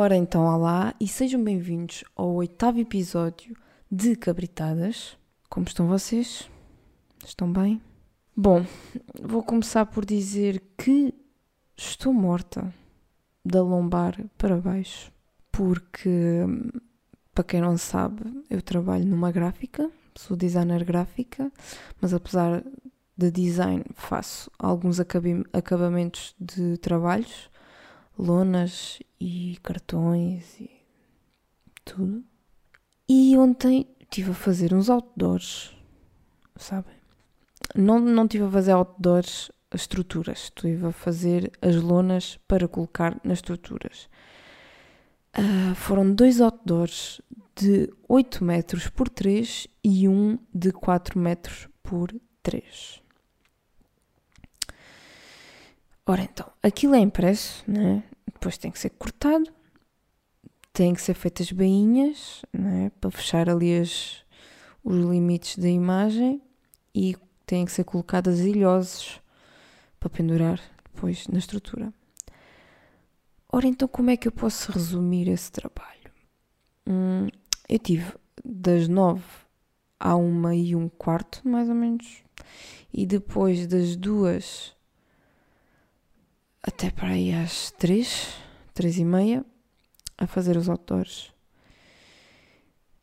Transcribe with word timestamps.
Ora 0.00 0.14
então, 0.14 0.46
olá 0.46 0.94
e 1.00 1.08
sejam 1.08 1.42
bem-vindos 1.42 2.04
ao 2.14 2.32
oitavo 2.34 2.78
episódio 2.78 3.56
de 3.90 4.14
Cabritadas. 4.14 5.18
Como 5.50 5.66
estão 5.66 5.88
vocês? 5.88 6.48
Estão 7.26 7.52
bem? 7.52 7.82
Bom, 8.36 8.64
vou 9.20 9.42
começar 9.42 9.86
por 9.86 10.04
dizer 10.04 10.62
que 10.78 11.12
estou 11.76 12.12
morta 12.12 12.72
da 13.44 13.60
lombar 13.60 14.24
para 14.38 14.60
baixo, 14.60 15.10
porque, 15.50 16.46
para 17.34 17.42
quem 17.42 17.60
não 17.60 17.76
sabe, 17.76 18.22
eu 18.48 18.62
trabalho 18.62 19.04
numa 19.04 19.32
gráfica, 19.32 19.90
sou 20.14 20.36
designer 20.36 20.84
gráfica, 20.84 21.50
mas 22.00 22.14
apesar 22.14 22.62
de 23.16 23.32
design 23.32 23.84
faço 23.94 24.48
alguns 24.60 25.00
acabamentos 25.00 26.36
de 26.38 26.76
trabalhos, 26.76 27.50
lonas 28.18 28.98
e 29.20 29.58
cartões 29.62 30.60
e 30.60 30.70
tudo. 31.84 32.24
E 33.08 33.36
ontem 33.38 33.86
estive 34.00 34.32
a 34.32 34.34
fazer 34.34 34.74
uns 34.74 34.90
outdoors, 34.90 35.74
sabem? 36.56 36.96
Não, 37.74 37.98
não 38.00 38.24
estive 38.24 38.44
a 38.44 38.50
fazer 38.50 38.72
outdoors 38.72 39.50
as 39.70 39.82
estruturas, 39.82 40.44
estive 40.44 40.86
a 40.86 40.92
fazer 40.92 41.52
as 41.60 41.76
lonas 41.76 42.38
para 42.48 42.66
colocar 42.66 43.18
nas 43.22 43.38
estruturas. 43.38 44.08
Uh, 45.36 45.74
foram 45.74 46.12
dois 46.12 46.40
outdoors 46.40 47.20
de 47.54 47.92
8 48.08 48.42
metros 48.42 48.88
por 48.88 49.08
3 49.08 49.68
e 49.84 50.08
um 50.08 50.38
de 50.54 50.72
4 50.72 51.18
metros 51.18 51.68
por 51.82 52.14
3. 52.42 53.02
Ora 56.10 56.22
então, 56.22 56.50
aquilo 56.62 56.94
é 56.94 57.00
impresso, 57.00 57.62
né? 57.70 58.02
depois 58.32 58.56
tem 58.56 58.70
que 58.70 58.78
ser 58.78 58.88
cortado, 58.88 59.52
tem 60.72 60.94
que 60.94 61.02
ser 61.02 61.12
feitas 61.12 61.52
bainhas 61.52 62.40
né? 62.50 62.90
para 62.98 63.10
fechar 63.10 63.50
ali 63.50 63.78
as, 63.78 64.24
os 64.82 64.96
limites 64.96 65.58
da 65.58 65.68
imagem 65.68 66.40
e 66.94 67.14
têm 67.44 67.66
que 67.66 67.72
ser 67.72 67.84
colocadas 67.84 68.40
ilhoses 68.40 69.20
para 70.00 70.08
pendurar 70.08 70.58
depois 70.94 71.28
na 71.28 71.38
estrutura. 71.38 71.92
Ora, 73.52 73.66
então, 73.66 73.86
como 73.86 74.08
é 74.08 74.16
que 74.16 74.28
eu 74.28 74.32
posso 74.32 74.72
resumir 74.72 75.28
esse 75.28 75.52
trabalho? 75.52 76.10
Hum, 76.86 77.28
eu 77.68 77.78
tive 77.78 78.14
das 78.42 78.88
nove 78.88 79.24
à 80.00 80.16
uma 80.16 80.54
e 80.54 80.74
um 80.74 80.88
quarto, 80.88 81.46
mais 81.46 81.68
ou 81.68 81.74
menos, 81.74 82.22
e 82.90 83.04
depois 83.04 83.66
das 83.66 83.94
duas 83.94 84.77
até 86.68 86.90
para 86.90 87.08
aí 87.08 87.32
às 87.32 87.70
três, 87.70 88.34
três 88.74 88.98
e 88.98 89.04
meia, 89.04 89.42
a 90.18 90.26
fazer 90.26 90.54
os 90.54 90.68
outdoors. 90.68 91.32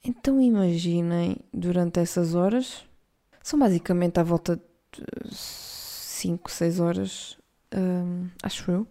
Então 0.04 0.40
imaginem, 0.40 1.38
durante 1.52 2.00
essas 2.00 2.36
horas, 2.36 2.86
são 3.42 3.58
basicamente 3.58 4.20
à 4.20 4.24
volta 4.24 4.56
de 4.56 5.36
5, 5.36 6.52
6 6.52 6.80
horas, 6.80 7.38
hum, 7.76 8.30
acho 8.44 8.70
eu. 8.70 8.88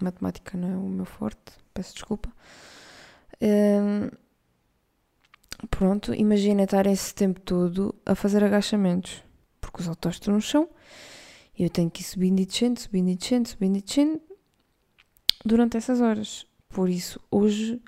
Matemática 0.00 0.56
não 0.56 0.72
é 0.72 0.76
o 0.76 0.88
meu 0.88 1.04
forte, 1.04 1.52
peço 1.74 1.92
desculpa. 1.92 2.32
Hum, 3.42 4.08
pronto, 5.68 6.14
imaginem 6.14 6.64
estar 6.64 6.86
esse 6.86 7.14
tempo 7.14 7.40
todo 7.40 7.94
a 8.06 8.14
fazer 8.14 8.42
agachamentos, 8.42 9.22
porque 9.60 9.82
os 9.82 9.88
chão 10.40 10.66
e 10.66 11.13
eu 11.62 11.70
tenho 11.70 11.90
que 11.90 12.02
ir 12.02 12.04
subindo 12.04 12.40
e 12.40 12.46
descendo, 12.46 12.80
subindo 12.80 13.10
e 13.10 13.16
descendo, 13.16 13.48
subindo 13.48 13.76
e 13.76 13.82
descendo 13.82 14.20
durante 15.44 15.76
essas 15.76 16.00
horas. 16.00 16.46
Por 16.68 16.88
isso, 16.88 17.20
hoje, 17.30 17.80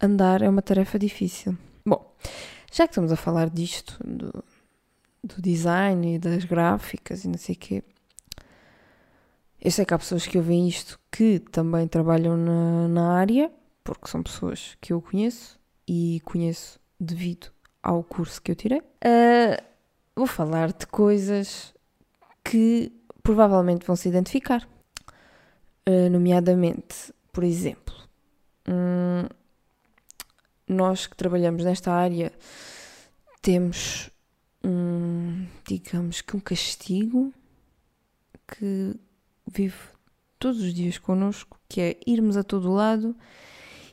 andar 0.00 0.42
é 0.42 0.48
uma 0.48 0.60
tarefa 0.60 0.98
difícil. 0.98 1.56
Bom, 1.84 2.14
já 2.70 2.86
que 2.86 2.92
estamos 2.92 3.10
a 3.10 3.16
falar 3.16 3.48
disto, 3.48 3.98
do, 4.04 4.44
do 5.24 5.40
design 5.40 6.16
e 6.16 6.18
das 6.18 6.44
gráficas 6.44 7.24
e 7.24 7.28
não 7.28 7.38
sei 7.38 7.54
o 7.54 7.58
quê, 7.58 7.84
eu 9.60 9.70
sei 9.70 9.84
que 9.84 9.94
há 9.94 9.98
pessoas 9.98 10.26
que 10.26 10.38
ouvem 10.38 10.68
isto 10.68 11.00
que 11.10 11.40
também 11.40 11.88
trabalham 11.88 12.36
na, 12.36 12.88
na 12.88 13.12
área, 13.14 13.50
porque 13.82 14.08
são 14.08 14.22
pessoas 14.22 14.76
que 14.80 14.92
eu 14.92 15.00
conheço 15.00 15.58
e 15.86 16.20
conheço 16.24 16.78
devido 17.00 17.48
ao 17.82 18.04
curso 18.04 18.40
que 18.40 18.52
eu 18.52 18.56
tirei. 18.56 18.80
Uh, 18.80 19.62
vou 20.14 20.26
falar 20.26 20.72
de 20.72 20.86
coisas 20.86 21.74
que 22.48 22.90
provavelmente 23.22 23.84
vão 23.86 23.94
se 23.94 24.08
identificar. 24.08 24.66
Uh, 25.86 26.08
nomeadamente, 26.10 27.12
por 27.30 27.44
exemplo, 27.44 27.94
hum, 28.66 29.26
nós 30.66 31.06
que 31.06 31.16
trabalhamos 31.16 31.62
nesta 31.64 31.92
área 31.92 32.32
temos, 33.42 34.10
um, 34.64 35.46
digamos 35.66 36.22
que 36.22 36.36
um 36.36 36.40
castigo 36.40 37.32
que 38.46 38.94
vive 39.46 39.76
todos 40.38 40.62
os 40.62 40.72
dias 40.72 40.96
connosco, 40.96 41.58
que 41.68 41.80
é 41.82 41.96
irmos 42.06 42.36
a 42.36 42.42
todo 42.42 42.72
lado 42.72 43.14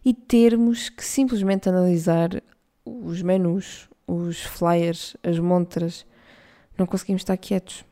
e 0.04 0.14
termos 0.14 0.88
que 0.88 1.04
simplesmente 1.04 1.68
analisar 1.68 2.42
os 2.86 3.22
menus, 3.22 3.90
os 4.08 4.42
flyers, 4.42 5.18
as 5.24 5.40
montras. 5.40 6.06
Não 6.78 6.86
conseguimos 6.86 7.22
estar 7.22 7.36
quietos. 7.38 7.84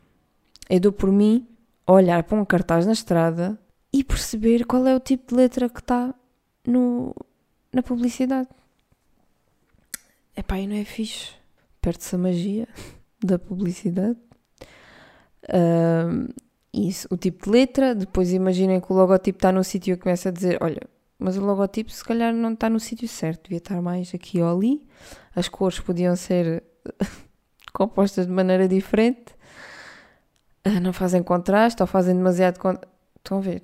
Eu 0.68 0.80
dou 0.80 0.92
por 0.92 1.10
mim 1.12 1.46
olhar 1.86 2.22
para 2.22 2.38
um 2.38 2.44
cartaz 2.44 2.86
na 2.86 2.92
estrada 2.92 3.58
e 3.92 4.02
perceber 4.02 4.64
qual 4.64 4.86
é 4.86 4.94
o 4.94 5.00
tipo 5.00 5.28
de 5.28 5.34
letra 5.34 5.68
que 5.68 5.80
está 5.80 6.14
no, 6.66 7.14
na 7.72 7.82
publicidade. 7.82 8.48
Epá, 10.36 10.58
e 10.58 10.66
não 10.66 10.76
é 10.76 10.84
fixe. 10.84 11.30
Perde-se 11.80 12.14
a 12.14 12.18
magia 12.18 12.68
da 13.22 13.38
publicidade. 13.38 14.18
Uh, 15.44 16.32
isso, 16.72 17.06
o 17.10 17.16
tipo 17.16 17.44
de 17.44 17.50
letra. 17.50 17.94
Depois 17.94 18.32
imaginem 18.32 18.80
que 18.80 18.92
o 18.92 18.96
logotipo 18.96 19.38
está 19.38 19.52
no 19.52 19.62
sítio 19.62 19.94
e 19.94 19.96
começa 19.96 20.30
a 20.30 20.32
dizer: 20.32 20.58
Olha, 20.60 20.80
mas 21.18 21.36
o 21.36 21.44
logotipo 21.44 21.90
se 21.90 22.04
calhar 22.04 22.32
não 22.34 22.52
está 22.52 22.68
no 22.68 22.80
sítio 22.80 23.06
certo, 23.06 23.44
devia 23.44 23.58
estar 23.58 23.80
mais 23.80 24.12
aqui 24.14 24.40
ou 24.42 24.56
ali. 24.56 24.86
As 25.34 25.48
cores 25.48 25.78
podiam 25.78 26.16
ser 26.16 26.64
compostas 27.72 28.26
de 28.26 28.32
maneira 28.32 28.66
diferente. 28.66 29.33
Ah, 30.64 30.80
não 30.80 30.92
fazem 30.92 31.22
contraste 31.22 31.82
ou 31.82 31.86
fazem 31.86 32.16
demasiado 32.16 32.58
contraste. 32.58 32.94
Estão 33.18 33.38
a 33.38 33.40
ver? 33.40 33.62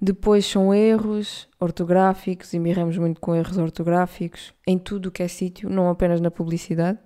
Depois 0.00 0.46
são 0.46 0.72
erros 0.74 1.48
ortográficos, 1.58 2.54
e 2.54 2.58
mirramos 2.58 2.96
muito 2.96 3.20
com 3.20 3.34
erros 3.34 3.58
ortográficos 3.58 4.54
em 4.66 4.78
tudo 4.78 5.06
o 5.06 5.12
que 5.12 5.22
é 5.22 5.28
sítio, 5.28 5.68
não 5.68 5.90
apenas 5.90 6.20
na 6.20 6.30
publicidade. 6.30 6.98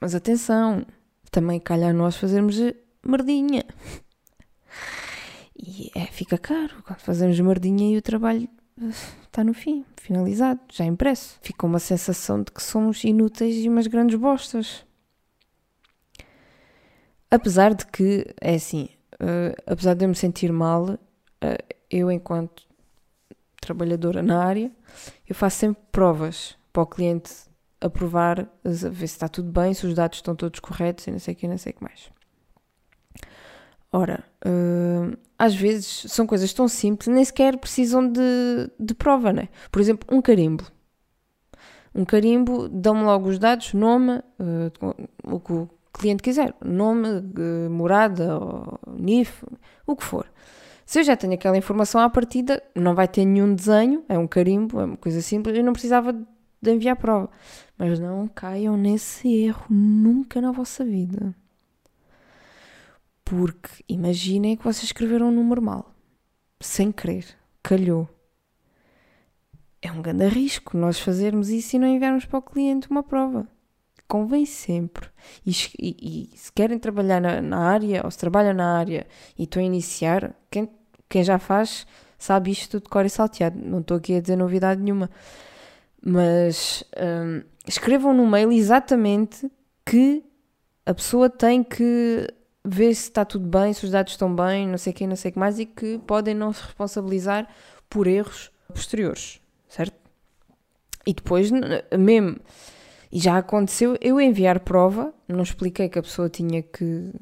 Mas 0.00 0.14
atenção, 0.14 0.84
também 1.30 1.60
calhar 1.60 1.94
nós 1.94 2.16
fazermos 2.16 2.56
merdinha. 3.04 3.64
E 5.56 5.90
é, 5.94 6.06
fica 6.06 6.36
caro 6.36 6.82
quando 6.84 6.98
fazemos 7.00 7.38
merdinha 7.40 7.94
e 7.94 7.98
o 7.98 8.02
trabalho 8.02 8.48
está 9.24 9.42
no 9.42 9.54
fim, 9.54 9.84
finalizado, 9.96 10.60
já 10.72 10.84
impresso. 10.84 11.38
Fica 11.42 11.66
uma 11.66 11.78
sensação 11.78 12.42
de 12.42 12.50
que 12.50 12.62
somos 12.62 13.04
inúteis 13.04 13.56
e 13.64 13.68
umas 13.68 13.86
grandes 13.86 14.18
bostas. 14.18 14.85
Apesar 17.30 17.74
de 17.74 17.86
que, 17.86 18.26
é 18.40 18.54
assim, 18.54 18.88
uh, 19.14 19.54
apesar 19.66 19.94
de 19.94 20.04
eu 20.04 20.08
me 20.08 20.14
sentir 20.14 20.52
mal, 20.52 20.84
uh, 20.84 20.98
eu, 21.90 22.10
enquanto 22.10 22.66
trabalhadora 23.60 24.22
na 24.22 24.44
área, 24.44 24.70
eu 25.28 25.34
faço 25.34 25.58
sempre 25.58 25.82
provas 25.90 26.56
para 26.72 26.82
o 26.82 26.86
cliente 26.86 27.32
aprovar, 27.80 28.48
ver 28.64 29.06
se 29.08 29.14
está 29.14 29.28
tudo 29.28 29.50
bem, 29.50 29.74
se 29.74 29.86
os 29.86 29.94
dados 29.94 30.18
estão 30.18 30.34
todos 30.34 30.60
corretos 30.60 31.06
e 31.06 31.10
não 31.10 31.18
sei 31.18 31.34
o 31.34 31.36
que, 31.36 31.48
não 31.48 31.58
sei 31.58 31.72
o 31.72 31.74
que 31.74 31.82
mais. 31.82 32.10
Ora, 33.92 34.24
uh, 34.44 35.16
às 35.38 35.54
vezes 35.54 36.04
são 36.08 36.26
coisas 36.26 36.52
tão 36.52 36.68
simples, 36.68 37.08
nem 37.08 37.24
sequer 37.24 37.56
precisam 37.58 38.10
de, 38.10 38.70
de 38.78 38.94
prova, 38.94 39.32
né? 39.32 39.48
Por 39.70 39.80
exemplo, 39.80 40.06
um 40.14 40.20
carimbo. 40.20 40.64
Um 41.94 42.04
carimbo, 42.04 42.68
dão-me 42.68 43.04
logo 43.04 43.28
os 43.28 43.38
dados, 43.38 43.72
nome, 43.72 44.18
uh, 44.38 45.06
o 45.24 45.40
cliente 45.96 46.22
quiser, 46.22 46.54
nome, 46.64 47.08
uh, 47.08 47.70
morada, 47.70 48.38
NIF, 48.86 49.44
o 49.86 49.96
que 49.96 50.04
for. 50.04 50.30
Se 50.84 51.00
eu 51.00 51.04
já 51.04 51.16
tenho 51.16 51.34
aquela 51.34 51.56
informação 51.56 52.00
à 52.00 52.08
partida, 52.08 52.62
não 52.74 52.94
vai 52.94 53.08
ter 53.08 53.24
nenhum 53.24 53.54
desenho, 53.54 54.04
é 54.08 54.16
um 54.16 54.26
carimbo, 54.26 54.80
é 54.80 54.84
uma 54.84 54.96
coisa 54.96 55.20
simples, 55.20 55.56
eu 55.56 55.64
não 55.64 55.72
precisava 55.72 56.12
de 56.12 56.70
enviar 56.70 56.96
prova. 56.96 57.28
Mas 57.76 57.98
não 57.98 58.28
caiam 58.28 58.76
nesse 58.76 59.28
erro 59.28 59.66
nunca 59.68 60.40
na 60.40 60.52
vossa 60.52 60.84
vida. 60.84 61.34
Porque 63.24 63.84
imaginem 63.88 64.56
que 64.56 64.62
vocês 64.62 64.84
escreveram 64.84 65.28
um 65.28 65.32
número 65.32 65.60
mal, 65.60 65.92
sem 66.60 66.92
querer, 66.92 67.26
calhou. 67.62 68.08
É 69.82 69.90
um 69.90 70.00
grande 70.00 70.28
risco 70.28 70.76
nós 70.76 71.00
fazermos 71.00 71.48
isso 71.48 71.74
e 71.74 71.78
não 71.78 71.88
enviarmos 71.88 72.24
para 72.24 72.38
o 72.38 72.42
cliente 72.42 72.88
uma 72.88 73.02
prova. 73.02 73.48
Convém 74.08 74.46
sempre. 74.46 75.08
E, 75.44 75.50
e, 75.78 76.30
e 76.32 76.38
se 76.38 76.52
querem 76.52 76.78
trabalhar 76.78 77.20
na, 77.20 77.40
na, 77.40 77.58
área, 77.58 78.02
ou 78.04 78.10
se 78.10 78.18
trabalham 78.18 78.54
na 78.54 78.78
área 78.78 79.06
e 79.38 79.44
estão 79.44 79.60
a 79.60 79.64
iniciar, 79.64 80.34
quem, 80.50 80.68
quem 81.08 81.24
já 81.24 81.38
faz 81.38 81.86
sabe 82.18 82.50
isto 82.50 82.80
de 82.80 82.88
cor 82.88 83.04
e 83.04 83.10
salteado. 83.10 83.58
Não 83.58 83.80
estou 83.80 83.96
aqui 83.96 84.14
a 84.14 84.20
dizer 84.20 84.36
novidade 84.36 84.80
nenhuma. 84.80 85.10
Mas 86.00 86.84
hum, 86.96 87.42
escrevam 87.66 88.14
no 88.14 88.26
mail 88.26 88.52
exatamente 88.52 89.50
que 89.84 90.24
a 90.84 90.94
pessoa 90.94 91.28
tem 91.28 91.64
que 91.64 92.28
ver 92.64 92.94
se 92.94 93.02
está 93.04 93.24
tudo 93.24 93.46
bem, 93.46 93.72
se 93.72 93.84
os 93.84 93.90
dados 93.90 94.12
estão 94.12 94.34
bem, 94.34 94.66
não 94.68 94.78
sei 94.78 94.92
o 94.92 94.96
que, 94.96 95.06
não 95.06 95.16
sei 95.16 95.30
o 95.30 95.32
que 95.32 95.38
mais, 95.38 95.58
e 95.58 95.66
que 95.66 95.98
podem 96.06 96.34
não 96.34 96.52
se 96.52 96.62
responsabilizar 96.62 97.48
por 97.88 98.06
erros 98.06 98.50
posteriores, 98.68 99.40
certo? 99.68 99.94
E 101.06 101.14
depois, 101.14 101.50
mesmo, 101.96 102.36
e 103.16 103.18
já 103.18 103.38
aconteceu 103.38 103.96
eu 104.02 104.20
enviar 104.20 104.60
prova, 104.60 105.10
não 105.26 105.42
expliquei 105.42 105.88
que 105.88 105.98
a 105.98 106.02
pessoa 106.02 106.28
tinha 106.28 106.62
que, 106.62 107.14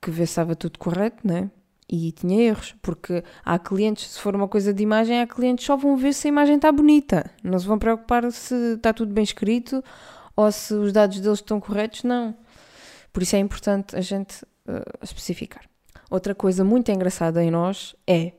que 0.00 0.10
ver 0.10 0.24
se 0.24 0.32
estava 0.32 0.56
tudo 0.56 0.78
correto, 0.78 1.18
né? 1.28 1.50
E 1.86 2.10
tinha 2.10 2.40
erros, 2.40 2.74
porque 2.80 3.22
há 3.44 3.58
clientes, 3.58 4.12
se 4.12 4.18
for 4.18 4.34
uma 4.34 4.48
coisa 4.48 4.72
de 4.72 4.82
imagem, 4.82 5.20
há 5.20 5.26
clientes 5.26 5.66
só 5.66 5.76
vão 5.76 5.94
ver 5.94 6.14
se 6.14 6.26
a 6.26 6.30
imagem 6.30 6.56
está 6.56 6.72
bonita, 6.72 7.30
não 7.44 7.58
se 7.58 7.66
vão 7.66 7.78
preocupar 7.78 8.32
se 8.32 8.54
está 8.76 8.94
tudo 8.94 9.12
bem 9.12 9.22
escrito 9.22 9.84
ou 10.34 10.50
se 10.50 10.72
os 10.72 10.90
dados 10.90 11.20
deles 11.20 11.40
estão 11.40 11.60
corretos, 11.60 12.02
não. 12.02 12.34
Por 13.12 13.22
isso 13.22 13.36
é 13.36 13.40
importante 13.40 13.94
a 13.94 14.00
gente 14.00 14.42
uh, 14.42 15.04
especificar. 15.04 15.64
Outra 16.08 16.34
coisa 16.34 16.64
muito 16.64 16.90
engraçada 16.90 17.44
em 17.44 17.50
nós 17.50 17.94
é 18.06 18.32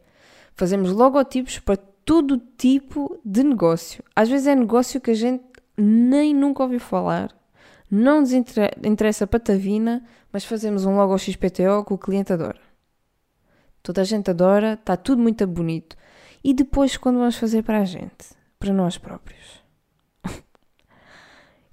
fazemos 0.55 0.91
logotipos 0.91 1.59
para 1.59 1.77
todo 1.77 2.41
tipo 2.57 3.21
de 3.23 3.43
negócio. 3.43 4.03
Às 4.15 4.29
vezes 4.29 4.47
é 4.47 4.55
negócio 4.55 4.99
que 4.99 5.11
a 5.11 5.13
gente 5.13 5.50
nem 5.81 6.33
nunca 6.33 6.63
ouviu 6.63 6.79
falar, 6.79 7.35
não 7.89 8.21
nos 8.21 8.31
interessa 8.31 9.27
patavina, 9.27 10.05
mas 10.31 10.45
fazemos 10.45 10.85
um 10.85 10.95
logo 10.95 11.17
XPTO 11.17 11.83
que 11.85 11.93
o 11.93 11.97
cliente 11.97 12.31
adora. 12.31 12.61
Toda 13.83 14.01
a 14.01 14.05
gente 14.05 14.29
adora, 14.29 14.73
está 14.73 14.95
tudo 14.95 15.21
muito 15.21 15.45
bonito. 15.45 15.97
E 16.43 16.53
depois, 16.53 16.95
quando 16.97 17.19
vamos 17.19 17.35
fazer 17.35 17.63
para 17.63 17.79
a 17.79 17.85
gente, 17.85 18.29
para 18.57 18.71
nós 18.71 18.97
próprios, 18.97 19.61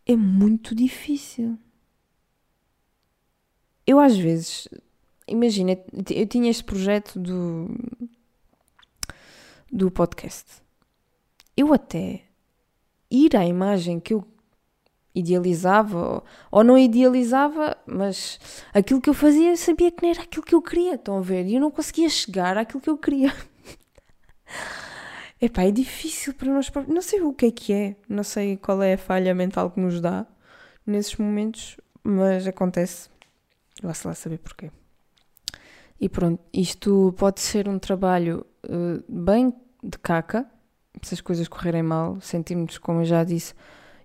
é 0.06 0.16
muito 0.16 0.74
difícil. 0.74 1.58
Eu, 3.86 4.00
às 4.00 4.16
vezes, 4.16 4.68
imagina, 5.26 5.78
eu 6.10 6.26
tinha 6.26 6.50
este 6.50 6.64
projeto 6.64 7.18
do, 7.18 7.68
do 9.70 9.90
podcast. 9.90 10.62
Eu 11.56 11.72
até 11.72 12.27
ir 13.10 13.36
à 13.36 13.44
imagem 13.44 14.00
que 14.00 14.14
eu 14.14 14.24
idealizava 15.14 16.22
ou 16.50 16.64
não 16.64 16.78
idealizava, 16.78 17.76
mas 17.86 18.38
aquilo 18.72 19.00
que 19.00 19.10
eu 19.10 19.14
fazia 19.14 19.50
eu 19.50 19.56
sabia 19.56 19.90
que 19.90 20.02
não 20.02 20.10
era 20.10 20.22
aquilo 20.22 20.44
que 20.44 20.54
eu 20.54 20.62
queria, 20.62 20.94
estão 20.94 21.18
a 21.18 21.20
ver? 21.20 21.46
E 21.46 21.54
eu 21.54 21.60
não 21.60 21.70
conseguia 21.70 22.08
chegar 22.08 22.56
àquilo 22.56 22.80
que 22.80 22.90
eu 22.90 22.98
queria. 22.98 23.34
Epá, 25.40 25.62
é 25.62 25.70
difícil 25.70 26.34
para 26.34 26.52
nós 26.52 26.68
próprios. 26.68 26.94
Não 26.94 27.02
sei 27.02 27.20
o 27.20 27.32
que 27.32 27.46
é 27.46 27.50
que 27.50 27.72
é, 27.72 27.96
não 28.08 28.24
sei 28.24 28.56
qual 28.56 28.82
é 28.82 28.94
a 28.94 28.98
falha 28.98 29.34
mental 29.34 29.70
que 29.70 29.80
nos 29.80 30.00
dá 30.00 30.26
nesses 30.86 31.16
momentos, 31.16 31.76
mas 32.02 32.46
acontece. 32.46 33.08
Vá-se 33.82 34.06
lá 34.06 34.14
saber 34.14 34.38
porquê. 34.38 34.70
E 36.00 36.08
pronto, 36.08 36.40
isto 36.52 37.14
pode 37.16 37.40
ser 37.40 37.68
um 37.68 37.78
trabalho 37.78 38.44
uh, 38.64 39.02
bem 39.08 39.52
de 39.82 39.98
caca, 39.98 40.48
se 41.06 41.14
as 41.14 41.20
coisas 41.20 41.48
correrem 41.48 41.82
mal, 41.82 42.20
sentimos, 42.20 42.78
como 42.78 43.00
eu 43.00 43.04
já 43.04 43.24
disse, 43.24 43.54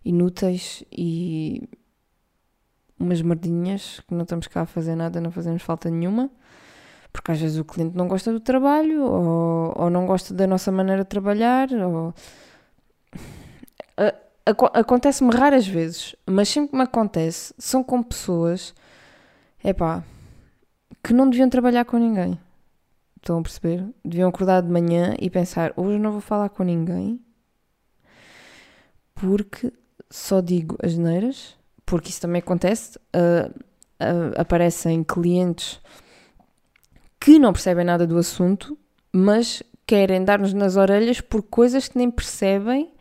inúteis 0.04 0.84
e 0.92 1.68
umas 3.00 3.22
merdinhas 3.22 4.02
que 4.08 4.14
não 4.14 4.24
estamos 4.24 4.48
cá 4.48 4.62
a 4.62 4.66
fazer 4.66 4.96
nada, 4.96 5.20
não 5.20 5.32
fazemos 5.32 5.62
falta 5.62 5.90
nenhuma, 5.90 6.30
porque 7.12 7.32
às 7.32 7.40
vezes 7.40 7.58
o 7.58 7.66
cliente 7.66 7.96
não 7.96 8.08
gosta 8.08 8.32
do 8.32 8.40
trabalho 8.40 9.04
ou, 9.04 9.74
ou 9.76 9.90
não 9.90 10.06
gosta 10.06 10.34
da 10.34 10.48
nossa 10.48 10.72
maneira 10.72 11.04
de 11.04 11.10
trabalhar. 11.10 11.70
Ou... 11.72 12.14
Acontece-me 14.46 15.34
raras 15.34 15.68
vezes, 15.68 16.16
mas 16.26 16.50
sempre 16.50 16.72
que 16.72 16.78
me 16.78 16.84
acontece, 16.84 17.54
são 17.58 17.84
com 17.84 18.02
pessoas, 18.02 18.74
é 19.64 19.72
pá, 19.74 20.04
que 21.04 21.14
não 21.14 21.30
deviam 21.30 21.50
trabalhar 21.50 21.86
com 21.86 21.98
ninguém. 21.98 22.40
Estão 23.24 23.40
a 23.40 23.42
perceber? 23.42 23.88
Deviam 24.04 24.28
acordar 24.28 24.62
de 24.62 24.70
manhã 24.70 25.16
e 25.18 25.30
pensar: 25.30 25.72
hoje 25.78 25.98
não 25.98 26.12
vou 26.12 26.20
falar 26.20 26.50
com 26.50 26.62
ninguém 26.62 27.22
porque 29.16 29.72
só 30.10 30.42
digo 30.42 30.78
as 30.84 30.98
neiras, 30.98 31.56
porque 31.86 32.10
isso 32.10 32.20
também 32.20 32.40
acontece. 32.40 33.00
Uh, 33.16 33.50
uh, 33.50 34.34
aparecem 34.38 35.06
clientes 35.06 35.80
que 37.18 37.40
não 37.40 37.54
percebem 37.54 37.86
nada 37.86 38.06
do 38.06 38.18
assunto, 38.18 38.78
mas 39.14 39.64
querem 39.88 40.26
dar-nos 40.26 40.54
nas 40.54 40.76
orelhas 40.76 41.22
por 41.22 41.44
coisas 41.44 41.88
que 41.88 41.98
nem 41.98 42.12
percebem, 42.12 42.92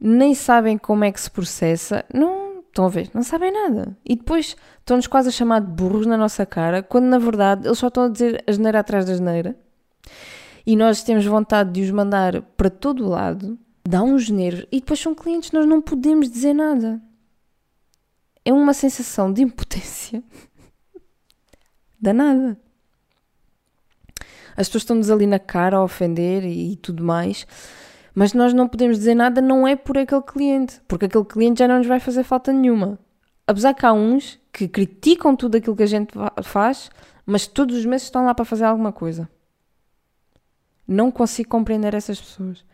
nem 0.00 0.34
sabem 0.34 0.78
como 0.78 1.04
é 1.04 1.12
que 1.12 1.20
se 1.20 1.30
processa. 1.30 2.02
Não 2.14 2.43
estão 2.74 2.86
a 2.86 2.88
ver, 2.88 3.08
não 3.14 3.22
sabem 3.22 3.52
nada. 3.52 3.96
E 4.04 4.16
depois 4.16 4.56
estão-nos 4.80 5.06
quase 5.06 5.28
a 5.28 5.32
chamar 5.32 5.60
de 5.60 5.68
burros 5.68 6.06
na 6.06 6.16
nossa 6.16 6.44
cara, 6.44 6.82
quando 6.82 7.04
na 7.04 7.18
verdade 7.18 7.66
eles 7.66 7.78
só 7.78 7.86
estão 7.86 8.04
a 8.04 8.08
dizer 8.08 8.42
a 8.46 8.52
geneira 8.52 8.80
atrás 8.80 9.06
da 9.06 9.14
geneira. 9.14 9.56
E 10.66 10.76
nós 10.76 11.02
temos 11.02 11.24
vontade 11.24 11.72
de 11.72 11.82
os 11.82 11.90
mandar 11.90 12.42
para 12.56 12.68
todo 12.68 13.04
o 13.04 13.08
lado 13.08 13.58
dá 13.86 14.02
uns 14.02 14.30
nervos 14.30 14.66
e 14.72 14.80
depois 14.80 14.98
são 14.98 15.14
clientes, 15.14 15.52
nós 15.52 15.66
não 15.66 15.80
podemos 15.80 16.30
dizer 16.30 16.54
nada. 16.54 17.00
É 18.44 18.52
uma 18.52 18.74
sensação 18.74 19.32
de 19.32 19.42
impotência 19.42 20.22
danada. 22.00 22.58
As 24.56 24.68
pessoas 24.68 24.82
estão-nos 24.82 25.10
ali 25.10 25.26
na 25.26 25.38
cara 25.38 25.76
a 25.76 25.84
ofender 25.84 26.44
e, 26.44 26.72
e 26.72 26.76
tudo 26.76 27.04
mais, 27.04 27.46
mas 28.14 28.32
nós 28.32 28.54
não 28.54 28.68
podemos 28.68 28.98
dizer 28.98 29.14
nada, 29.14 29.40
não 29.40 29.66
é 29.66 29.74
por 29.74 29.98
aquele 29.98 30.22
cliente, 30.22 30.80
porque 30.86 31.06
aquele 31.06 31.24
cliente 31.24 31.58
já 31.58 31.68
não 31.68 31.78
nos 31.78 31.86
vai 31.86 31.98
fazer 31.98 32.22
falta 32.22 32.52
nenhuma. 32.52 32.98
Apesar 33.46 33.74
que 33.74 33.84
há 33.84 33.92
uns 33.92 34.38
que 34.52 34.68
criticam 34.68 35.34
tudo 35.34 35.56
aquilo 35.56 35.76
que 35.76 35.82
a 35.82 35.86
gente 35.86 36.14
faz, 36.42 36.90
mas 37.26 37.46
todos 37.46 37.76
os 37.76 37.84
meses 37.84 38.06
estão 38.06 38.24
lá 38.24 38.34
para 38.34 38.44
fazer 38.44 38.64
alguma 38.64 38.92
coisa. 38.92 39.28
Não 40.86 41.10
consigo 41.10 41.48
compreender 41.48 41.94
essas 41.94 42.20
pessoas. 42.20 42.64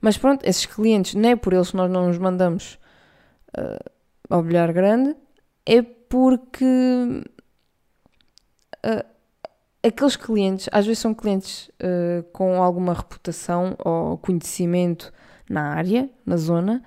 Mas 0.00 0.18
pronto, 0.18 0.44
esses 0.44 0.66
clientes, 0.66 1.14
não 1.14 1.28
é 1.28 1.36
por 1.36 1.52
eles 1.52 1.70
que 1.70 1.76
nós 1.76 1.90
não 1.90 2.08
nos 2.08 2.18
mandamos 2.18 2.78
uh, 3.56 3.90
ao 4.28 4.42
bilhar 4.42 4.72
grande, 4.72 5.14
é 5.64 5.82
porque 5.82 6.64
uh, 8.84 9.09
aqueles 9.82 10.16
clientes, 10.16 10.68
às 10.72 10.86
vezes 10.86 10.98
são 11.00 11.14
clientes 11.14 11.68
uh, 11.80 12.22
com 12.32 12.62
alguma 12.62 12.94
reputação 12.94 13.74
ou 13.78 14.18
conhecimento 14.18 15.12
na 15.48 15.74
área, 15.74 16.08
na 16.24 16.36
zona, 16.36 16.82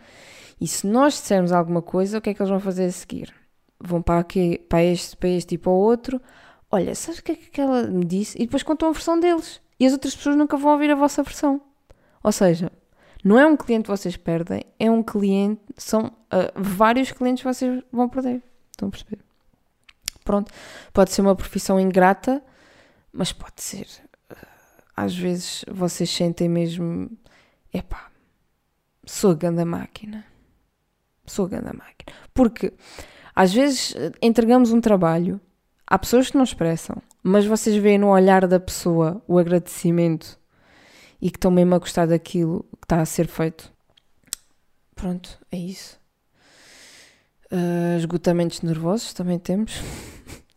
e 0.60 0.68
se 0.68 0.88
nós 0.88 1.14
dissermos 1.14 1.52
alguma 1.52 1.82
coisa, 1.82 2.18
o 2.18 2.22
que 2.22 2.30
é 2.30 2.34
que 2.34 2.42
eles 2.42 2.50
vão 2.50 2.60
fazer 2.60 2.86
a 2.86 2.92
seguir? 2.92 3.34
Vão 3.80 4.02
para, 4.02 4.20
aqui, 4.20 4.60
para, 4.70 4.84
este, 4.84 5.18
para 5.18 5.30
este 5.30 5.56
e 5.56 5.58
para 5.58 5.72
o 5.72 5.76
outro. 5.76 6.22
Olha, 6.72 6.96
sabes 6.96 7.20
o 7.20 7.24
que 7.24 7.34
é 7.34 7.36
que 7.36 7.60
ela 7.60 7.84
me 7.84 8.06
disse? 8.06 8.38
E 8.42 8.46
depois 8.46 8.64
contam 8.64 8.88
a 8.88 8.92
versão 8.94 9.20
deles. 9.20 9.60
E 9.78 9.86
as 9.86 9.92
outras 9.92 10.16
pessoas 10.16 10.38
nunca 10.38 10.56
vão 10.56 10.72
ouvir 10.72 10.90
a 10.92 10.96
vossa 10.96 11.22
versão. 11.22 11.60
Ou 12.24 12.32
seja, 12.32 12.72
não 13.24 13.38
é 13.38 13.46
um 13.46 13.58
cliente 13.58 13.84
que 13.84 13.90
vocês 13.90 14.16
perdem, 14.16 14.64
é 14.80 14.90
um 14.90 15.04
cliente, 15.04 15.62
são 15.76 16.06
uh, 16.06 16.52
vários 16.56 17.12
clientes 17.12 17.44
que 17.44 17.54
vocês 17.54 17.84
vão 17.92 18.08
perder. 18.08 18.42
Estão 18.72 18.88
a 18.88 18.92
perceber? 18.92 19.20
Pronto, 20.24 20.52
pode 20.94 21.12
ser 21.12 21.22
uma 21.22 21.36
profissão 21.36 21.78
ingrata, 21.80 22.42
mas 23.14 23.32
pode 23.32 23.62
ser. 23.62 23.88
Uh, 24.32 24.36
às 24.98 25.16
vezes 25.16 25.64
vocês 25.72 26.10
sentem 26.10 26.50
mesmo. 26.50 27.10
Epá, 27.72 28.12
sou 29.06 29.32
a 29.32 29.36
grande 29.36 29.64
máquina. 29.64 30.26
Sou 31.26 31.46
a 31.46 31.50
grande 31.50 31.78
máquina. 31.78 32.18
Porque 32.34 32.74
às 33.36 33.54
vezes 33.54 33.96
entregamos 34.22 34.72
um 34.72 34.82
trabalho, 34.82 35.40
há 35.88 35.98
pessoas 35.98 36.30
que 36.30 36.38
não 36.38 36.44
expressam, 36.44 37.02
mas 37.22 37.46
vocês 37.46 37.76
veem 37.78 37.98
no 37.98 38.10
olhar 38.10 38.48
da 38.48 38.60
pessoa 38.60 39.24
o 39.28 39.40
agradecimento 39.40 40.40
e 41.22 41.32
que 41.32 41.38
estão 41.38 41.50
mesmo 41.50 41.74
a 41.74 41.80
gostar 41.80 42.06
daquilo 42.06 42.66
que 42.80 42.86
está 42.86 43.00
a 43.00 43.06
ser 43.06 43.28
feito. 43.28 43.72
Pronto, 44.96 45.40
é 45.52 45.58
isso. 45.58 46.00
Uh, 47.52 47.98
esgotamentos 47.98 48.62
nervosos 48.62 49.14
também 49.14 49.40
temos. 49.40 49.80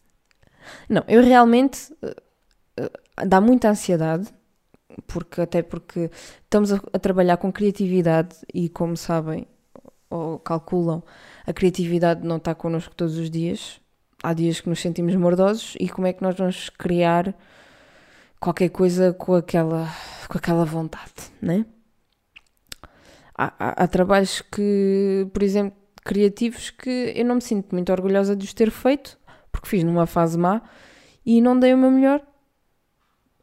Não, 0.88 1.04
eu 1.08 1.22
realmente 1.22 1.92
dá 3.26 3.40
muita 3.40 3.70
ansiedade, 3.70 4.28
porque 5.06 5.40
até 5.40 5.62
porque 5.62 6.10
estamos 6.44 6.72
a, 6.72 6.80
a, 6.92 6.98
trabalhar 6.98 7.36
com 7.36 7.52
criatividade 7.52 8.36
e 8.52 8.68
como 8.68 8.96
sabem 8.96 9.46
ou 10.08 10.38
calculam, 10.38 11.02
a 11.46 11.52
criatividade 11.52 12.26
não 12.26 12.36
está 12.36 12.54
connosco 12.54 12.94
todos 12.94 13.16
os 13.18 13.30
dias. 13.30 13.80
Há 14.22 14.32
dias 14.32 14.60
que 14.60 14.68
nos 14.68 14.80
sentimos 14.80 15.14
mordosos 15.14 15.76
e 15.78 15.88
como 15.88 16.06
é 16.06 16.12
que 16.12 16.22
nós 16.22 16.36
vamos 16.36 16.70
criar 16.70 17.34
qualquer 18.40 18.70
coisa 18.70 19.12
com 19.12 19.34
aquela, 19.34 19.88
com 20.28 20.38
aquela 20.38 20.64
vontade, 20.64 21.12
né? 21.40 21.66
Há, 23.36 23.52
há, 23.58 23.84
há 23.84 23.88
trabalhos 23.88 24.40
que, 24.40 25.28
por 25.32 25.42
exemplo, 25.42 25.76
criativos 26.02 26.70
que 26.70 27.12
eu 27.14 27.24
não 27.24 27.34
me 27.34 27.42
sinto 27.42 27.74
muito 27.74 27.92
orgulhosa 27.92 28.34
de 28.34 28.46
os 28.46 28.54
ter 28.54 28.70
feito, 28.70 29.18
porque 29.52 29.68
fiz 29.68 29.84
numa 29.84 30.06
fase 30.06 30.38
má 30.38 30.62
e 31.24 31.40
não 31.40 31.58
dei 31.58 31.74
o 31.74 31.78
meu 31.78 31.90
melhor. 31.90 32.22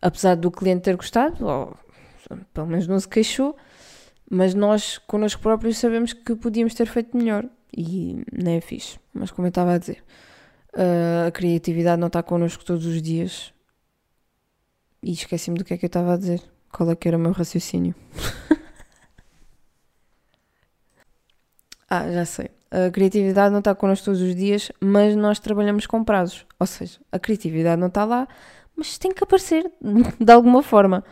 Apesar 0.05 0.36
do 0.36 0.51
cliente 0.51 0.81
ter 0.81 0.98
gostado, 0.98 1.48
ou 1.48 1.77
pelo 2.53 2.67
menos 2.67 2.88
não 2.88 3.00
se 3.00 3.07
queixou, 3.07 3.55
mas 4.29 4.53
nós, 4.53 4.98
connosco 4.98 5.41
próprios, 5.41 5.77
sabemos 5.77 6.12
que 6.12 6.36
podíamos 6.36 6.74
ter 6.74 6.88
feito 6.88 7.15
melhor 7.15 7.45
e 7.75 8.22
nem 8.29 8.57
é 8.57 8.62
fixe. 8.62 9.00
Mas 9.13 9.31
como 9.31 9.48
eu 9.48 9.50
estava 9.50 9.74
a 9.74 9.77
dizer, 9.77 10.03
a 11.25 11.31
criatividade 11.31 12.01
não 12.01 12.07
está 12.07 12.22
connosco 12.22 12.65
todos 12.65 12.86
os 12.86 13.01
dias 13.01 13.53
e 15.01 15.13
esqueci-me 15.13 15.57
do 15.57 15.63
que 15.63 15.74
é 15.74 15.77
que 15.77 15.86
eu 15.86 15.88
estava 15.88 16.15
a 16.15 16.17
dizer. 16.17 16.41
Qual 16.69 16.91
é 16.91 16.95
que 16.98 17.07
era 17.07 17.15
o 17.15 17.19
meu 17.19 17.31
raciocínio? 17.31 17.95
ah, 21.89 22.12
já 22.12 22.25
sei. 22.25 22.50
A 22.72 22.89
criatividade 22.89 23.51
não 23.51 23.60
está 23.60 23.74
connosco 23.74 24.05
todos 24.05 24.22
os 24.22 24.36
dias, 24.36 24.69
mas 24.81 25.15
nós 25.15 25.39
trabalhamos 25.39 25.86
com 25.86 26.03
prazos. 26.03 26.45
Ou 26.60 26.65
seja, 26.65 27.00
a 27.12 27.19
criatividade 27.19 27.79
não 27.79 27.88
está 27.88 28.03
lá, 28.03 28.27
mas 28.75 28.98
tem 28.98 29.13
que 29.13 29.24
aparecer 29.24 29.72
de 30.20 30.32
alguma 30.32 30.62
forma. 30.63 31.03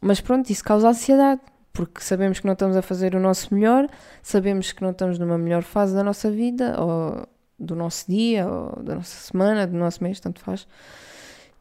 Mas 0.00 0.20
pronto, 0.20 0.50
isso 0.50 0.62
causa 0.62 0.88
ansiedade, 0.88 1.40
porque 1.72 2.00
sabemos 2.00 2.40
que 2.40 2.46
não 2.46 2.52
estamos 2.52 2.76
a 2.76 2.82
fazer 2.82 3.14
o 3.14 3.20
nosso 3.20 3.54
melhor, 3.54 3.88
sabemos 4.22 4.72
que 4.72 4.82
não 4.82 4.90
estamos 4.90 5.18
numa 5.18 5.38
melhor 5.38 5.62
fase 5.62 5.94
da 5.94 6.04
nossa 6.04 6.30
vida, 6.30 6.80
ou 6.80 7.26
do 7.58 7.74
nosso 7.74 8.10
dia, 8.10 8.46
ou 8.46 8.82
da 8.82 8.94
nossa 8.94 9.16
semana, 9.16 9.66
do 9.66 9.76
nosso 9.76 10.02
mês, 10.02 10.20
tanto 10.20 10.40
faz. 10.40 10.66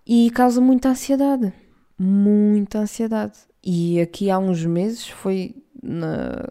E 0.06 0.30
causa 0.32 0.62
muita 0.62 0.90
ansiedade. 0.90 1.52
Muita 1.98 2.80
ansiedade. 2.80 3.34
E 3.64 4.00
aqui 4.00 4.30
há 4.30 4.38
uns 4.38 4.64
meses, 4.66 5.08
foi 5.08 5.56
na, 5.82 6.48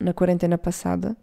na 0.00 0.12
quarentena 0.12 0.58
passada, 0.58 1.16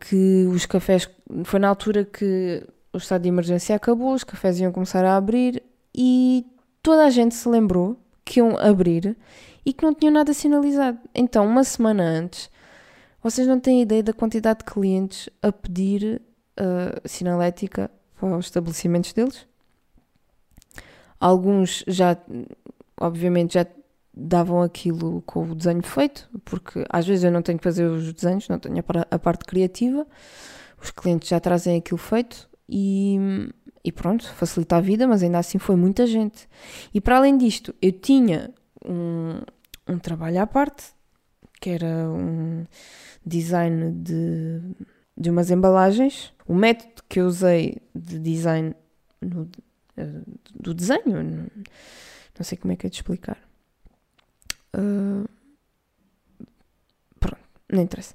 que 0.00 0.46
os 0.48 0.66
cafés. 0.66 1.08
Foi 1.44 1.58
na 1.58 1.68
altura 1.68 2.04
que 2.04 2.66
o 2.98 3.02
estado 3.02 3.22
de 3.22 3.28
emergência 3.28 3.74
acabou, 3.74 4.12
os 4.12 4.24
cafés 4.24 4.60
iam 4.60 4.72
começar 4.72 5.04
a 5.04 5.16
abrir 5.16 5.62
e 5.94 6.44
toda 6.82 7.04
a 7.04 7.10
gente 7.10 7.34
se 7.34 7.48
lembrou 7.48 7.96
que 8.24 8.40
iam 8.40 8.58
abrir 8.58 9.16
e 9.64 9.72
que 9.72 9.84
não 9.84 9.94
tinham 9.94 10.12
nada 10.12 10.32
sinalizado. 10.34 10.98
Então, 11.14 11.46
uma 11.46 11.64
semana 11.64 12.02
antes, 12.02 12.50
vocês 13.22 13.46
não 13.46 13.58
têm 13.58 13.82
ideia 13.82 14.02
da 14.02 14.12
quantidade 14.12 14.60
de 14.60 14.64
clientes 14.64 15.28
a 15.42 15.52
pedir 15.52 16.20
uh, 16.58 17.08
sinalética 17.08 17.90
para 18.18 18.36
os 18.36 18.46
estabelecimentos 18.46 19.12
deles? 19.12 19.46
Alguns 21.20 21.84
já, 21.86 22.16
obviamente, 23.00 23.54
já 23.54 23.66
davam 24.12 24.62
aquilo 24.62 25.22
com 25.22 25.42
o 25.42 25.54
desenho 25.54 25.82
feito, 25.82 26.28
porque 26.44 26.84
às 26.88 27.06
vezes 27.06 27.24
eu 27.24 27.30
não 27.30 27.42
tenho 27.42 27.58
que 27.58 27.64
fazer 27.64 27.84
os 27.84 28.12
desenhos, 28.12 28.48
não 28.48 28.58
tenho 28.58 28.82
a 29.10 29.18
parte 29.18 29.44
criativa, 29.44 30.06
os 30.82 30.90
clientes 30.90 31.28
já 31.28 31.38
trazem 31.38 31.76
aquilo 31.76 31.98
feito 31.98 32.48
e, 32.68 33.18
e 33.82 33.90
pronto, 33.90 34.28
facilita 34.34 34.76
a 34.76 34.80
vida, 34.80 35.06
mas 35.06 35.22
ainda 35.22 35.38
assim 35.38 35.58
foi 35.58 35.76
muita 35.76 36.06
gente. 36.06 36.48
E 36.92 37.00
para 37.00 37.16
além 37.16 37.38
disto, 37.38 37.74
eu 37.80 37.92
tinha 37.92 38.52
um, 38.84 39.40
um 39.86 39.98
trabalho 39.98 40.40
à 40.40 40.46
parte, 40.46 40.84
que 41.60 41.70
era 41.70 42.08
um 42.10 42.66
design 43.24 43.92
de, 43.92 44.60
de 45.16 45.30
umas 45.30 45.50
embalagens. 45.50 46.32
O 46.46 46.54
método 46.54 47.02
que 47.08 47.20
eu 47.20 47.26
usei 47.26 47.78
de 47.94 48.18
design 48.18 48.74
no, 49.20 49.50
do 50.54 50.74
desenho, 50.74 51.50
não 52.38 52.44
sei 52.44 52.58
como 52.58 52.72
é 52.72 52.76
que 52.76 52.86
é 52.86 52.90
de 52.90 52.96
explicar. 52.96 53.38
Uh, 54.76 55.26
pronto, 57.18 57.40
não 57.72 57.82
interessa 57.82 58.14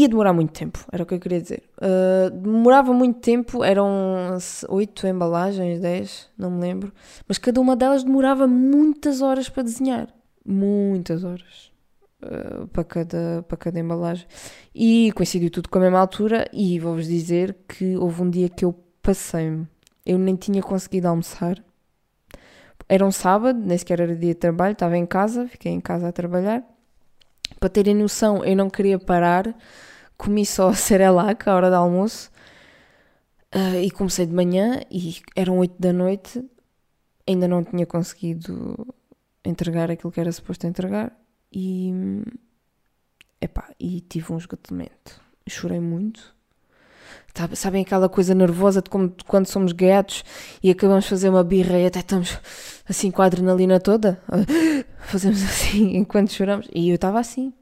ia 0.00 0.08
demorar 0.08 0.32
muito 0.32 0.52
tempo, 0.52 0.84
era 0.90 1.02
o 1.02 1.06
que 1.06 1.14
eu 1.14 1.20
queria 1.20 1.40
dizer. 1.40 1.62
Uh, 1.76 2.30
demorava 2.30 2.92
muito 2.92 3.20
tempo, 3.20 3.62
eram 3.62 4.38
oito 4.68 5.06
embalagens, 5.06 5.80
dez, 5.80 6.28
não 6.36 6.50
me 6.50 6.60
lembro, 6.60 6.92
mas 7.26 7.38
cada 7.38 7.60
uma 7.60 7.76
delas 7.76 8.04
demorava 8.04 8.46
muitas 8.46 9.22
horas 9.22 9.48
para 9.48 9.62
desenhar. 9.62 10.08
Muitas 10.44 11.24
horas. 11.24 11.70
Uh, 12.22 12.66
para, 12.68 12.84
cada, 12.84 13.44
para 13.46 13.56
cada 13.56 13.78
embalagem. 13.78 14.26
E 14.74 15.12
coincidiu 15.12 15.50
tudo 15.50 15.68
com 15.68 15.78
a 15.78 15.82
mesma 15.82 16.00
altura, 16.00 16.48
e 16.52 16.78
vou-vos 16.80 17.06
dizer 17.06 17.56
que 17.68 17.96
houve 17.96 18.22
um 18.22 18.30
dia 18.30 18.48
que 18.48 18.64
eu 18.64 18.74
passei-me. 19.02 19.66
Eu 20.04 20.18
nem 20.18 20.34
tinha 20.34 20.62
conseguido 20.62 21.08
almoçar. 21.08 21.62
Era 22.88 23.04
um 23.04 23.12
sábado, 23.12 23.58
nem 23.58 23.76
sequer 23.76 24.00
era 24.00 24.16
dia 24.16 24.32
de 24.32 24.40
trabalho, 24.40 24.72
estava 24.72 24.96
em 24.96 25.04
casa, 25.04 25.46
fiquei 25.46 25.72
em 25.72 25.80
casa 25.80 26.08
a 26.08 26.12
trabalhar 26.12 26.64
para 27.58 27.68
terem 27.68 27.94
noção, 27.94 28.44
eu 28.44 28.56
não 28.56 28.70
queria 28.70 28.98
parar, 28.98 29.54
comi 30.18 30.44
só 30.44 30.68
a 30.68 30.74
Cerelac 30.74 31.48
à 31.48 31.54
hora 31.54 31.70
do 31.70 31.76
almoço 31.76 32.30
uh, 33.54 33.80
e 33.80 33.90
comecei 33.90 34.26
de 34.26 34.34
manhã 34.34 34.80
e 34.90 35.16
eram 35.34 35.58
8 35.58 35.76
da 35.78 35.92
noite, 35.92 36.44
ainda 37.26 37.48
não 37.48 37.64
tinha 37.64 37.86
conseguido 37.86 38.94
entregar 39.44 39.90
aquilo 39.90 40.12
que 40.12 40.20
era 40.20 40.32
suposto 40.32 40.66
entregar 40.66 41.16
e, 41.52 41.92
epá, 43.40 43.72
e 43.78 44.00
tive 44.00 44.32
um 44.32 44.36
esgotamento. 44.36 45.20
Chorei 45.48 45.80
muito. 45.80 46.36
Sabem 47.54 47.82
aquela 47.82 48.08
coisa 48.08 48.34
nervosa 48.34 48.82
de 48.82 48.90
como 48.90 49.14
quando 49.26 49.46
somos 49.46 49.72
gatos 49.72 50.24
e 50.62 50.70
acabamos 50.70 51.04
de 51.04 51.10
fazer 51.10 51.28
uma 51.28 51.44
birra 51.44 51.78
e 51.78 51.86
até 51.86 52.00
estamos 52.00 52.36
assim 52.86 53.10
com 53.10 53.22
a 53.22 53.26
adrenalina 53.26 53.78
toda? 53.78 54.20
Fazemos 55.06 55.42
assim 55.44 55.94
enquanto 55.96 56.32
choramos. 56.32 56.68
E 56.74 56.88
eu 56.90 56.96
estava 56.96 57.20
assim. 57.20 57.52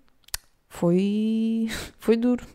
Foi. 0.77 1.69
Foi 1.99 2.19
duro. 2.19 2.47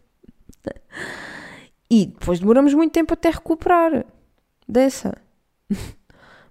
E 1.90 2.06
depois 2.06 2.40
demoramos 2.40 2.72
muito 2.76 2.92
tempo 2.92 3.14
até 3.16 3.32
recuperar 3.32 4.06
dessa. 4.68 5.18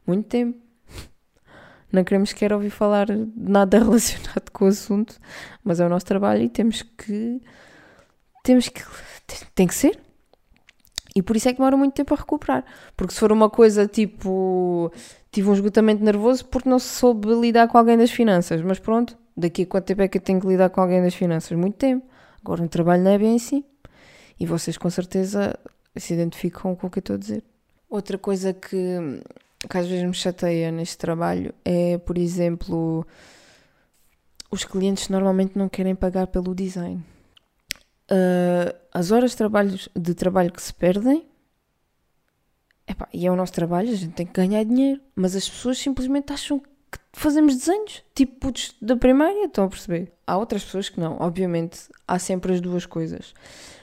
Muito 0.05 0.27
tempo. 0.27 0.59
Não 1.93 2.03
queremos 2.03 2.33
querer 2.33 2.55
ouvir 2.55 2.71
falar 2.71 3.07
de 3.07 3.29
nada 3.37 3.79
relacionado 3.85 4.51
com 4.51 4.65
o 4.65 4.69
assunto, 4.69 5.17
mas 5.63 5.79
é 5.79 5.87
o 5.87 5.89
nosso 5.89 6.07
trabalho 6.07 6.43
e 6.43 6.49
temos 6.49 6.83
que. 6.83 7.41
Temos 8.43 8.69
que. 8.69 8.83
Tem 9.55 9.69
que 9.69 9.75
ser. 9.75 9.99
E 11.15 11.23
por 11.23 11.37
isso 11.37 11.49
é 11.49 11.53
que 11.53 11.59
demora 11.59 11.77
muito 11.77 11.95
tempo 11.95 12.15
a 12.15 12.17
recuperar. 12.17 12.65
Porque 12.97 13.15
se 13.15 13.21
for 13.21 13.31
uma 13.31 13.49
coisa 13.49 13.87
tipo. 13.87 14.93
Tive 15.31 15.49
um 15.49 15.55
esgotamento 15.55 16.03
nervoso 16.03 16.45
porque 16.47 16.69
não 16.69 16.81
soube 16.81 17.29
lidar 17.29 17.69
com 17.69 17.79
alguém 17.79 17.97
das 17.97 18.11
finanças. 18.11 18.61
Mas 18.61 18.81
pronto, 18.81 19.17
daqui 19.37 19.63
a 19.63 19.67
quanto 19.67 19.87
tempo 19.87 20.03
é 20.03 20.09
que 20.09 20.19
eu 20.19 20.23
tenho 20.23 20.41
que 20.41 20.47
lidar 20.47 20.71
com 20.71 20.81
alguém 20.81 21.03
das 21.03 21.15
finanças? 21.15 21.57
Muito 21.57 21.77
tempo. 21.77 22.07
Agora 22.43 22.63
no 22.63 22.69
trabalho 22.69 23.03
não 23.03 23.11
é 23.11 23.19
bem 23.19 23.37
assim. 23.37 23.65
E 24.39 24.47
vocês 24.47 24.79
com 24.79 24.89
certeza 24.89 25.59
se 25.97 26.15
identificam 26.15 26.75
com 26.75 26.87
o 26.87 26.91
que 26.91 26.99
eu 26.99 27.01
estou 27.01 27.17
a 27.17 27.19
dizer. 27.19 27.45
Outra 27.89 28.17
coisa 28.17 28.53
que, 28.53 29.23
que 29.69 29.79
às 29.79 29.87
vezes 29.87 30.05
me 30.05 30.15
chateia 30.15 30.71
neste 30.71 30.97
trabalho 30.97 31.53
é, 31.65 31.99
por 31.99 32.17
exemplo, 32.17 33.07
os 34.51 34.65
clientes 34.65 35.09
normalmente 35.09 35.59
não 35.59 35.69
querem 35.69 35.95
pagar 35.95 36.27
pelo 36.29 36.55
design 36.55 37.05
uh, 38.11 38.77
as 38.93 39.11
horas 39.11 39.31
de 39.31 39.37
trabalho, 39.37 39.79
de 39.97 40.15
trabalho 40.15 40.53
que 40.53 40.63
se 40.63 40.75
perdem, 40.75 41.25
epá, 42.87 43.09
e 43.13 43.27
é 43.27 43.31
o 43.31 43.37
nosso 43.37 43.53
trabalho, 43.53 43.91
a 43.91 43.97
gente 43.97 44.15
tem 44.15 44.27
que 44.27 44.33
ganhar 44.33 44.65
dinheiro, 44.65 45.01
mas 45.15 45.37
as 45.37 45.49
pessoas 45.49 45.79
simplesmente 45.79 46.33
acham 46.33 46.59
que 46.59 46.69
fazemos 47.13 47.57
desenhos, 47.57 48.03
tipo 48.15 48.39
putos 48.41 48.75
da 48.81 48.97
primária, 48.97 49.47
estão 49.47 49.65
a 49.65 49.69
perceber? 49.69 50.13
Há 50.27 50.37
outras 50.37 50.65
pessoas 50.65 50.89
que 50.89 51.01
não, 51.01 51.17
obviamente, 51.21 51.81
há 52.07 52.19
sempre 52.19 52.53
as 52.53 52.61
duas 52.61 52.87
coisas, 52.87 53.35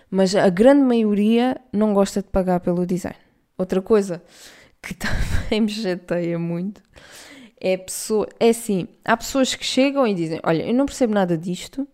mas 0.10 0.36
a 0.36 0.50
grande 0.50 0.82
maioria 0.82 1.60
não 1.72 1.94
gosta 1.94 2.22
de 2.22 2.30
pagar 2.30 2.60
pelo 2.60 2.86
design. 2.86 3.18
Outra 3.58 3.82
coisa 3.82 4.22
que 4.82 4.94
também 4.96 5.62
me 5.62 5.70
chateia 5.70 6.38
muito 6.40 6.82
é 7.60 7.76
pessoa, 7.76 8.28
é 8.40 8.50
assim, 8.50 8.88
há 9.04 9.18
pessoas 9.18 9.56
que 9.56 9.66
chegam 9.66 10.08
e 10.08 10.14
dizem, 10.14 10.40
olha, 10.44 10.64
eu 10.64 10.74
não 10.74 10.86
percebo 10.86 11.14
nada 11.14 11.38
disto, 11.38 11.88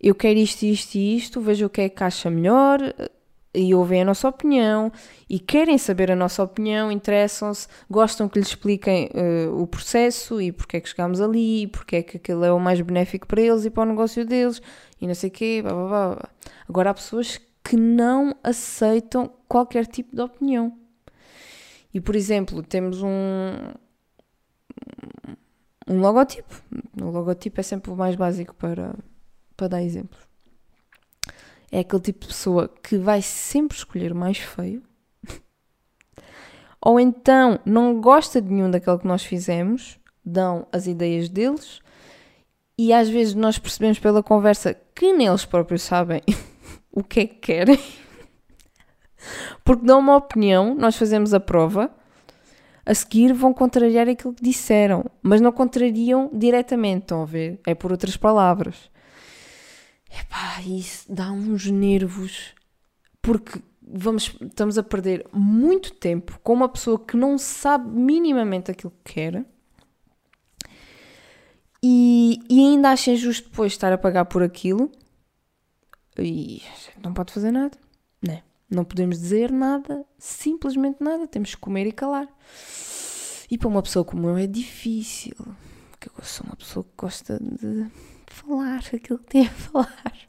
eu 0.00 0.14
quero 0.14 0.38
isto, 0.38 0.62
isto 0.62 0.94
e 0.94 1.16
isto, 1.16 1.40
vejo 1.40 1.66
o 1.66 1.70
que 1.70 1.80
é 1.80 1.88
que 1.88 2.04
acha 2.04 2.30
melhor 2.30 2.80
e 3.58 3.74
ouvem 3.74 4.02
a 4.02 4.04
nossa 4.04 4.28
opinião 4.28 4.92
e 5.28 5.40
querem 5.40 5.76
saber 5.76 6.12
a 6.12 6.16
nossa 6.16 6.42
opinião, 6.42 6.92
interessam-se, 6.92 7.66
gostam 7.90 8.28
que 8.28 8.38
lhes 8.38 8.48
expliquem 8.48 9.10
uh, 9.12 9.60
o 9.60 9.66
processo 9.66 10.40
e 10.40 10.52
porque 10.52 10.76
é 10.76 10.80
que 10.80 10.88
chegámos 10.88 11.20
ali, 11.20 11.66
porque 11.66 11.96
é 11.96 12.02
que 12.02 12.16
aquilo 12.18 12.44
é 12.44 12.52
o 12.52 12.60
mais 12.60 12.80
benéfico 12.80 13.26
para 13.26 13.40
eles 13.42 13.64
e 13.64 13.70
para 13.70 13.82
o 13.82 13.86
negócio 13.86 14.24
deles 14.24 14.62
e 15.00 15.06
não 15.06 15.14
sei 15.14 15.28
o 15.28 15.32
quê. 15.32 15.60
Blá, 15.62 15.72
blá, 15.72 15.88
blá. 15.88 16.28
Agora 16.68 16.90
há 16.90 16.94
pessoas 16.94 17.40
que 17.64 17.76
não 17.76 18.34
aceitam 18.44 19.30
qualquer 19.48 19.86
tipo 19.86 20.14
de 20.14 20.22
opinião. 20.22 20.78
E 21.92 22.00
por 22.00 22.14
exemplo, 22.14 22.62
temos 22.62 23.02
um, 23.02 23.08
um 25.88 26.00
logotipo. 26.00 26.62
O 27.00 27.10
logotipo 27.10 27.58
é 27.58 27.62
sempre 27.64 27.90
o 27.90 27.96
mais 27.96 28.14
básico 28.14 28.54
para, 28.54 28.94
para 29.56 29.68
dar 29.68 29.82
exemplos. 29.82 30.27
É 31.70 31.80
aquele 31.80 32.02
tipo 32.02 32.20
de 32.20 32.28
pessoa 32.28 32.68
que 32.68 32.96
vai 32.96 33.20
sempre 33.20 33.76
escolher 33.76 34.12
o 34.12 34.16
mais 34.16 34.38
feio, 34.38 34.82
ou 36.80 36.98
então 36.98 37.58
não 37.64 38.00
gosta 38.00 38.40
de 38.40 38.52
nenhum 38.52 38.70
daquele 38.70 38.98
que 38.98 39.06
nós 39.06 39.24
fizemos, 39.24 39.98
dão 40.24 40.66
as 40.72 40.86
ideias 40.86 41.28
deles, 41.28 41.80
e 42.78 42.92
às 42.92 43.08
vezes 43.08 43.34
nós 43.34 43.58
percebemos 43.58 43.98
pela 43.98 44.22
conversa 44.22 44.74
que 44.94 45.12
nem 45.12 45.26
eles 45.26 45.44
próprios 45.44 45.82
sabem 45.82 46.22
o 46.92 47.02
que 47.02 47.20
é 47.20 47.26
que 47.26 47.34
querem, 47.36 47.78
porque 49.64 49.84
dão 49.84 49.98
uma 49.98 50.16
opinião, 50.16 50.74
nós 50.74 50.96
fazemos 50.96 51.34
a 51.34 51.40
prova, 51.40 51.90
a 52.86 52.94
seguir 52.94 53.34
vão 53.34 53.52
contrariar 53.52 54.08
aquilo 54.08 54.32
que 54.32 54.42
disseram, 54.42 55.04
mas 55.22 55.42
não 55.42 55.52
contrariam 55.52 56.30
diretamente, 56.32 57.02
estão 57.02 57.20
a 57.20 57.26
ver? 57.26 57.60
É 57.66 57.74
por 57.74 57.92
outras 57.92 58.16
palavras. 58.16 58.90
Epá, 60.10 60.62
isso 60.62 61.12
dá 61.12 61.30
uns 61.30 61.66
nervos, 61.66 62.54
porque 63.20 63.60
vamos, 63.82 64.34
estamos 64.40 64.78
a 64.78 64.82
perder 64.82 65.26
muito 65.32 65.92
tempo 65.92 66.38
com 66.42 66.52
uma 66.52 66.68
pessoa 66.68 66.98
que 66.98 67.16
não 67.16 67.38
sabe 67.38 67.88
minimamente 67.88 68.70
aquilo 68.70 68.92
que 69.04 69.14
quer 69.14 69.44
e, 71.82 72.40
e 72.48 72.60
ainda 72.60 72.90
acha 72.90 73.10
injusto 73.10 73.48
depois 73.48 73.72
estar 73.72 73.92
a 73.92 73.98
pagar 73.98 74.24
por 74.24 74.42
aquilo 74.42 74.90
e 76.18 76.62
não 77.02 77.14
pode 77.14 77.32
fazer 77.32 77.52
nada, 77.52 77.78
né? 78.20 78.42
Não 78.68 78.84
podemos 78.84 79.18
dizer 79.18 79.52
nada, 79.52 80.04
simplesmente 80.18 81.02
nada, 81.02 81.26
temos 81.26 81.54
que 81.54 81.60
comer 81.60 81.86
e 81.86 81.92
calar. 81.92 82.28
E 83.50 83.56
para 83.56 83.68
uma 83.68 83.82
pessoa 83.82 84.04
como 84.04 84.28
eu 84.28 84.36
é 84.36 84.46
difícil, 84.46 85.36
porque 85.90 86.08
eu 86.08 86.24
sou 86.24 86.46
uma 86.46 86.56
pessoa 86.56 86.84
que 86.84 86.90
gosta 86.96 87.38
de 87.40 87.90
falar 88.38 88.82
aquilo 88.94 89.18
que 89.18 89.26
tem 89.26 89.46
a 89.46 89.50
falar 89.50 90.28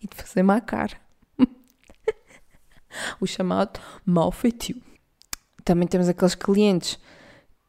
e 0.00 0.06
de 0.06 0.16
fazer 0.16 0.42
má 0.42 0.60
cara. 0.60 0.96
o 3.20 3.26
chamado 3.26 3.80
mau 4.04 4.30
feitio. 4.30 4.80
Também 5.64 5.88
temos 5.88 6.08
aqueles 6.08 6.34
clientes 6.34 6.98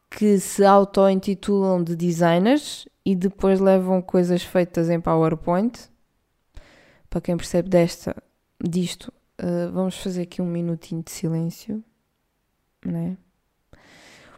que 0.10 0.40
se 0.40 0.64
auto-intitulam 0.64 1.84
de 1.84 1.96
designers 1.96 2.88
e 3.06 3.16
depois 3.16 3.60
levam 3.60 4.02
coisas 4.02 4.44
feitas 4.44 4.90
em 4.90 5.00
PowerPoint. 5.00 5.90
Para 7.10 7.22
quem 7.22 7.38
percebe 7.38 7.70
desta, 7.70 8.16
disto, 8.62 9.14
uh, 9.42 9.72
vamos 9.72 9.98
fazer 9.98 10.24
aqui 10.24 10.42
um 10.42 10.46
minutinho 10.46 11.04
de 11.04 11.12
silêncio, 11.12 11.84
né? 12.86 13.18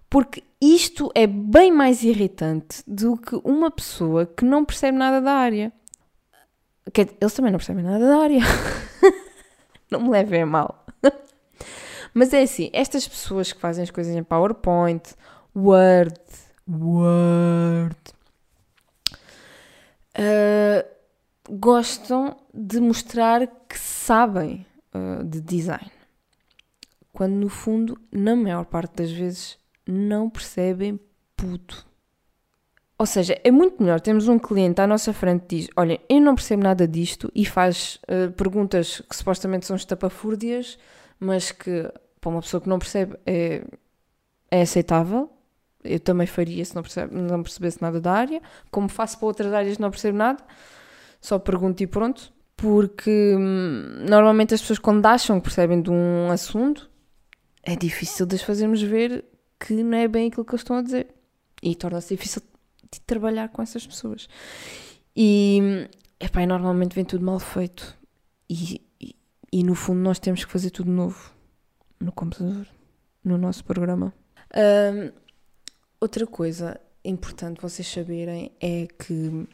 Porque 0.09 0.43
isto 0.61 1.11
é 1.13 1.27
bem 1.27 1.71
mais 1.71 2.03
irritante 2.03 2.83
do 2.87 3.15
que 3.15 3.35
uma 3.43 3.69
pessoa 3.69 4.25
que 4.25 4.43
não 4.43 4.65
percebe 4.65 4.97
nada 4.97 5.21
da 5.21 5.33
área. 5.33 5.71
Eles 7.21 7.33
também 7.33 7.51
não 7.51 7.59
percebem 7.59 7.83
nada 7.83 8.07
da 8.07 8.17
área. 8.17 8.39
não 9.91 10.01
me 10.01 10.09
levem 10.09 10.41
a 10.41 10.45
mal. 10.45 10.85
Mas 12.13 12.33
é 12.33 12.41
assim, 12.41 12.69
estas 12.73 13.07
pessoas 13.07 13.53
que 13.53 13.59
fazem 13.59 13.83
as 13.83 13.91
coisas 13.91 14.15
em 14.15 14.23
PowerPoint, 14.23 15.13
Word, 15.55 16.19
Word, 16.67 17.95
uh, 20.17 20.83
gostam 21.49 22.35
de 22.51 22.79
mostrar 22.79 23.45
que 23.69 23.77
sabem 23.77 24.65
uh, 24.95 25.23
de 25.23 25.39
design. 25.41 25.91
Quando 27.13 27.33
no 27.33 27.49
fundo, 27.49 27.99
na 28.11 28.35
maior 28.35 28.65
parte 28.65 28.95
das 28.95 29.11
vezes, 29.11 29.57
não 29.87 30.29
percebem 30.29 30.99
puto. 31.35 31.85
Ou 32.99 33.05
seja, 33.05 33.39
é 33.43 33.51
muito 33.51 33.81
melhor 33.81 34.01
termos 34.01 34.27
um 34.27 34.39
cliente 34.39 34.81
à 34.81 34.87
nossa 34.87 35.13
frente 35.13 35.41
que 35.41 35.55
diz: 35.57 35.67
Olha, 35.75 35.99
eu 36.09 36.19
não 36.19 36.33
percebo 36.33 36.63
nada 36.63 36.87
disto 36.87 37.31
e 37.35 37.45
faz 37.45 37.99
uh, 38.03 38.31
perguntas 38.31 39.01
que 39.07 39.15
supostamente 39.15 39.67
são 39.67 39.75
estapafúrdias, 39.75 40.79
mas 41.19 41.51
que 41.51 41.91
para 42.19 42.29
uma 42.29 42.41
pessoa 42.41 42.59
que 42.59 42.67
não 42.67 42.79
percebe 42.79 43.15
é, 43.25 43.63
é 44.49 44.61
aceitável. 44.61 45.31
Eu 45.83 45.99
também 45.99 46.27
faria 46.27 46.65
se 46.65 46.75
não, 46.75 46.81
percebe, 46.81 47.15
não 47.15 47.43
percebesse 47.43 47.81
nada 47.81 48.01
da 48.01 48.11
área, 48.11 48.41
como 48.71 48.89
faço 48.89 49.17
para 49.19 49.27
outras 49.27 49.53
áreas 49.53 49.77
não 49.77 49.89
percebo 49.89 50.17
nada, 50.17 50.43
só 51.21 51.37
pergunto 51.39 51.81
e 51.83 51.87
pronto. 51.87 52.33
Porque 52.57 53.35
hum, 53.37 54.03
normalmente 54.09 54.55
as 54.55 54.61
pessoas, 54.61 54.79
quando 54.79 55.05
acham 55.05 55.39
que 55.39 55.43
percebem 55.43 55.79
de 55.79 55.91
um 55.91 56.31
assunto, 56.31 56.89
é 57.61 57.75
difícil 57.75 58.25
de 58.25 58.35
as 58.35 58.41
fazermos 58.41 58.81
ver 58.81 59.23
que 59.59 59.73
não 59.73 59.97
é 59.97 60.07
bem 60.07 60.27
aquilo 60.27 60.45
que 60.45 60.51
eles 60.51 60.61
estão 60.61 60.77
a 60.77 60.81
dizer. 60.81 61.07
E 61.61 61.75
torna-se 61.75 62.15
difícil 62.15 62.41
de 62.91 63.01
trabalhar 63.01 63.49
com 63.49 63.61
essas 63.61 63.85
pessoas. 63.85 64.27
E, 65.15 65.87
epá, 66.19 66.45
normalmente 66.45 66.93
vem 66.93 67.05
tudo 67.05 67.25
mal 67.25 67.39
feito. 67.39 67.95
E, 68.49 68.81
e, 69.01 69.15
e, 69.51 69.63
no 69.63 69.75
fundo 69.75 69.99
nós 69.99 70.19
temos 70.19 70.45
que 70.45 70.51
fazer 70.51 70.69
tudo 70.69 70.91
novo 70.91 71.31
no 71.99 72.11
computador, 72.11 72.67
no 73.23 73.37
nosso 73.37 73.63
programa. 73.65 74.13
Um, 74.55 75.11
outra 75.99 76.25
coisa 76.25 76.79
importante 77.03 77.61
vocês 77.61 77.87
saberem 77.87 78.51
é 78.61 78.87
que 78.87 79.47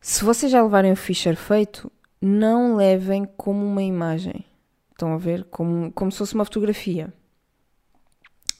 se 0.00 0.24
vocês 0.24 0.50
já 0.50 0.62
levarem 0.62 0.92
o 0.92 0.96
ficheiro 0.96 1.36
feito, 1.36 1.92
não 2.20 2.76
levem 2.76 3.24
como 3.36 3.64
uma 3.64 3.82
imagem. 3.82 4.44
Estão 4.90 5.12
a 5.12 5.18
ver? 5.18 5.44
Como, 5.44 5.92
como 5.92 6.10
se 6.10 6.18
fosse 6.18 6.34
uma 6.34 6.44
fotografia 6.44 7.12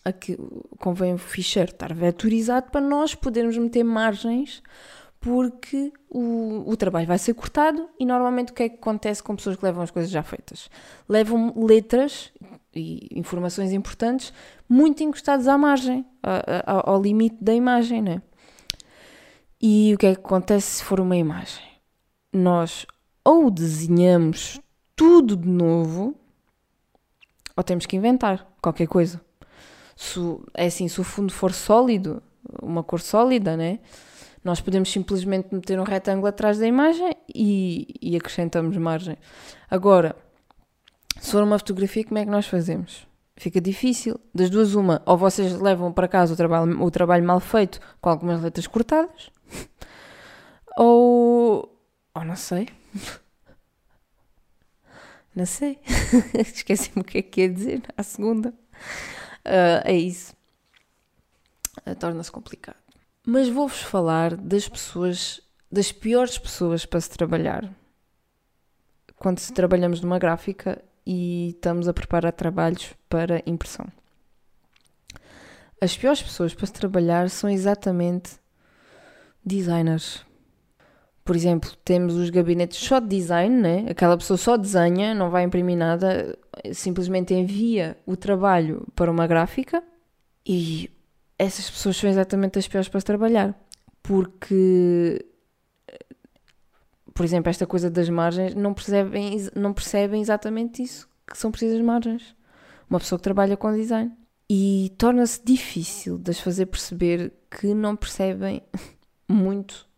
aqui, 0.04 0.38
convém 0.78 1.14
o 1.14 1.18
ficheiro 1.18 1.72
estar 1.72 1.92
vetorizado 1.94 2.70
para 2.70 2.80
nós 2.80 3.14
podermos 3.14 3.56
meter 3.56 3.84
margens 3.84 4.62
porque 5.20 5.92
o, 6.08 6.64
o 6.66 6.76
trabalho 6.76 7.06
vai 7.06 7.18
ser 7.18 7.34
cortado 7.34 7.88
e 7.98 8.06
normalmente 8.06 8.52
o 8.52 8.54
que 8.54 8.62
é 8.62 8.68
que 8.70 8.76
acontece 8.76 9.22
com 9.22 9.36
pessoas 9.36 9.56
que 9.56 9.64
levam 9.64 9.82
as 9.82 9.90
coisas 9.90 10.10
já 10.10 10.22
feitas? 10.22 10.70
Levam 11.06 11.52
letras 11.62 12.32
e 12.74 13.06
informações 13.14 13.70
importantes 13.72 14.32
muito 14.66 15.02
encostadas 15.02 15.46
à 15.46 15.58
margem, 15.58 16.06
a, 16.22 16.62
a, 16.78 16.90
ao 16.90 17.02
limite 17.02 17.36
da 17.40 17.52
imagem, 17.52 18.00
né? 18.00 18.22
E 19.60 19.92
o 19.94 19.98
que 19.98 20.06
é 20.06 20.14
que 20.14 20.20
acontece 20.20 20.76
se 20.76 20.84
for 20.84 21.00
uma 21.00 21.16
imagem? 21.16 21.62
Nós 22.32 22.86
ou 23.22 23.50
desenhamos 23.50 24.58
tudo 24.96 25.36
de 25.36 25.48
novo 25.48 26.14
ou 27.54 27.62
temos 27.62 27.84
que 27.84 27.96
inventar 27.96 28.50
qualquer 28.62 28.86
coisa 28.86 29.20
se, 30.00 30.18
é 30.54 30.64
assim, 30.64 30.88
se 30.88 30.98
o 30.98 31.04
fundo 31.04 31.30
for 31.30 31.52
sólido, 31.52 32.22
uma 32.62 32.82
cor 32.82 33.00
sólida, 33.00 33.54
né? 33.54 33.80
Nós 34.42 34.58
podemos 34.58 34.90
simplesmente 34.90 35.54
meter 35.54 35.78
um 35.78 35.82
retângulo 35.82 36.26
atrás 36.26 36.58
da 36.58 36.66
imagem 36.66 37.14
e, 37.32 37.86
e 38.00 38.16
acrescentamos 38.16 38.74
margem. 38.78 39.18
Agora, 39.70 40.16
se 41.20 41.30
for 41.30 41.42
uma 41.42 41.58
fotografia, 41.58 42.02
como 42.02 42.16
é 42.16 42.24
que 42.24 42.30
nós 42.30 42.46
fazemos? 42.46 43.06
Fica 43.36 43.60
difícil. 43.60 44.18
Das 44.34 44.48
duas, 44.48 44.74
uma, 44.74 45.02
ou 45.04 45.18
vocês 45.18 45.60
levam 45.60 45.92
para 45.92 46.08
casa 46.08 46.32
o 46.32 46.36
trabalho, 46.36 46.82
o 46.82 46.90
trabalho 46.90 47.22
mal 47.22 47.38
feito 47.38 47.78
com 48.00 48.08
algumas 48.08 48.40
letras 48.42 48.66
cortadas, 48.66 49.30
ou. 50.78 51.78
ou 52.14 52.24
não 52.24 52.36
sei. 52.36 52.68
Não 55.32 55.46
sei. 55.46 55.78
Esqueci-me 56.34 57.02
o 57.02 57.04
que 57.04 57.18
é 57.18 57.22
que 57.22 57.42
ia 57.42 57.48
dizer 57.48 57.82
à 57.96 58.02
segunda 58.02 58.52
uh, 59.46 59.82
é 59.84 59.94
isso. 59.94 60.34
Uh, 61.86 61.94
Torna-se 61.94 62.30
complicado. 62.30 62.76
Mas 63.26 63.48
vou-vos 63.48 63.82
falar 63.82 64.36
das 64.36 64.68
pessoas, 64.68 65.40
das 65.70 65.92
piores 65.92 66.38
pessoas 66.38 66.86
para 66.86 67.00
se 67.00 67.10
trabalhar. 67.10 67.70
Quando 69.16 69.38
se 69.38 69.52
trabalhamos 69.52 70.00
numa 70.00 70.18
gráfica 70.18 70.82
e 71.06 71.50
estamos 71.50 71.88
a 71.88 71.92
preparar 71.92 72.32
trabalhos 72.32 72.94
para 73.08 73.42
impressão. 73.46 73.86
As 75.80 75.96
piores 75.96 76.22
pessoas 76.22 76.54
para 76.54 76.66
se 76.66 76.72
trabalhar 76.72 77.30
são 77.30 77.48
exatamente 77.48 78.38
designers. 79.44 80.24
Por 81.30 81.36
exemplo, 81.36 81.70
temos 81.84 82.16
os 82.16 82.28
gabinetes 82.28 82.76
só 82.76 82.98
de 82.98 83.06
design, 83.06 83.54
né? 83.54 83.86
aquela 83.88 84.18
pessoa 84.18 84.36
só 84.36 84.56
desenha, 84.56 85.14
não 85.14 85.30
vai 85.30 85.44
imprimir 85.44 85.76
nada, 85.76 86.36
simplesmente 86.72 87.32
envia 87.32 87.96
o 88.04 88.16
trabalho 88.16 88.84
para 88.96 89.08
uma 89.08 89.28
gráfica 89.28 89.80
e 90.44 90.90
essas 91.38 91.70
pessoas 91.70 91.96
são 91.96 92.10
exatamente 92.10 92.58
as 92.58 92.66
piores 92.66 92.88
para 92.88 93.00
trabalhar. 93.00 93.54
Porque, 94.02 95.24
por 97.14 97.24
exemplo, 97.24 97.48
esta 97.48 97.64
coisa 97.64 97.88
das 97.88 98.08
margens, 98.08 98.56
não 98.56 98.74
percebem, 98.74 99.48
não 99.54 99.72
percebem 99.72 100.20
exatamente 100.20 100.82
isso, 100.82 101.08
que 101.24 101.38
são 101.38 101.52
precisas 101.52 101.80
margens. 101.80 102.34
Uma 102.88 102.98
pessoa 102.98 103.20
que 103.20 103.22
trabalha 103.22 103.56
com 103.56 103.72
design. 103.72 104.10
E 104.50 104.92
torna-se 104.98 105.40
difícil 105.44 106.18
de 106.18 106.32
as 106.32 106.40
fazer 106.40 106.66
perceber 106.66 107.32
que 107.48 107.72
não 107.72 107.94
percebem 107.94 108.64
muito 109.30 109.88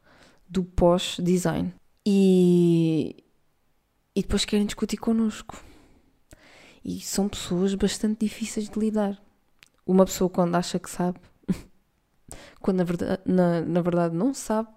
do 0.52 0.62
pós-design. 0.62 1.72
E, 2.04 3.24
e 4.14 4.20
depois 4.20 4.44
querem 4.44 4.66
discutir 4.66 4.98
connosco. 4.98 5.56
E 6.84 7.00
são 7.00 7.28
pessoas 7.28 7.74
bastante 7.74 8.20
difíceis 8.20 8.68
de 8.68 8.78
lidar. 8.78 9.20
Uma 9.86 10.04
pessoa 10.04 10.28
quando 10.28 10.54
acha 10.54 10.78
que 10.78 10.90
sabe, 10.90 11.18
quando 12.60 12.78
na 12.78 12.84
verdade, 12.84 13.22
na, 13.24 13.60
na 13.62 13.80
verdade 13.80 14.14
não 14.14 14.34
sabe, 14.34 14.68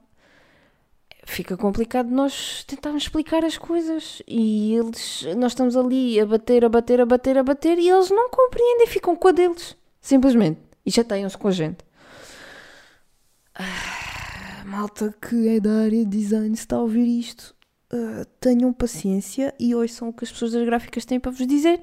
fica 1.26 1.58
complicado 1.58 2.10
nós 2.10 2.64
tentarmos 2.64 3.04
explicar 3.04 3.44
as 3.44 3.58
coisas 3.58 4.22
e 4.28 4.74
eles, 4.76 5.26
nós 5.38 5.52
estamos 5.52 5.76
ali 5.76 6.20
a 6.20 6.26
bater, 6.26 6.64
a 6.64 6.70
bater, 6.70 7.02
a 7.02 7.06
bater, 7.06 7.38
a 7.38 7.44
bater 7.44 7.78
e 7.78 7.90
eles 7.90 8.10
não 8.10 8.30
compreendem, 8.30 8.88
ficam 8.88 9.16
com 9.16 9.28
a 9.28 9.32
deles, 9.32 9.76
simplesmente, 10.00 10.60
e 10.86 10.92
chateiam-se 10.92 11.38
com 11.38 11.48
a 11.48 11.52
gente. 11.52 11.84
Ah 13.54 14.05
malta 14.76 15.16
que 15.22 15.48
é 15.48 15.60
da 15.60 15.84
área 15.84 16.06
de 16.06 16.18
design 16.18 16.54
está 16.54 16.76
a 16.76 16.82
ouvir 16.82 17.08
isto, 17.08 17.56
uh, 17.94 18.26
tenham 18.42 18.74
paciência 18.74 19.56
e 19.58 19.74
ouçam 19.74 20.10
o 20.10 20.14
que 20.14 20.26
as 20.26 20.32
pessoas 20.32 20.52
das 20.52 20.66
gráficas 20.66 21.06
têm 21.06 21.18
para 21.18 21.32
vos 21.32 21.48
dizer. 21.48 21.82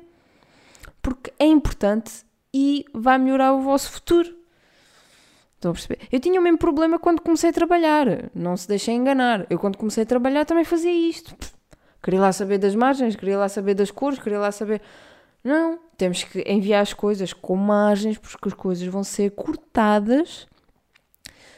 Porque 1.00 1.32
é 1.38 1.46
importante 1.46 2.24
e 2.52 2.84
vai 2.92 3.18
melhorar 3.18 3.54
o 3.54 3.62
vosso 3.62 3.90
futuro. 3.90 4.28
Estão 5.54 5.70
a 5.70 5.74
perceber? 5.74 6.00
Eu 6.12 6.20
tinha 6.20 6.38
o 6.38 6.42
mesmo 6.42 6.58
problema 6.58 6.98
quando 6.98 7.22
comecei 7.22 7.48
a 7.48 7.52
trabalhar. 7.52 8.30
Não 8.34 8.56
se 8.56 8.68
deixem 8.68 8.98
enganar. 8.98 9.46
Eu, 9.48 9.58
quando 9.58 9.78
comecei 9.78 10.02
a 10.02 10.06
trabalhar, 10.06 10.44
também 10.44 10.64
fazia 10.64 10.92
isto. 10.92 11.34
Queria 12.02 12.20
lá 12.20 12.32
saber 12.32 12.58
das 12.58 12.74
margens, 12.74 13.16
queria 13.16 13.38
lá 13.38 13.48
saber 13.48 13.74
das 13.74 13.90
cores, 13.90 14.18
queria 14.18 14.38
lá 14.38 14.52
saber. 14.52 14.82
Não, 15.42 15.78
temos 15.96 16.24
que 16.24 16.42
enviar 16.46 16.82
as 16.82 16.92
coisas 16.92 17.32
com 17.32 17.56
margens, 17.56 18.18
porque 18.18 18.48
as 18.48 18.54
coisas 18.54 18.86
vão 18.86 19.02
ser 19.02 19.30
cortadas. 19.30 20.46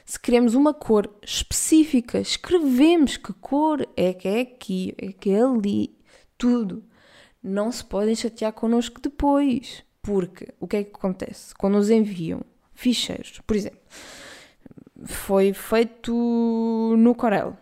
Se 0.05 0.19
queremos 0.21 0.55
uma 0.55 0.75
cor 0.75 1.09
específica, 1.23 2.21
escrevemos 2.21 3.17
que 3.17 3.33
cor 3.33 3.87
é 3.97 4.13
que 4.13 4.29
é 4.29 4.41
aqui, 4.41 4.95
é 4.99 5.13
que 5.13 5.31
é 5.31 5.43
ali, 5.43 5.97
tudo. 6.37 6.85
Não 7.43 7.73
se 7.73 7.85
podem 7.85 8.15
chatear 8.15 8.53
connosco 8.53 9.01
depois, 9.01 9.83
porque 10.03 10.49
o 10.61 10.67
que 10.67 10.77
é 10.77 10.85
que 10.85 10.95
acontece? 10.95 11.55
Quando 11.55 11.75
nos 11.75 11.91
enviam 11.91 12.43
ficheiros, 12.75 13.41
por 13.47 13.57
exemplo, 13.57 13.81
foi 15.05 15.53
feito 15.53 16.13
no 16.99 17.15
Corel 17.15 17.57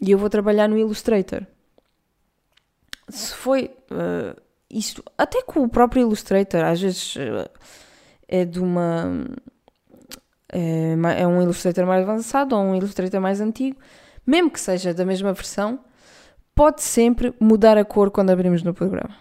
e 0.00 0.10
eu 0.10 0.18
vou 0.18 0.28
trabalhar 0.28 0.68
no 0.68 0.78
Illustrator 0.78 1.46
se 3.08 3.34
foi 3.34 3.70
uh, 3.90 4.40
isto, 4.70 5.02
até 5.16 5.42
com 5.42 5.60
o 5.62 5.68
próprio 5.68 6.02
Illustrator, 6.02 6.64
às 6.64 6.80
vezes 6.80 7.16
uh, 7.16 7.48
é 8.26 8.44
de 8.44 8.60
uma. 8.60 9.26
É, 10.50 10.94
é, 11.20 11.26
um 11.26 11.42
Illustrator 11.42 11.86
mais 11.86 12.02
avançado 12.02 12.56
ou 12.56 12.62
um 12.62 12.74
Illustrator 12.74 13.20
mais 13.20 13.40
antigo, 13.40 13.78
mesmo 14.26 14.50
que 14.50 14.60
seja 14.60 14.94
da 14.94 15.04
mesma 15.04 15.32
versão, 15.32 15.80
pode 16.54 16.82
sempre 16.82 17.34
mudar 17.38 17.76
a 17.78 17.84
cor 17.84 18.10
quando 18.10 18.30
abrimos 18.30 18.62
no 18.62 18.74
programa. 18.74 19.14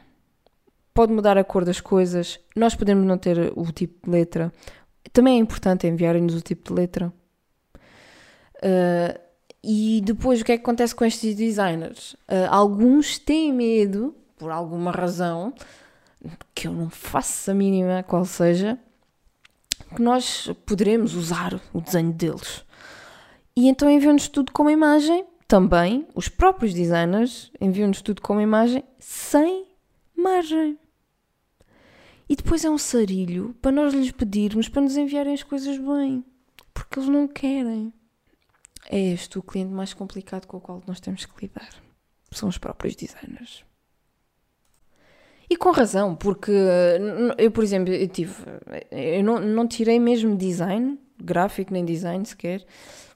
Pode 0.94 1.14
mudar 1.14 1.38
a 1.38 1.44
cor 1.44 1.64
das 1.64 1.80
coisas, 1.80 2.40
nós 2.56 2.74
podemos 2.74 3.06
não 3.06 3.18
ter 3.18 3.54
o 3.56 3.72
tipo 3.72 4.06
de 4.06 4.12
letra. 4.12 4.52
Também 5.14 5.36
é 5.36 5.40
importante 5.40 5.86
enviarem-nos 5.86 6.36
o 6.36 6.42
tipo 6.42 6.70
de 6.70 6.74
letra. 6.74 7.14
Uh, 8.58 9.20
e 9.64 10.02
depois 10.04 10.42
o 10.42 10.46
que 10.46 10.54
é 10.54 10.58
que 10.58 10.64
acontece 10.64 10.96
com 10.96 11.06
estes 11.06 11.36
designers? 11.36 12.14
Uh, 12.14 12.48
alguns 12.50 13.20
têm 13.20 13.54
medo, 13.54 14.16
por 14.38 14.50
alguma 14.50 14.92
razão, 14.92 15.54
que 16.56 16.68
eu 16.68 16.74
não 16.74 16.90
faço 16.90 17.52
a 17.52 17.54
mínima 17.54 18.04
qual 18.04 18.26
seja, 18.26 18.80
que 19.96 20.02
nós 20.02 20.50
poderemos 20.66 21.16
usar 21.16 21.60
o 21.74 21.82
desenho 21.82 22.14
deles. 22.14 22.64
E 23.56 23.68
então 23.68 23.90
enviam-nos 23.90 24.28
tudo 24.28 24.52
com 24.52 24.64
uma 24.64 24.72
imagem, 24.72 25.26
também, 25.48 26.06
os 26.14 26.28
próprios 26.28 26.74
designers 26.74 27.52
enviam-nos 27.60 28.02
tudo 28.02 28.22
com 28.22 28.34
uma 28.34 28.44
imagem 28.44 28.84
sem 29.00 29.66
margem. 30.16 30.78
E 32.30 32.36
depois 32.36 32.66
é 32.66 32.70
um 32.70 32.78
sarilho 32.78 33.56
para 33.62 33.72
nós 33.72 33.94
lhes 33.94 34.12
pedirmos 34.12 34.68
para 34.68 34.82
nos 34.82 34.98
enviarem 34.98 35.34
as 35.34 35.44
coisas 35.44 35.78
bem, 35.78 36.26
porque 36.74 37.00
eles 37.00 37.10
não 37.10 37.28
querem 37.28 37.94
é 38.90 39.00
este 39.00 39.38
o 39.38 39.44
cliente 39.44 39.74
mais 39.74 39.94
complicado 39.94 40.46
com 40.46 40.58
o 40.58 40.62
qual 40.62 40.82
nós 40.88 41.00
temos 41.00 41.26
que 41.26 41.46
lidar. 41.46 41.70
São 42.32 42.48
os 42.48 42.58
próprios 42.58 42.96
designers. 42.96 43.67
E 45.50 45.56
com 45.56 45.72
razão, 45.72 46.16
porque 46.16 46.52
eu, 47.38 47.50
por 47.52 47.64
exemplo, 47.64 47.94
eu 47.94 48.08
tive. 48.08 48.34
Eu 48.92 49.24
não, 49.24 49.40
não 49.40 49.68
tirei 49.68 50.00
mesmo 50.00 50.36
design, 50.36 51.00
gráfico 51.22 51.72
nem 51.72 51.86
design 51.86 52.26
sequer. 52.26 52.66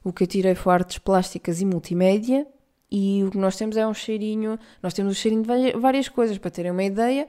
O 0.02 0.12
que 0.12 0.24
eu 0.24 0.26
tirei 0.26 0.54
foi 0.54 0.72
artes 0.72 0.98
plásticas 0.98 1.60
e 1.60 1.66
multimédia. 1.66 2.46
E 2.90 3.24
o 3.24 3.30
que 3.30 3.38
nós 3.38 3.56
temos 3.56 3.76
é 3.76 3.86
um 3.86 3.94
cheirinho. 3.94 4.58
Nós 4.82 4.94
temos 4.94 5.12
um 5.12 5.14
cheirinho 5.14 5.42
de 5.42 5.78
várias 5.78 6.08
coisas, 6.08 6.38
para 6.38 6.50
terem 6.50 6.70
uma 6.70 6.84
ideia. 6.84 7.28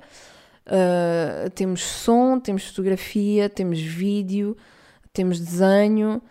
Uh, 0.66 1.50
temos 1.52 1.82
som, 1.82 2.40
temos 2.40 2.68
fotografia, 2.68 3.50
temos 3.50 3.82
vídeo, 3.82 4.56
temos 5.12 5.40
desenho 5.40 6.22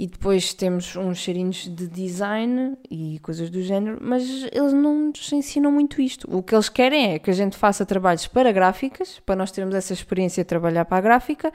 e 0.00 0.06
depois 0.06 0.54
temos 0.54 0.96
uns 0.96 1.18
cheirinhos 1.18 1.68
de 1.68 1.86
design 1.86 2.74
e 2.90 3.18
coisas 3.18 3.50
do 3.50 3.60
género, 3.60 3.98
mas 4.00 4.22
eles 4.50 4.72
não 4.72 5.08
nos 5.08 5.30
ensinam 5.30 5.70
muito 5.70 6.00
isto. 6.00 6.26
O 6.34 6.42
que 6.42 6.54
eles 6.54 6.70
querem 6.70 7.12
é 7.12 7.18
que 7.18 7.28
a 7.28 7.34
gente 7.34 7.54
faça 7.54 7.84
trabalhos 7.84 8.26
para 8.26 8.50
gráficas, 8.50 9.20
para 9.26 9.36
nós 9.36 9.50
termos 9.50 9.74
essa 9.74 9.92
experiência 9.92 10.42
de 10.42 10.48
trabalhar 10.48 10.86
para 10.86 10.96
a 10.96 11.00
gráfica, 11.02 11.52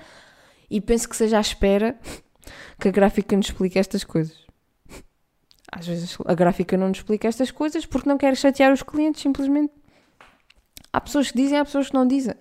e 0.70 0.80
penso 0.80 1.10
que 1.10 1.16
seja 1.16 1.40
à 1.40 1.42
espera 1.42 1.98
que 2.80 2.88
a 2.88 2.92
gráfica 2.92 3.36
nos 3.36 3.48
explique 3.48 3.80
estas 3.80 4.04
coisas. 4.04 4.38
Às 5.72 5.88
vezes 5.88 6.16
a 6.24 6.36
gráfica 6.36 6.78
não 6.78 6.90
nos 6.90 7.00
explica 7.00 7.28
estas 7.28 7.50
coisas 7.50 7.84
porque 7.84 8.08
não 8.08 8.16
quer 8.16 8.38
chatear 8.38 8.72
os 8.72 8.84
clientes, 8.84 9.24
simplesmente. 9.24 9.74
Há 10.94 11.02
pessoas 11.02 11.32
que 11.32 11.38
dizem, 11.40 11.58
há 11.58 11.66
pessoas 11.66 11.88
que 11.88 11.96
não 11.96 12.06
dizem. 12.08 12.36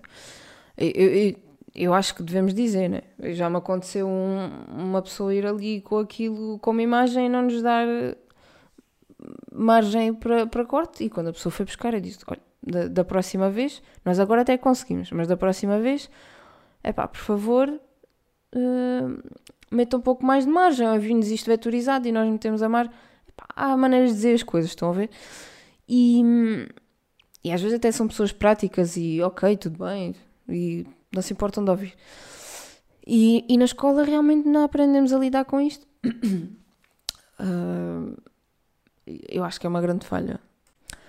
Eu, 0.77 0.91
eu, 0.91 1.35
eu 1.75 1.93
acho 1.93 2.15
que 2.15 2.23
devemos 2.23 2.53
dizer, 2.53 2.89
né? 2.89 3.01
Já 3.33 3.49
me 3.49 3.57
aconteceu 3.57 4.07
um, 4.07 4.49
uma 4.69 5.01
pessoa 5.01 5.35
ir 5.35 5.45
ali 5.45 5.81
com 5.81 5.99
aquilo, 5.99 6.57
com 6.59 6.71
uma 6.71 6.81
imagem 6.81 7.25
e 7.25 7.29
não 7.29 7.41
nos 7.41 7.61
dar 7.61 7.85
margem 9.51 10.13
para, 10.13 10.47
para 10.47 10.65
corte. 10.65 11.03
E 11.03 11.09
quando 11.09 11.27
a 11.27 11.33
pessoa 11.33 11.51
foi 11.51 11.65
buscar, 11.65 11.93
eu 11.93 11.99
disse: 11.99 12.19
olha, 12.27 12.41
da, 12.63 12.87
da 12.87 13.03
próxima 13.03 13.49
vez, 13.49 13.81
nós 14.03 14.19
agora 14.19 14.41
até 14.41 14.57
conseguimos, 14.57 15.11
mas 15.11 15.27
da 15.27 15.35
próxima 15.35 15.79
vez, 15.79 16.09
é 16.83 16.93
pá, 16.93 17.07
por 17.07 17.19
favor, 17.19 17.69
uh, 17.69 19.23
meta 19.69 19.97
um 19.97 20.01
pouco 20.01 20.25
mais 20.25 20.45
de 20.45 20.51
margem. 20.51 20.87
Envie-nos 20.87 21.29
isto 21.29 21.47
vetorizado 21.47 22.07
e 22.07 22.11
nós 22.11 22.29
metemos 22.29 22.63
a 22.63 22.69
mar. 22.69 22.85
Epá, 23.27 23.47
há 23.55 23.75
maneiras 23.75 24.11
de 24.11 24.15
dizer 24.15 24.33
as 24.33 24.43
coisas, 24.43 24.71
estão 24.71 24.89
a 24.89 24.93
ver? 24.93 25.09
E, 25.87 26.23
e 27.43 27.51
às 27.51 27.61
vezes 27.61 27.75
até 27.77 27.91
são 27.91 28.07
pessoas 28.07 28.31
práticas 28.31 28.95
e 28.97 29.21
ok, 29.21 29.57
tudo 29.57 29.85
bem. 29.85 30.15
E 30.47 30.85
não 31.11 31.21
se 31.21 31.33
importam 31.33 31.63
de 31.63 31.71
ouvir. 31.71 31.93
E, 33.05 33.45
e 33.47 33.57
na 33.57 33.65
escola 33.65 34.03
realmente 34.03 34.47
não 34.47 34.63
aprendemos 34.63 35.13
a 35.13 35.19
lidar 35.19 35.45
com 35.45 35.61
isto. 35.61 35.85
Uh, 37.39 38.15
eu 39.29 39.43
acho 39.43 39.59
que 39.59 39.67
é 39.67 39.69
uma 39.69 39.81
grande 39.81 40.05
falha. 40.05 40.39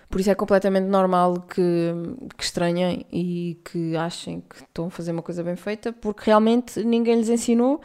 Por 0.08 0.20
isso 0.20 0.30
é 0.30 0.34
completamente 0.34 0.86
normal 0.86 1.40
que, 1.40 1.92
que 2.36 2.44
estranhem 2.44 3.04
e 3.10 3.60
que 3.64 3.96
achem 3.96 4.40
que 4.40 4.56
estão 4.62 4.86
a 4.86 4.90
fazer 4.90 5.10
uma 5.10 5.22
coisa 5.22 5.42
bem 5.42 5.56
feita, 5.56 5.92
porque 5.92 6.22
realmente 6.26 6.82
ninguém 6.84 7.16
lhes 7.16 7.28
ensinou 7.28 7.80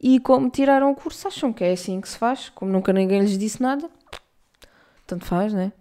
e 0.00 0.18
como 0.18 0.50
tiraram 0.50 0.90
o 0.90 0.94
curso 0.94 1.28
acham 1.28 1.52
que 1.52 1.62
é 1.62 1.72
assim 1.72 2.00
que 2.00 2.08
se 2.08 2.18
faz, 2.18 2.48
como 2.48 2.72
nunca 2.72 2.92
ninguém 2.92 3.20
lhes 3.20 3.38
disse 3.38 3.62
nada, 3.62 3.88
tanto 5.06 5.24
faz, 5.24 5.52
né? 5.52 5.72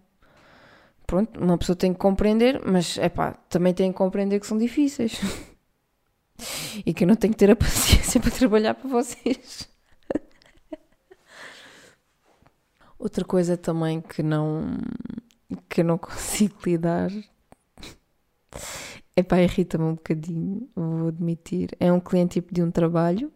Pronto, 1.08 1.40
uma 1.40 1.58
pessoa 1.58 1.76
tem 1.76 1.92
que 1.92 2.00
compreender, 2.00 2.62
mas 2.64 2.98
é 3.00 3.10
pá, 3.10 3.34
também 3.50 3.74
tem 3.74 3.92
que 3.92 3.98
compreender 3.98 4.40
que 4.40 4.46
são 4.46 4.58
difíceis. 4.58 5.20
e 6.86 6.94
que 6.94 7.04
eu 7.04 7.08
não 7.08 7.16
tenho 7.16 7.34
que 7.34 7.40
ter 7.40 7.52
a 7.52 7.56
paciência 7.56 8.20
para 8.22 8.32
trabalhar 8.32 8.74
para 8.74 8.90
vocês. 8.90 9.70
Outra 12.98 13.24
coisa 13.24 13.56
também 13.56 14.02
que 14.02 14.22
não 14.22 14.78
que 15.68 15.82
eu 15.82 15.86
não 15.86 15.98
consigo 16.00 16.56
lidar 16.66 17.12
é 19.16 19.24
pá, 19.24 19.42
irrita-me 19.42 19.86
um 19.86 19.96
bocadinho, 19.96 20.70
vou 20.76 21.08
admitir. 21.10 21.76
É 21.80 21.92
um 21.92 22.00
cliente 22.00 22.34
tipo 22.34 22.54
de 22.54 22.64
um 22.64 22.72
trabalho, 22.72 23.32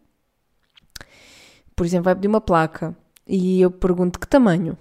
por 1.76 1.84
exemplo, 1.84 2.04
vai 2.04 2.14
pedir 2.14 2.28
uma 2.28 2.40
placa 2.40 2.96
e 3.26 3.60
eu 3.60 3.70
pergunto 3.70 4.18
que 4.18 4.26
tamanho. 4.26 4.78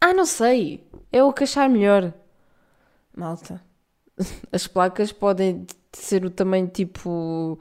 Ah, 0.00 0.12
não 0.12 0.26
sei, 0.26 0.86
é 1.12 1.22
o 1.22 1.32
que 1.32 1.44
achar 1.44 1.68
melhor. 1.68 2.12
Malta, 3.16 3.62
as 4.52 4.66
placas 4.66 5.12
podem 5.12 5.66
ser 5.92 6.24
o 6.24 6.30
tamanho 6.30 6.68
tipo 6.68 7.58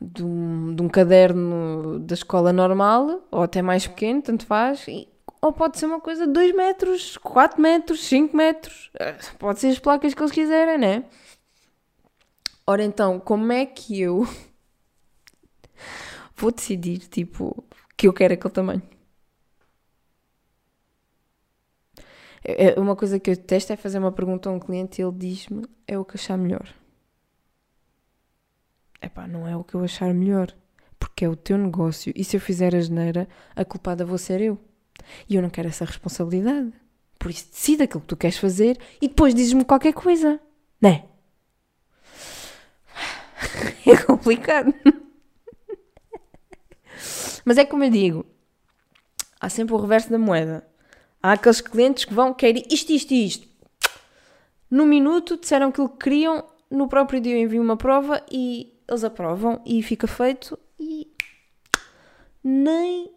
de 0.00 0.24
um, 0.24 0.74
de 0.74 0.82
um 0.82 0.88
caderno 0.88 1.98
da 2.00 2.14
escola 2.14 2.52
normal, 2.52 3.22
ou 3.30 3.42
até 3.42 3.62
mais 3.62 3.86
pequeno, 3.86 4.22
tanto 4.22 4.46
faz, 4.46 4.86
e, 4.88 5.08
ou 5.40 5.52
pode 5.52 5.78
ser 5.78 5.86
uma 5.86 6.00
coisa 6.00 6.26
de 6.26 6.32
2 6.32 6.54
metros, 6.54 7.16
4 7.18 7.60
metros, 7.60 8.04
5 8.04 8.36
metros, 8.36 8.90
eh, 8.98 9.16
pode 9.38 9.60
ser 9.60 9.68
as 9.68 9.78
placas 9.78 10.14
que 10.14 10.20
eles 10.20 10.32
quiserem, 10.32 10.78
né? 10.78 11.04
Ora 12.66 12.82
então, 12.84 13.18
como 13.20 13.52
é 13.52 13.66
que 13.66 14.00
eu 14.00 14.26
vou 16.36 16.50
decidir, 16.52 16.98
tipo, 17.08 17.64
que 17.96 18.06
eu 18.08 18.12
quero 18.12 18.34
aquele 18.34 18.54
tamanho? 18.54 18.82
É, 22.44 22.74
é 22.74 22.80
uma 22.80 22.96
coisa 22.96 23.20
que 23.20 23.30
eu 23.30 23.36
detesto 23.36 23.72
é 23.72 23.76
fazer 23.76 23.98
uma 23.98 24.12
pergunta 24.12 24.48
a 24.48 24.52
um 24.52 24.58
cliente 24.58 25.00
e 25.00 25.04
ele 25.04 25.12
diz-me 25.12 25.64
é 25.86 25.98
o 25.98 26.04
que 26.04 26.16
achar 26.16 26.36
melhor. 26.36 26.68
É 29.02 29.08
pá, 29.08 29.26
não 29.26 29.48
é 29.48 29.56
o 29.56 29.64
que 29.64 29.74
eu 29.74 29.82
achar 29.82 30.14
melhor, 30.14 30.54
porque 30.98 31.24
é 31.24 31.28
o 31.28 31.34
teu 31.34 31.58
negócio 31.58 32.12
e 32.14 32.22
se 32.22 32.36
eu 32.36 32.40
fizer 32.40 32.74
a 32.74 32.80
geneira, 32.80 33.28
a 33.56 33.64
culpada 33.64 34.04
vou 34.04 34.16
ser 34.16 34.40
eu. 34.40 34.56
E 35.28 35.34
eu 35.34 35.42
não 35.42 35.50
quero 35.50 35.68
essa 35.68 35.84
responsabilidade. 35.84 36.72
Por 37.18 37.28
isso, 37.28 37.50
decida 37.50 37.82
aquilo 37.82 38.00
que 38.00 38.06
tu 38.06 38.16
queres 38.16 38.38
fazer 38.38 38.78
e 39.00 39.08
depois 39.08 39.34
dizes-me 39.34 39.64
qualquer 39.64 39.92
coisa, 39.92 40.40
né? 40.80 41.04
É 43.84 43.96
complicado. 43.96 44.72
Mas 47.44 47.58
é 47.58 47.64
como 47.64 47.82
eu 47.82 47.90
digo: 47.90 48.24
há 49.40 49.48
sempre 49.48 49.74
o 49.74 49.78
reverso 49.78 50.10
da 50.10 50.18
moeda. 50.18 50.64
Há 51.20 51.32
aqueles 51.32 51.60
clientes 51.60 52.04
que 52.04 52.14
vão 52.14 52.32
querer 52.32 52.64
isto, 52.70 52.92
isto 52.92 53.12
e 53.12 53.26
isto. 53.26 53.48
No 54.70 54.86
minuto 54.86 55.36
disseram 55.36 55.70
aquilo 55.70 55.88
que 55.88 56.04
queriam, 56.04 56.44
no 56.70 56.86
próprio 56.86 57.20
dia 57.20 57.34
eu 57.34 57.42
envio 57.42 57.60
uma 57.60 57.76
prova 57.76 58.24
e 58.30 58.72
eles 58.92 59.04
aprovam 59.04 59.60
e 59.64 59.82
fica 59.82 60.06
feito 60.06 60.58
e 60.78 61.10
nem 62.44 63.10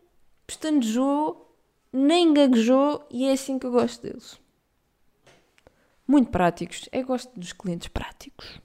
pestanejou, 0.47 1.55
nem 1.91 2.33
gaguejou 2.33 3.05
e 3.09 3.25
é 3.25 3.33
assim 3.33 3.59
que 3.59 3.65
eu 3.65 3.71
gosto 3.71 4.01
deles. 4.01 4.39
Muito 6.07 6.29
práticos. 6.29 6.87
Eu 6.91 7.05
gosto 7.05 7.37
dos 7.37 7.51
clientes 7.51 7.87
práticos. 7.87 8.61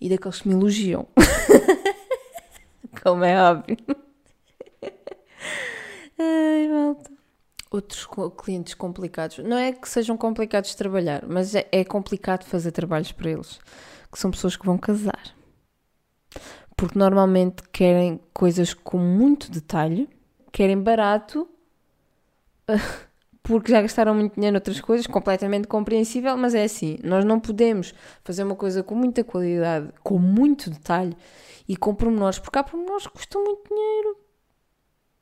E 0.00 0.08
daqueles 0.08 0.40
que 0.40 0.48
me 0.48 0.54
elogiam. 0.54 1.08
Como 3.02 3.24
é 3.24 3.42
óbvio. 3.42 3.76
Ai, 6.18 6.68
malta. 6.68 7.10
Outros 7.70 8.06
clientes 8.36 8.74
complicados. 8.74 9.38
Não 9.38 9.56
é 9.56 9.72
que 9.72 9.88
sejam 9.88 10.16
complicados 10.16 10.70
de 10.70 10.76
trabalhar, 10.76 11.24
mas 11.26 11.54
é, 11.54 11.66
é 11.72 11.84
complicado 11.84 12.44
fazer 12.44 12.72
trabalhos 12.72 13.12
para 13.12 13.30
eles. 13.30 13.58
Que 14.12 14.18
são 14.18 14.30
pessoas 14.30 14.56
que 14.56 14.66
vão 14.66 14.76
casar. 14.76 15.39
Porque 16.76 16.98
normalmente 16.98 17.62
querem 17.72 18.20
coisas 18.32 18.72
com 18.72 18.98
muito 18.98 19.50
detalhe, 19.50 20.08
querem 20.52 20.78
barato, 20.78 21.48
porque 23.42 23.72
já 23.72 23.82
gastaram 23.82 24.14
muito 24.14 24.34
dinheiro 24.34 24.56
outras 24.56 24.80
coisas, 24.80 25.06
completamente 25.06 25.66
compreensível, 25.66 26.36
mas 26.36 26.54
é 26.54 26.64
assim, 26.64 26.98
nós 27.02 27.24
não 27.24 27.40
podemos 27.40 27.94
fazer 28.24 28.44
uma 28.44 28.54
coisa 28.54 28.82
com 28.82 28.94
muita 28.94 29.24
qualidade, 29.24 29.92
com 30.02 30.18
muito 30.18 30.70
detalhe 30.70 31.16
e 31.68 31.76
com 31.76 31.94
pormenores, 31.94 32.38
porque 32.38 32.58
há 32.58 32.64
pormenores 32.64 33.06
que 33.06 33.12
custam 33.12 33.42
muito 33.44 33.68
dinheiro. 33.68 34.16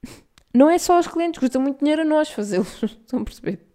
Não 0.55 0.71
é 0.71 0.79
só 0.79 0.99
os 0.99 1.07
clientes, 1.07 1.39
custa 1.39 1.59
muito 1.59 1.81
dinheiro 1.81 2.03
a 2.03 2.05
nós 2.05 2.31
fazê-los, 2.31 2.81
estão 2.83 3.21
a 3.21 3.25
perceber? 3.25 3.67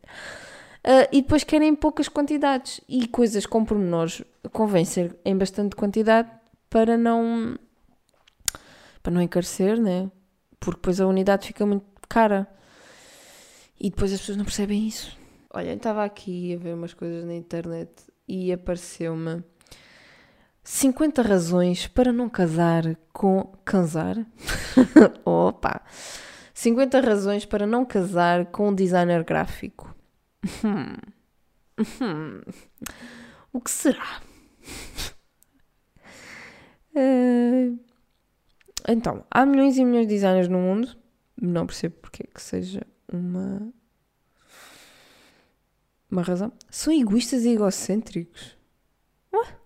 Uh, 0.85 1.07
e 1.11 1.21
depois 1.21 1.43
querem 1.43 1.75
poucas 1.75 2.09
quantidades 2.09 2.81
e 2.89 3.07
coisas 3.07 3.45
com 3.45 3.63
pormenores 3.63 4.21
convém 4.51 4.83
em 5.23 5.37
bastante 5.37 5.75
quantidade 5.75 6.29
para 6.73 6.97
não 6.97 7.55
para 9.03 9.13
não 9.13 9.21
encarecer, 9.21 9.79
né? 9.79 10.09
Porque 10.59 10.79
depois 10.79 10.99
a 10.99 11.05
unidade 11.05 11.45
fica 11.45 11.63
muito 11.67 11.85
cara. 12.09 12.47
E 13.79 13.91
depois 13.91 14.11
as 14.11 14.19
pessoas 14.19 14.37
não 14.37 14.45
percebem 14.45 14.87
isso. 14.87 15.15
Olha, 15.51 15.71
estava 15.71 16.03
aqui 16.03 16.55
a 16.55 16.57
ver 16.57 16.73
umas 16.73 16.95
coisas 16.95 17.25
na 17.25 17.35
internet 17.35 17.91
e 18.27 18.51
apareceu-me 18.51 19.43
50 20.63 21.21
razões 21.21 21.85
para 21.85 22.11
não 22.11 22.27
casar 22.27 22.97
com. 23.11 23.53
Casar? 23.63 24.25
Opa! 25.23 25.79
50 26.55 27.01
razões 27.01 27.45
para 27.45 27.67
não 27.67 27.85
casar 27.85 28.47
com 28.47 28.69
um 28.69 28.75
designer 28.75 29.23
gráfico. 29.23 29.93
Hum. 30.65 30.97
Hum. 32.01 32.41
O 33.51 33.59
que 33.61 33.71
será? 33.71 34.21
Uh, 36.95 37.79
então, 38.87 39.25
há 39.31 39.45
milhões 39.45 39.77
e 39.77 39.85
milhões 39.85 40.07
de 40.07 40.13
designers 40.13 40.47
no 40.47 40.59
mundo. 40.59 40.95
Não 41.39 41.65
percebo 41.65 41.95
porque 42.01 42.23
que 42.23 42.41
seja 42.41 42.85
uma. 43.11 43.73
Uma 46.09 46.21
razão. 46.21 46.51
São 46.69 46.93
egoístas 46.93 47.43
e 47.43 47.49
egocêntricos. 47.49 48.55
Ué? 49.33 49.57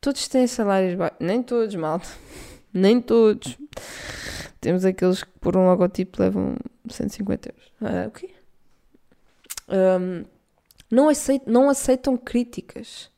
Todos 0.00 0.28
têm 0.28 0.46
salários 0.46 0.94
baixos. 0.94 1.18
Nem 1.20 1.42
todos, 1.42 1.74
malta. 1.74 2.08
Nem 2.72 3.00
todos. 3.00 3.58
Temos 4.60 4.84
aqueles 4.84 5.24
que 5.24 5.30
por 5.40 5.56
um 5.56 5.66
logotipo 5.66 6.22
levam 6.22 6.56
150 6.88 7.48
euros. 7.48 7.72
Ah, 7.80 8.06
o 8.06 8.10
quê? 8.10 8.30
Um, 9.68 10.24
não, 10.90 11.08
aceitam, 11.08 11.52
não 11.52 11.68
aceitam 11.68 12.16
críticas. 12.16 13.10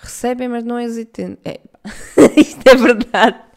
Recebem, 0.00 0.48
mas 0.48 0.64
não 0.64 0.80
hesitem. 0.80 1.38
É, 1.44 1.60
isto 2.36 2.66
é 2.66 2.74
verdade. 2.74 3.48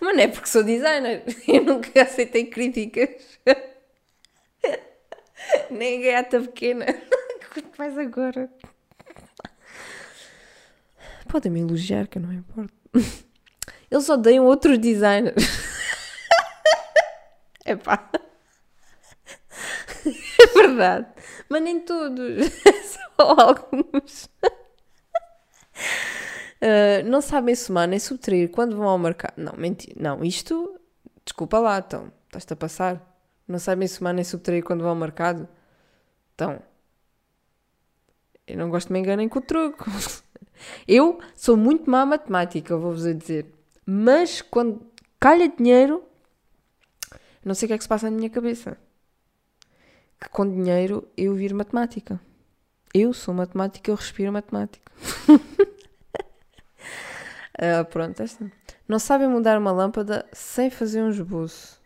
Mas 0.00 0.16
não 0.16 0.22
é 0.22 0.28
porque 0.28 0.48
sou 0.48 0.62
designer. 0.62 1.24
Eu 1.46 1.64
nunca 1.64 2.02
aceitei 2.02 2.46
críticas. 2.46 3.08
Nem 5.70 6.02
gata 6.02 6.40
pequena. 6.40 6.86
Faz 7.72 7.96
agora? 7.96 8.50
Podem-me 11.28 11.60
elogiar, 11.60 12.06
que 12.06 12.18
eu 12.18 12.22
não 12.22 12.30
me 12.30 12.36
importo. 12.36 12.72
Eles 13.90 14.08
odeiam 14.08 14.44
outros 14.44 14.78
designers. 14.78 15.44
Epá. 17.64 18.10
É 20.40 20.46
verdade. 20.54 21.06
Mas 21.48 21.62
nem 21.62 21.80
todos. 21.80 22.46
Só 22.84 23.36
alguns. 23.38 24.30
Uh, 26.60 27.08
não 27.08 27.20
sabem 27.20 27.54
somar 27.54 27.86
nem 27.86 27.98
subtrair 27.98 28.50
quando 28.50 28.76
vão 28.76 28.88
ao 28.88 28.98
mercado. 28.98 29.34
Não, 29.36 29.54
mentira. 29.56 29.94
Não, 29.98 30.24
isto. 30.24 30.78
Desculpa 31.24 31.58
lá, 31.58 31.78
então. 31.78 32.12
Estás-te 32.26 32.52
a 32.52 32.56
passar. 32.56 33.20
Não 33.46 33.58
sabem 33.58 33.86
somar 33.86 34.12
nem 34.12 34.24
subtrair 34.24 34.62
quando 34.64 34.80
vão 34.80 34.90
ao 34.90 34.96
mercado. 34.96 35.48
Então. 36.34 36.60
Eu 38.46 38.56
não 38.56 38.70
gosto 38.70 38.88
de 38.88 38.94
me 38.94 39.00
enganem 39.00 39.28
com 39.28 39.38
o 39.38 39.42
truque. 39.42 39.84
Eu 40.88 41.20
sou 41.36 41.56
muito 41.56 41.88
má 41.88 42.04
matemática, 42.04 42.76
vou-vos 42.76 43.02
dizer. 43.02 43.54
Mas 43.86 44.42
quando 44.42 44.84
calha 45.20 45.48
dinheiro, 45.48 46.02
não 47.44 47.54
sei 47.54 47.66
o 47.66 47.68
que 47.68 47.74
é 47.74 47.78
que 47.78 47.84
se 47.84 47.88
passa 47.88 48.10
na 48.10 48.16
minha 48.16 48.30
cabeça. 48.30 48.76
Que 50.20 50.28
com 50.28 50.48
dinheiro 50.48 51.06
eu 51.16 51.32
viro 51.34 51.54
matemática. 51.54 52.20
Eu 52.92 53.12
sou 53.12 53.32
matemática, 53.32 53.90
eu 53.90 53.94
respiro 53.94 54.32
matemática. 54.32 54.90
Uh, 57.58 57.84
pronto, 57.86 58.22
esta. 58.22 58.48
Não 58.86 59.00
sabem 59.00 59.28
mudar 59.28 59.58
uma 59.58 59.72
lâmpada 59.72 60.24
sem 60.32 60.70
fazer 60.70 61.02
um 61.02 61.10
esboço. 61.10 61.82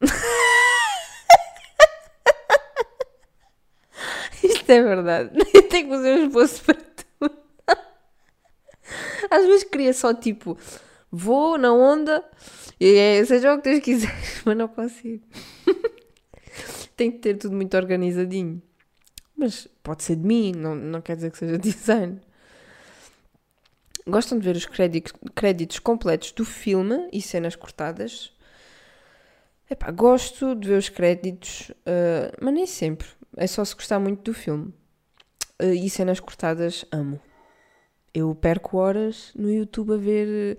Isto 4.42 4.70
é 4.70 4.82
verdade. 4.82 5.38
Eu 5.54 5.68
tenho 5.68 5.88
que 5.88 5.94
fazer 5.94 6.18
um 6.18 6.26
esboço 6.26 6.64
para 6.64 6.74
tudo. 6.74 7.38
Às 9.30 9.46
vezes 9.46 9.62
queria 9.64 9.94
só 9.94 10.12
tipo, 10.12 10.58
vou 11.10 11.56
na 11.56 11.72
onda, 11.72 12.22
e 12.80 12.96
é, 12.96 13.24
seja 13.24 13.54
o 13.54 13.62
que 13.62 13.70
Deus 13.70 13.84
quiser, 13.84 14.12
mas 14.44 14.56
não 14.56 14.66
consigo. 14.66 15.24
Tem 16.96 17.12
que 17.12 17.18
ter 17.18 17.38
tudo 17.38 17.54
muito 17.54 17.76
organizadinho. 17.76 18.60
Mas 19.36 19.68
pode 19.82 20.02
ser 20.02 20.16
de 20.16 20.26
mim, 20.26 20.52
não, 20.54 20.74
não 20.74 21.00
quer 21.00 21.14
dizer 21.16 21.30
que 21.30 21.38
seja 21.38 21.56
design. 21.58 22.20
Gostam 24.06 24.38
de 24.38 24.44
ver 24.44 24.56
os 24.56 24.66
créditos, 24.66 25.12
créditos 25.34 25.78
completos 25.78 26.32
do 26.32 26.44
filme 26.44 27.08
e 27.12 27.22
cenas 27.22 27.54
cortadas? 27.54 28.32
Epá, 29.70 29.90
gosto 29.90 30.54
de 30.54 30.68
ver 30.68 30.78
os 30.78 30.88
créditos, 30.88 31.70
uh, 31.70 32.36
mas 32.40 32.52
nem 32.52 32.66
sempre. 32.66 33.08
É 33.36 33.46
só 33.46 33.64
se 33.64 33.74
gostar 33.74 33.98
muito 33.98 34.22
do 34.22 34.34
filme. 34.34 34.74
Uh, 35.62 35.72
e 35.72 35.88
cenas 35.88 36.20
cortadas, 36.20 36.84
amo. 36.90 37.20
Eu 38.12 38.34
perco 38.34 38.76
horas 38.76 39.32
no 39.34 39.50
YouTube 39.50 39.94
a 39.94 39.96
ver 39.96 40.58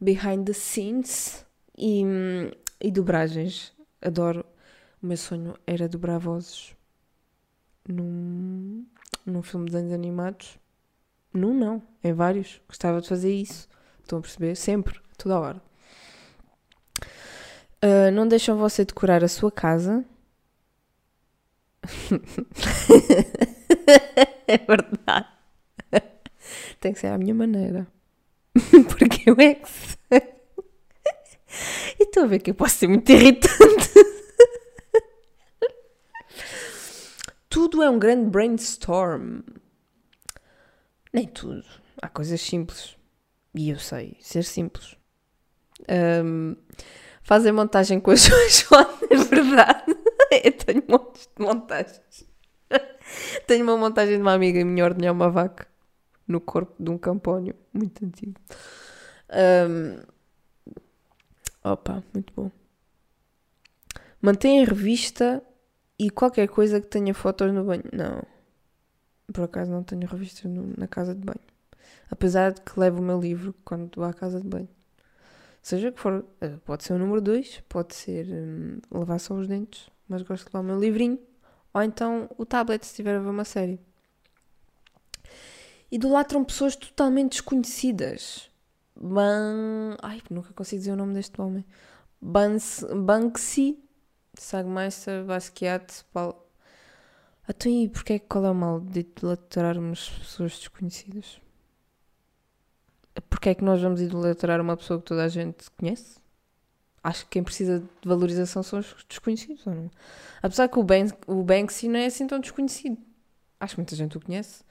behind 0.00 0.46
the 0.46 0.52
scenes 0.52 1.44
e, 1.76 2.02
e 2.80 2.90
dobragens. 2.90 3.74
Adoro. 4.00 4.44
O 5.02 5.06
meu 5.06 5.16
sonho 5.16 5.54
era 5.66 5.88
dobrar 5.88 6.18
vozes 6.18 6.74
num, 7.86 8.86
num 9.24 9.42
filme 9.42 9.66
de 9.66 9.72
desenhos 9.72 9.92
animados. 9.92 10.58
Num 11.36 11.54
não, 11.54 11.82
em 12.02 12.12
vários. 12.12 12.60
Gostava 12.68 13.00
de 13.00 13.08
fazer 13.08 13.32
isso. 13.32 13.68
Estão 14.02 14.18
a 14.18 14.22
perceber? 14.22 14.56
Sempre, 14.56 14.98
toda 15.18 15.34
a 15.34 15.40
hora. 15.40 15.62
Uh, 17.84 18.10
não 18.12 18.26
deixam 18.26 18.56
você 18.56 18.84
decorar 18.84 19.22
a 19.22 19.28
sua 19.28 19.52
casa. 19.52 20.04
é 24.48 24.58
verdade. 24.58 25.28
Tem 26.80 26.92
que 26.92 27.00
ser 27.00 27.08
à 27.08 27.18
minha 27.18 27.34
maneira. 27.34 27.86
Porque 28.88 29.30
eu 29.30 29.36
é 29.38 29.54
que 29.54 29.68
sei. 29.68 30.36
E 31.98 32.02
estou 32.02 32.24
a 32.24 32.26
ver 32.26 32.40
que 32.40 32.50
eu 32.50 32.54
posso 32.54 32.76
ser 32.76 32.88
muito 32.88 33.10
irritante. 33.10 33.56
Tudo 37.48 37.82
é 37.82 37.90
um 37.90 37.98
grande 37.98 38.30
brainstorm. 38.30 39.40
Nem 41.16 41.26
tudo. 41.26 41.64
Há 42.02 42.10
coisas 42.10 42.38
simples. 42.42 42.94
E 43.54 43.70
eu 43.70 43.78
sei 43.78 44.18
ser 44.20 44.44
simples. 44.44 44.98
Um, 45.88 46.54
fazer 47.22 47.52
montagem 47.52 47.98
com 47.98 48.10
a 48.10 48.14
Joana, 48.14 48.98
é 49.08 49.16
verdade. 49.16 49.96
eu 50.44 50.52
tenho 50.52 50.84
montes 50.86 51.26
de 51.34 51.42
montagens. 51.42 52.28
tenho 53.46 53.64
uma 53.64 53.78
montagem 53.78 54.16
de 54.16 54.20
uma 54.20 54.34
amiga 54.34 54.62
minha 54.62 54.84
ordenhar 54.84 55.14
uma 55.14 55.30
vaca 55.30 55.66
no 56.28 56.38
corpo 56.38 56.74
de 56.78 56.90
um 56.90 56.98
campónio. 56.98 57.54
Muito 57.72 58.04
antigo. 58.04 58.38
Um, 59.70 60.02
opa, 61.64 62.04
muito 62.12 62.30
bom. 62.36 62.50
Mantenha 64.20 64.66
revista 64.66 65.42
e 65.98 66.10
qualquer 66.10 66.46
coisa 66.48 66.78
que 66.78 66.88
tenha 66.88 67.14
fotos 67.14 67.50
no 67.54 67.64
banho. 67.64 67.84
Não. 67.90 68.35
Por 69.36 69.44
acaso 69.44 69.70
não 69.70 69.82
tenho 69.82 70.06
revistas 70.06 70.50
no, 70.50 70.72
na 70.78 70.88
casa 70.88 71.14
de 71.14 71.20
banho. 71.20 71.38
Apesar 72.10 72.54
de 72.54 72.62
que 72.62 72.80
levo 72.80 73.02
o 73.02 73.04
meu 73.04 73.20
livro 73.20 73.54
quando 73.66 73.94
vou 73.94 74.06
à 74.06 74.14
casa 74.14 74.40
de 74.40 74.48
banho. 74.48 74.68
Seja 75.60 75.92
que 75.92 76.00
for, 76.00 76.24
eh, 76.40 76.56
pode 76.64 76.84
ser 76.84 76.94
o 76.94 76.98
número 76.98 77.20
2, 77.20 77.62
pode 77.68 77.94
ser 77.94 78.26
hum, 78.28 78.78
levar 78.90 79.18
só 79.18 79.34
os 79.34 79.46
dentes, 79.46 79.90
mas 80.08 80.22
gosto 80.22 80.44
de 80.44 80.48
levar 80.48 80.60
o 80.60 80.62
meu 80.62 80.80
livrinho. 80.80 81.18
Ou 81.74 81.82
então 81.82 82.30
o 82.38 82.46
tablet, 82.46 82.82
se 82.82 82.92
estiver 82.92 83.14
a 83.14 83.18
ver 83.18 83.28
uma 83.28 83.44
série. 83.44 83.78
Idolatram 85.92 86.42
pessoas 86.42 86.74
totalmente 86.74 87.32
desconhecidas. 87.32 88.50
Ban... 88.98 89.98
Ai, 90.00 90.22
nunca 90.30 90.54
consigo 90.54 90.78
dizer 90.78 90.92
o 90.92 90.96
nome 90.96 91.12
deste 91.12 91.38
homem. 91.38 91.62
Bans... 92.22 92.86
Banksy, 92.90 93.78
Sagmeister, 94.32 95.26
Basquiat, 95.26 96.06
Paulo... 97.46 97.56
Então 97.56 97.72
e 97.72 97.88
porquê, 97.88 98.18
qual 98.18 98.44
é 98.44 98.50
o 98.50 98.54
mal 98.54 98.80
de 98.80 99.00
idolatrarmos 99.00 100.10
pessoas 100.10 100.58
desconhecidas? 100.58 101.40
Porquê 103.30 103.50
é 103.50 103.54
que 103.54 103.64
nós 103.64 103.80
vamos 103.80 104.00
idolatrar 104.00 104.60
uma 104.60 104.76
pessoa 104.76 104.98
que 105.00 105.06
toda 105.06 105.24
a 105.24 105.28
gente 105.28 105.70
conhece? 105.70 106.18
Acho 107.02 107.24
que 107.24 107.30
quem 107.30 107.44
precisa 107.44 107.80
de 107.80 108.08
valorização 108.08 108.62
são 108.62 108.80
os 108.80 109.06
desconhecidos, 109.08 109.66
ou 109.66 109.74
não? 109.74 109.90
Apesar 110.42 110.68
que 110.68 110.78
o, 110.78 110.82
Bank, 110.82 111.14
o 111.26 111.42
Banksy 111.42 111.88
não 111.88 112.00
é 112.00 112.06
assim 112.06 112.26
tão 112.26 112.40
desconhecido. 112.40 112.98
Acho 113.60 113.74
que 113.74 113.80
muita 113.80 113.94
gente 113.96 114.16
o 114.16 114.20
conhece. 114.20 114.64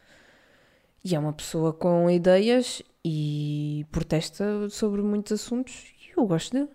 E 1.04 1.16
é 1.16 1.20
uma 1.20 1.34
pessoa 1.34 1.72
com 1.72 2.10
ideias 2.10 2.82
e 3.04 3.86
protesta 3.92 4.70
sobre 4.70 5.02
muitos 5.02 5.32
assuntos 5.32 5.94
e 6.02 6.20
eu 6.20 6.26
gosto 6.26 6.52
dele. 6.52 6.70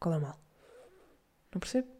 Qual 0.00 0.14
é 0.14 0.18
o 0.18 0.20
mal? 0.20 0.38
Não 1.52 1.60
percebo. 1.60 1.93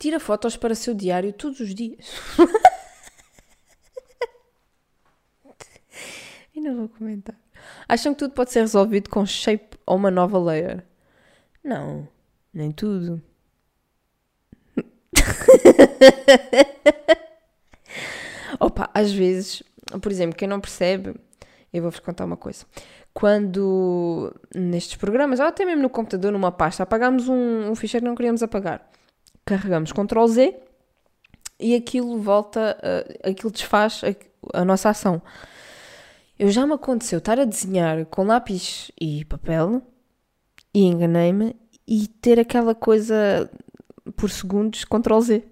Tira 0.00 0.18
fotos 0.18 0.56
para 0.56 0.74
seu 0.74 0.94
diário 0.94 1.30
todos 1.30 1.60
os 1.60 1.74
dias. 1.74 2.06
e 6.56 6.60
não 6.62 6.74
vou 6.74 6.88
comentar. 6.88 7.38
Acham 7.86 8.14
que 8.14 8.20
tudo 8.20 8.32
pode 8.32 8.50
ser 8.50 8.60
resolvido 8.60 9.10
com 9.10 9.26
shape 9.26 9.76
ou 9.84 9.96
uma 9.96 10.10
nova 10.10 10.38
layer? 10.38 10.86
Não, 11.62 12.08
nem 12.50 12.72
tudo. 12.72 13.20
Opa, 18.58 18.88
às 18.94 19.12
vezes, 19.12 19.62
por 20.00 20.10
exemplo, 20.10 20.34
quem 20.34 20.48
não 20.48 20.62
percebe, 20.62 21.14
eu 21.70 21.82
vou-vos 21.82 22.00
contar 22.00 22.24
uma 22.24 22.38
coisa. 22.38 22.64
Quando 23.12 24.34
nestes 24.54 24.96
programas, 24.96 25.40
ou 25.40 25.46
até 25.46 25.66
mesmo 25.66 25.82
no 25.82 25.90
computador, 25.90 26.32
numa 26.32 26.50
pasta, 26.50 26.84
apagamos 26.84 27.28
um, 27.28 27.70
um 27.70 27.74
ficheiro 27.74 28.04
que 28.04 28.08
não 28.08 28.16
queríamos 28.16 28.42
apagar 28.42 28.90
carregamos 29.50 29.90
Ctrl 29.90 30.26
Z 30.28 30.54
e 31.58 31.74
aquilo 31.74 32.18
volta, 32.18 32.78
uh, 32.78 33.28
aquilo 33.28 33.50
desfaz 33.50 34.00
a, 34.04 34.60
a, 34.60 34.64
nossa 34.64 34.90
ação. 34.90 35.20
Eu 36.38 36.50
já 36.50 36.64
me 36.64 36.74
aconteceu 36.74 37.18
estar 37.18 37.38
a 37.38 37.44
desenhar 37.44 38.06
com 38.06 38.24
lápis 38.24 38.92
e 38.98 39.24
papel 39.24 39.82
e 40.72 40.84
enganei-me 40.84 41.56
e 41.86 42.06
ter 42.06 42.38
aquela 42.38 42.76
coisa 42.76 43.50
por 44.16 44.30
segundos 44.30 44.84
Ctrl 44.84 45.20
Z. 45.20 45.42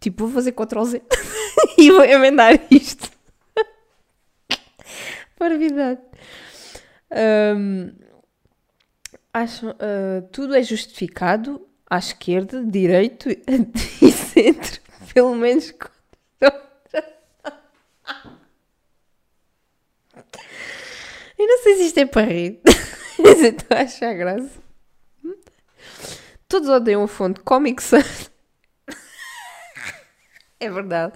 Tipo, 0.00 0.26
vou 0.26 0.34
fazer 0.34 0.52
Ctrl 0.52 0.84
Z 0.84 1.02
e 1.76 1.90
vou 1.90 2.04
emendar 2.04 2.52
isto. 2.70 3.10
Parvidade. 5.36 6.00
Um, 7.56 7.90
acho, 9.34 9.70
uh, 9.70 10.22
tudo 10.30 10.54
é 10.54 10.62
justificado 10.62 11.68
à 11.90 11.98
esquerda, 11.98 12.64
direito 12.64 13.28
e 14.00 14.12
centro, 14.12 14.80
pelo 15.12 15.34
menos 15.34 15.74
Eu 21.40 21.46
não 21.46 21.62
sei 21.62 21.76
se 21.76 21.86
isto 21.86 21.98
é 21.98 22.04
para 22.04 22.26
rir, 22.26 22.60
mas 23.18 23.42
eu 23.42 23.48
estou 23.48 23.74
a 23.74 23.80
achar 23.80 24.12
graça. 24.12 24.60
Todos 26.46 26.68
odeiam 26.68 27.02
a 27.02 27.08
fonte 27.08 27.40
Comic 27.40 27.82
Sans. 27.82 28.30
É 30.58 30.68
verdade. 30.68 31.14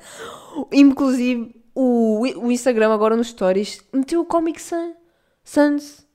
Inclusive, 0.72 1.54
o, 1.74 2.22
o 2.22 2.50
Instagram 2.50 2.94
agora 2.94 3.14
nos 3.14 3.28
stories 3.28 3.84
meteu 3.92 4.22
o 4.22 4.24
Comic 4.24 4.62
Sans. 4.62 4.96
Sans. 5.44 6.06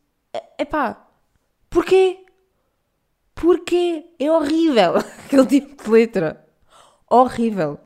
Epá, 0.58 1.08
porquê? 1.70 2.26
Porque 3.40 4.06
é 4.20 4.30
horrível 4.30 4.98
aquele 5.26 5.46
tipo 5.46 5.84
de 5.84 5.90
letra. 5.90 6.46
Horrível. 7.10 7.80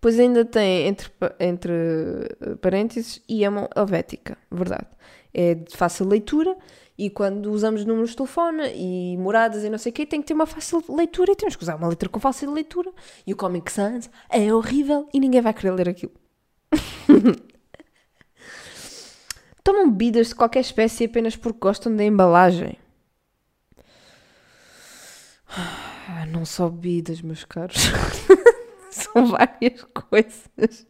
Pois 0.00 0.18
ainda 0.20 0.44
tem 0.44 0.86
entre, 0.86 1.10
entre 1.40 1.72
eh, 1.72 2.54
parênteses 2.60 3.20
e 3.28 3.44
a 3.44 3.50
helvética, 3.76 4.38
verdade. 4.50 4.86
É 5.34 5.54
de 5.54 5.76
fácil 5.76 6.06
leitura 6.06 6.56
e 6.96 7.10
quando 7.10 7.50
usamos 7.50 7.84
números 7.84 8.10
de 8.10 8.16
telefone 8.16 8.72
e 8.74 9.16
moradas 9.16 9.64
e 9.64 9.70
não 9.70 9.78
sei 9.78 9.90
o 9.90 9.94
quê, 9.94 10.06
tem 10.06 10.20
que 10.20 10.28
ter 10.28 10.34
uma 10.34 10.46
fácil 10.46 10.84
leitura 10.88 11.32
e 11.32 11.36
temos 11.36 11.56
que 11.56 11.62
usar 11.64 11.74
uma 11.74 11.88
letra 11.88 12.08
com 12.08 12.20
fácil 12.20 12.52
leitura. 12.52 12.92
E 13.26 13.32
o 13.32 13.36
Comic 13.36 13.72
Sans 13.72 14.08
é 14.30 14.54
horrível 14.54 15.08
e 15.12 15.18
ninguém 15.18 15.40
vai 15.40 15.52
querer 15.54 15.72
ler 15.72 15.88
aquilo. 15.88 16.12
Tomam 19.64 19.90
bebidas 19.90 20.28
de 20.28 20.36
qualquer 20.36 20.60
espécie 20.60 21.06
apenas 21.06 21.34
porque 21.34 21.58
gostam 21.60 21.94
da 21.96 22.04
embalagem. 22.04 22.81
Ah, 25.54 26.26
não 26.26 26.44
só 26.44 26.68
bebidas, 26.68 27.20
meus 27.20 27.44
caros. 27.44 27.76
São 28.90 29.26
várias 29.26 29.84
coisas. 29.84 30.86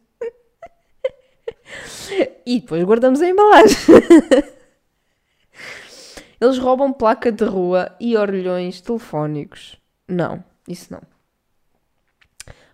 E 2.45 2.59
depois 2.59 2.83
guardamos 2.83 3.21
a 3.21 3.27
embalagem. 3.27 3.77
Eles 6.39 6.57
roubam 6.57 6.91
placa 6.91 7.31
de 7.31 7.45
rua 7.45 7.95
e 7.99 8.17
orelhões 8.17 8.81
telefónicos. 8.81 9.77
Não, 10.07 10.43
isso 10.67 10.91
não. 10.91 11.01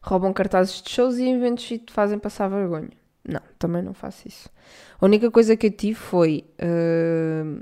Roubam 0.02 0.34
cartazes 0.34 0.82
de 0.82 0.89
shows 0.89 1.17
e 1.17 1.30
eventos 1.30 1.69
e 1.69 1.78
te 1.78 1.93
fazem 1.93 2.17
passar 2.17 2.47
vergonha. 2.47 2.89
Não, 3.23 3.41
também 3.60 3.84
não 3.84 3.93
faço 3.93 4.28
isso. 4.28 4.49
A 4.99 5.06
única 5.06 5.30
coisa 5.30 5.56
que 5.56 5.67
eu 5.67 5.71
tive 5.71 5.93
foi. 5.93 6.45
Uh, 6.60 7.62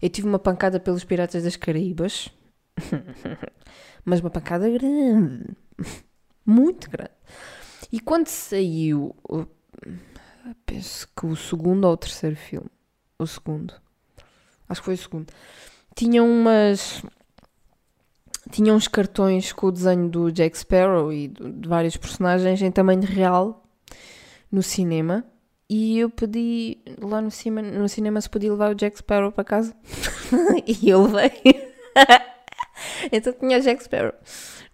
eu 0.00 0.08
tive 0.08 0.26
uma 0.26 0.38
pancada 0.38 0.80
pelos 0.80 1.04
Piratas 1.04 1.44
das 1.44 1.56
Caraíbas. 1.56 2.30
Mas 4.04 4.20
uma 4.20 4.30
pancada 4.30 4.68
grande. 4.68 5.56
Muito 6.44 6.90
grande. 6.90 7.12
E 7.90 8.00
quando 8.00 8.28
saiu, 8.28 9.14
penso 10.66 11.08
que 11.16 11.26
o 11.26 11.36
segundo 11.36 11.84
ou 11.84 11.92
o 11.92 11.96
terceiro 11.96 12.36
filme, 12.36 12.70
o 13.18 13.26
segundo, 13.26 13.74
acho 14.68 14.80
que 14.80 14.84
foi 14.84 14.94
o 14.94 14.98
segundo, 14.98 15.32
tinha 15.94 16.22
umas. 16.22 17.02
Tinha 18.50 18.74
uns 18.74 18.86
cartões 18.86 19.52
com 19.52 19.68
o 19.68 19.72
desenho 19.72 20.08
do 20.08 20.30
Jack 20.30 20.58
Sparrow 20.58 21.10
e 21.10 21.28
de 21.28 21.66
vários 21.66 21.96
personagens 21.96 22.60
em 22.60 22.70
tamanho 22.70 23.00
real 23.00 23.64
no 24.52 24.62
cinema. 24.62 25.24
E 25.68 25.98
eu 25.98 26.10
pedi 26.10 26.78
lá 27.00 27.22
no, 27.22 27.30
cima, 27.30 27.62
no 27.62 27.88
cinema 27.88 28.20
se 28.20 28.28
podia 28.28 28.50
levar 28.50 28.72
o 28.72 28.74
Jack 28.74 28.98
Sparrow 28.98 29.32
para 29.32 29.44
casa. 29.44 29.74
e 30.66 30.88
eu 30.90 31.06
levei. 31.06 31.72
então 33.12 33.32
tinha 33.32 33.60
Jack 33.60 33.84
Sparrow 33.84 34.14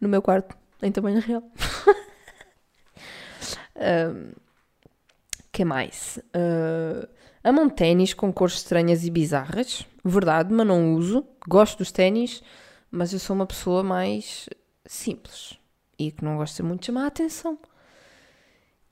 no 0.01 0.09
meu 0.09 0.23
quarto, 0.23 0.57
em 0.83 0.93
tamanho 0.93 1.21
real. 1.21 1.43
um, 3.77 4.33
que 5.53 5.65
mais? 5.65 6.19
Uh, 6.35 7.09
amam 7.45 7.69
ténis 7.69 8.15
com 8.15 8.33
cores 8.33 8.55
estranhas 8.55 9.05
e 9.05 9.11
bizarras. 9.11 9.87
Verdade, 10.05 10.53
mas 10.53 10.67
não 10.67 10.95
uso. 10.95 11.27
Gosto 11.47 11.79
dos 11.79 11.93
ténis, 11.93 12.43
mas 12.91 13.13
eu 13.13 13.19
sou 13.19 13.37
uma 13.37 13.47
pessoa 13.47 13.83
mais 13.83 14.49
simples 14.87 15.59
e 15.99 16.11
que 16.11 16.25
não 16.25 16.37
gosta 16.37 16.63
muito 16.63 16.81
de 16.81 16.87
chamar 16.87 17.05
a 17.05 17.09
atenção. 17.09 17.59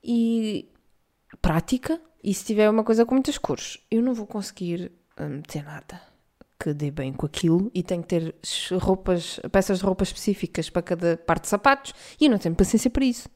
E 0.03 0.69
prática. 1.41 1.99
E 2.21 2.33
se 2.33 2.45
tiver 2.45 2.69
uma 2.69 2.83
coisa 2.83 3.05
com 3.05 3.15
muitas 3.15 3.37
cores, 3.37 3.79
eu 3.89 4.01
não 4.01 4.13
vou 4.13 4.27
conseguir 4.27 4.91
meter 5.17 5.63
nada 5.63 6.08
que 6.59 6.73
dê 6.73 6.91
bem 6.91 7.13
com 7.13 7.25
aquilo 7.25 7.71
e 7.73 7.81
tenho 7.81 8.03
que 8.03 8.09
ter 8.09 8.35
roupas, 8.79 9.39
peças 9.51 9.79
de 9.79 9.85
roupa 9.85 10.03
específicas 10.03 10.69
para 10.69 10.81
cada 10.81 11.17
parte 11.17 11.43
de 11.43 11.47
sapatos 11.47 11.93
e 12.19 12.25
eu 12.25 12.31
não 12.31 12.37
tenho 12.37 12.53
paciência 12.53 12.89
para 12.89 13.05
isso, 13.05 13.29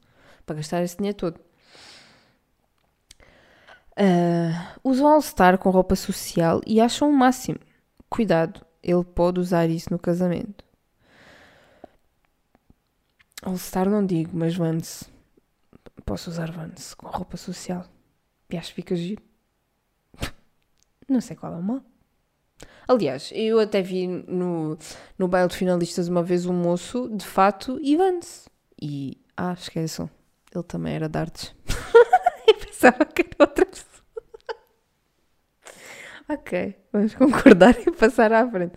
para 0.45 0.57
gastar 0.57 0.83
esse 0.83 0.97
dinheiro 0.97 1.17
todo. 1.17 1.39
Uh, 3.93 4.79
usam 4.83 5.07
All-Star 5.07 5.57
com 5.57 5.69
roupa 5.69 5.95
social 5.95 6.59
e 6.65 6.81
acham 6.81 7.09
o 7.09 7.13
máximo. 7.13 7.59
Cuidado, 8.09 8.65
ele 8.81 9.03
pode 9.03 9.39
usar 9.39 9.69
isso 9.69 9.87
no 9.89 9.99
casamento. 9.99 10.65
All-Star 13.41 13.89
não 13.89 14.05
digo, 14.05 14.31
mas 14.33 14.55
Vans. 14.55 15.09
Posso 16.05 16.29
usar 16.29 16.51
Vans 16.51 16.93
com 16.93 17.07
roupa 17.07 17.37
social. 17.37 17.85
E 18.49 18.57
acho 18.57 18.69
que 18.69 18.75
fica 18.75 18.95
giro. 18.95 19.21
Não 21.07 21.21
sei 21.21 21.35
qual 21.35 21.53
é 21.53 21.57
o 21.57 21.63
mal. 21.63 21.81
Aliás, 22.87 23.31
eu 23.33 23.59
até 23.59 23.81
vi 23.81 24.07
no, 24.07 24.77
no 25.17 25.27
baile 25.27 25.49
de 25.49 25.55
finalistas 25.55 26.07
uma 26.07 26.21
vez 26.21 26.45
um 26.45 26.53
moço 26.53 27.09
de 27.09 27.25
fato 27.25 27.79
e 27.81 27.95
Vans. 27.95 28.49
E, 28.81 29.17
ah, 29.37 29.53
esqueçam, 29.53 30.09
ele 30.53 30.63
também 30.63 30.95
era 30.95 31.07
de 31.07 31.17
artes. 31.17 31.55
Pensava 32.65 33.05
que 33.05 33.21
era 33.21 33.35
outra 33.39 33.65
pessoa. 33.65 34.03
ok, 36.27 36.75
vamos 36.91 37.15
concordar 37.15 37.79
e 37.79 37.91
passar 37.91 38.33
à 38.33 38.49
frente. 38.49 38.75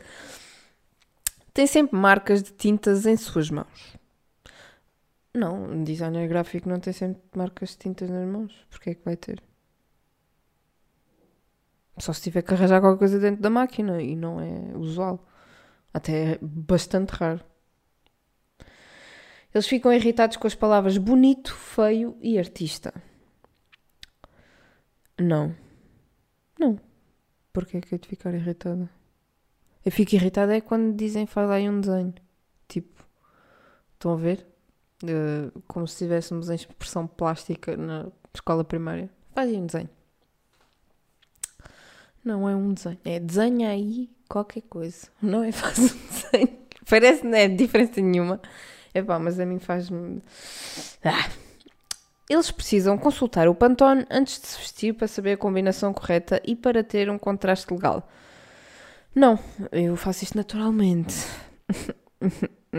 Tem 1.53 1.67
sempre 1.67 1.97
marcas 1.99 2.43
de 2.43 2.53
tintas 2.53 3.07
em 3.07 3.17
suas 3.17 3.51
mãos. 3.51 3.97
Não, 5.35 5.65
um 5.65 5.85
designer 5.85 6.29
gráfico 6.29 6.69
não 6.69 6.79
tem 6.79 6.93
sempre 6.93 7.23
marcas 7.35 7.71
de 7.71 7.79
tintas 7.79 8.09
nas 8.09 8.27
mãos. 8.27 8.67
Porquê 8.71 8.91
é 8.91 8.95
que 8.95 9.05
vai 9.05 9.17
ter? 9.17 9.43
Só 11.99 12.13
se 12.13 12.23
tiver 12.23 12.43
que 12.43 12.53
arranjar 12.53 12.81
qualquer 12.81 12.99
coisa 12.99 13.19
dentro 13.19 13.41
da 13.43 13.51
máquina 13.51 14.03
e 14.03 14.15
não 14.15 14.41
é 14.41 14.77
usual. 14.77 15.27
Até 15.93 16.33
é 16.33 16.39
bastante 16.43 17.11
raro. 17.11 17.43
Eles 19.55 19.67
ficam 19.67 19.93
irritados 19.93 20.37
com 20.37 20.47
as 20.47 20.55
palavras 20.55 20.99
bonito, 20.99 21.55
feio 21.55 22.17
e 22.21 22.39
artista. 22.39 22.93
Não. 25.19 25.55
Não. 26.59 26.79
Porquê 27.53 27.79
é 27.79 27.81
que 27.81 27.95
eu 27.95 27.99
de 27.99 28.07
ficar 28.07 28.35
irritada? 28.35 28.91
Eu 29.83 29.91
fico 29.91 30.15
irritada 30.15 30.55
é 30.55 30.61
quando 30.61 30.95
dizem 30.95 31.27
faz 31.27 31.51
aí 31.51 31.71
um 31.71 31.81
desenho. 31.81 32.15
Tipo, 32.69 33.03
estão 33.95 34.13
a 34.13 34.17
ver? 34.17 34.47
Uh, 35.03 35.63
como 35.67 35.87
se 35.87 35.95
estivéssemos 35.95 36.51
em 36.51 36.55
expressão 36.55 37.07
plástica 37.07 37.77
na 37.77 38.11
escola 38.35 38.63
primária. 38.63 39.09
Faz 39.35 39.49
aí 39.49 39.57
um 39.57 39.67
desenho. 39.67 39.96
Não 42.27 42.49
é 42.49 42.57
um 42.57 42.75
desenho. 42.75 42.99
É 43.05 43.21
desenha 43.21 43.71
aí 43.71 44.11
qualquer 44.29 44.63
coisa. 44.63 45.07
Não 45.23 45.45
é 45.45 45.53
faz 45.53 45.79
um 45.79 45.87
desenho. 45.87 46.67
Parece 46.91 47.25
não 47.25 47.37
é 47.37 47.49
diferença 47.49 48.01
nenhuma. 48.01 48.41
É 48.95 49.03
pá, 49.03 49.19
mas 49.19 49.41
a 49.41 49.47
mim 49.47 49.59
faz-me. 49.59 50.23
Ah. 51.05 51.29
Eles 52.29 52.51
precisam 52.51 52.99
consultar 52.99 53.49
o 53.49 53.55
Pantone 53.55 54.05
antes 54.11 54.41
de 54.41 54.47
se 54.49 54.59
vestir 54.59 54.95
para 54.95 55.07
saber 55.07 55.33
a 55.33 55.37
combinação 55.37 55.93
correta 55.93 56.41
e 56.45 56.57
para 56.57 56.83
ter 56.83 57.09
um 57.11 57.19
contraste 57.19 57.73
legal. 57.73 58.09
Não, 59.15 59.39
eu 59.73 59.97
faço 59.97 60.25
isto 60.25 60.37
naturalmente. 60.37 61.15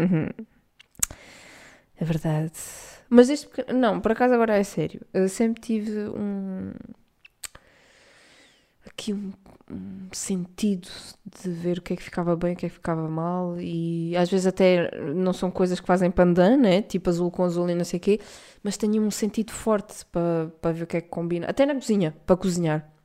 é 1.98 2.06
verdade. 2.06 2.54
Mas 3.10 3.30
este. 3.30 3.50
Não, 3.74 4.00
por 4.02 4.12
acaso 4.12 4.34
agora 4.34 4.58
é 4.58 4.64
sério. 4.64 5.02
Eu 5.14 5.30
sempre 5.30 5.62
tive 5.62 6.10
um. 6.10 6.74
Aqui 8.98 9.14
um, 9.14 9.32
um 9.70 10.08
sentido 10.12 10.88
de 11.24 11.50
ver 11.52 11.78
o 11.78 11.82
que 11.82 11.94
é 11.94 11.96
que 11.96 12.04
ficava 12.04 12.36
bem, 12.36 12.54
o 12.54 12.56
que 12.56 12.66
é 12.66 12.70
que 12.70 12.76
ficava 12.76 13.08
mal, 13.08 13.60
e 13.60 14.18
às 14.18 14.30
vezes 14.30 14.48
até 14.48 14.90
não 15.14 15.34
são 15.34 15.52
coisas 15.52 15.80
que 15.80 15.86
fazem 15.86 16.10
pandan, 16.10 16.58
né? 16.58 16.82
Tipo 16.82 17.10
azul 17.10 17.30
com 17.30 17.44
azul 17.44 17.70
e 17.70 17.76
não 17.76 17.86
sei 17.86 17.98
o 17.98 18.02
quê, 18.02 18.20
mas 18.64 18.76
tenho 18.76 19.02
um 19.04 19.12
sentido 19.12 19.52
forte 19.52 20.06
para, 20.12 20.52
para 20.62 20.72
ver 20.72 20.84
o 20.84 20.88
que 20.88 20.98
é 20.98 21.02
que 21.02 21.10
combina. 21.10 21.48
Até 21.48 21.66
na 21.66 21.76
cozinha, 21.76 22.16
para 22.26 22.36
cozinhar 22.36 22.98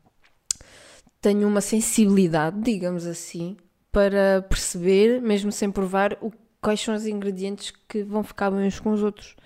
tenho 1.22 1.47
uma 1.47 1.61
sensibilidade, 1.61 2.61
digamos 2.61 3.07
assim, 3.07 3.57
para 3.93 4.43
perceber, 4.43 5.22
mesmo 5.22 5.53
sem 5.53 5.70
provar, 5.70 6.18
o, 6.20 6.32
quais 6.61 6.80
são 6.80 6.95
os 6.95 7.07
ingredientes 7.07 7.72
que 7.88 8.03
vão 8.03 8.24
ficar 8.24 8.51
bem 8.51 8.66
uns 8.66 8.80
com 8.80 8.90
os 8.90 9.03
outros. 9.03 9.36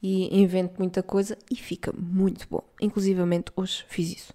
E 0.00 0.40
invento 0.40 0.74
muita 0.78 1.02
coisa 1.02 1.36
e 1.50 1.56
fica 1.56 1.92
muito 1.92 2.46
bom. 2.48 2.62
Inclusivamente 2.80 3.50
hoje 3.56 3.84
fiz 3.88 4.12
isso. 4.12 4.34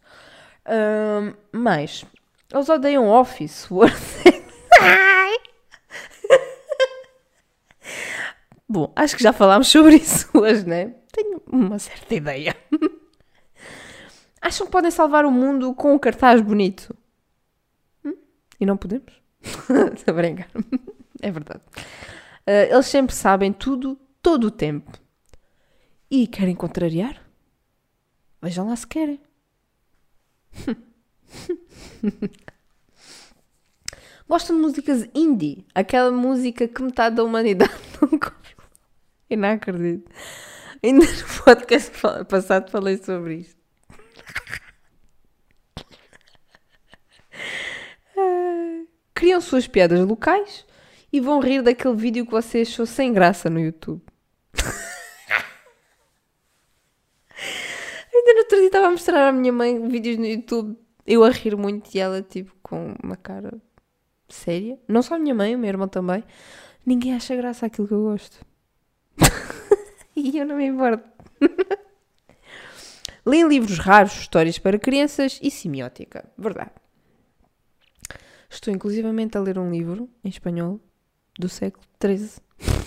Um, 0.70 1.34
mas 1.52 2.06
eles 2.54 2.70
odeiam 2.70 3.10
Office, 3.10 3.70
Word. 3.72 3.96
bom, 8.68 8.94
acho 8.96 9.18
que 9.18 9.24
já 9.24 9.34
falámos 9.34 9.68
sobre 9.68 9.96
isso 9.96 10.30
hoje, 10.38 10.66
né? 10.68 10.94
Tenho 11.12 11.42
uma 11.52 11.80
certa 11.80 12.14
ideia. 12.14 12.56
Acham 14.40 14.68
que 14.68 14.72
podem 14.72 14.92
salvar 14.92 15.26
o 15.26 15.32
mundo 15.32 15.74
com 15.74 15.94
um 15.94 16.00
cartaz 16.00 16.40
bonito? 16.40 16.96
Hum? 18.06 18.16
E 18.60 18.66
não 18.66 18.78
podemos? 18.78 19.12
Estou 19.42 20.14
a 20.14 20.16
brincar. 20.16 20.50
é 21.22 21.32
verdade. 21.32 21.62
Uh, 22.48 22.72
eles 22.74 22.86
sempre 22.86 23.14
sabem 23.16 23.52
tudo, 23.52 24.00
todo 24.22 24.46
o 24.46 24.52
tempo. 24.52 24.92
E 26.10 26.26
querem 26.28 26.56
contrariar? 26.56 27.22
Vejam 28.42 28.68
lá 28.68 28.76
se 28.76 28.88
querem. 28.88 29.20
Gostam 34.28 34.56
de 34.56 34.62
músicas 34.62 35.08
indie? 35.16 35.66
Aquela 35.74 36.12
música 36.12 36.68
que 36.68 36.84
metade 36.84 37.16
da 37.16 37.24
humanidade 37.24 37.74
nunca 38.02 38.36
ouviu. 38.36 38.58
Eu 39.30 39.38
não 39.38 39.50
acredito. 39.50 40.10
Ainda 40.84 41.06
no 41.06 41.44
podcast 41.44 41.92
passado 42.30 42.70
falei 42.72 42.98
sobre 42.98 43.38
isto. 43.38 43.60
Criam 49.14 49.42
suas 49.42 49.68
piadas 49.68 50.00
locais 50.08 50.66
e 51.12 51.20
vão 51.20 51.40
rir 51.40 51.62
daquele 51.62 51.96
vídeo 51.96 52.26
que 52.26 52.32
você 52.32 52.62
achou 52.62 52.86
sem 52.86 53.12
graça 53.12 53.50
no 53.50 53.60
YouTube. 53.60 54.02
Ainda 58.14 58.34
no 58.34 58.46
outro 58.60 58.62
dia 58.62 58.68
estava 58.68 58.88
a 58.88 58.92
mostrar 58.92 59.30
à 59.30 59.32
minha 59.32 59.54
mãe 59.54 59.88
vídeos 59.88 60.18
no 60.18 60.26
YouTube, 60.26 60.78
eu 61.06 61.24
a 61.24 61.30
rir 61.30 61.56
muito 61.56 61.90
e 61.96 62.00
ela 62.00 62.22
tipo 62.22 62.54
com 62.62 62.94
uma 63.02 63.16
cara 63.16 63.58
séria. 64.28 64.78
Não 64.88 65.02
só 65.02 65.16
a 65.16 65.20
minha 65.20 65.34
mãe, 65.34 65.56
o 65.56 65.60
meu 65.60 65.70
irmão 65.70 65.88
também. 65.88 66.24
Ninguém 66.86 67.16
acha 67.16 67.36
graça 67.36 67.66
aquilo 67.66 67.88
que 67.88 67.94
eu 67.94 68.04
gosto. 68.04 68.46
e 70.16 70.38
eu 70.38 70.46
não 70.46 70.58
me 70.58 70.66
importo. 70.66 71.08
Leem 73.26 73.48
livros 73.48 73.78
raros, 73.78 74.14
histórias 74.14 74.60
para 74.60 74.78
crianças 74.80 75.40
e 75.42 75.50
semiótica. 75.52 76.30
Verdade. 76.38 76.72
Estou 78.50 78.74
inclusivamente 78.74 79.38
a 79.38 79.42
ler 79.42 79.58
um 79.60 79.72
livro 79.72 80.10
em 80.24 80.30
espanhol 80.30 80.80
do 81.38 81.48
século 81.48 81.86
XIII. 82.02 82.32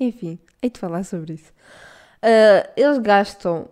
Enfim, 0.00 0.38
hei 0.60 0.70
de 0.70 0.80
falar 0.80 1.04
sobre 1.04 1.34
isso. 1.34 1.52
Uh, 2.24 2.64
eles 2.74 2.96
gastam 2.96 3.68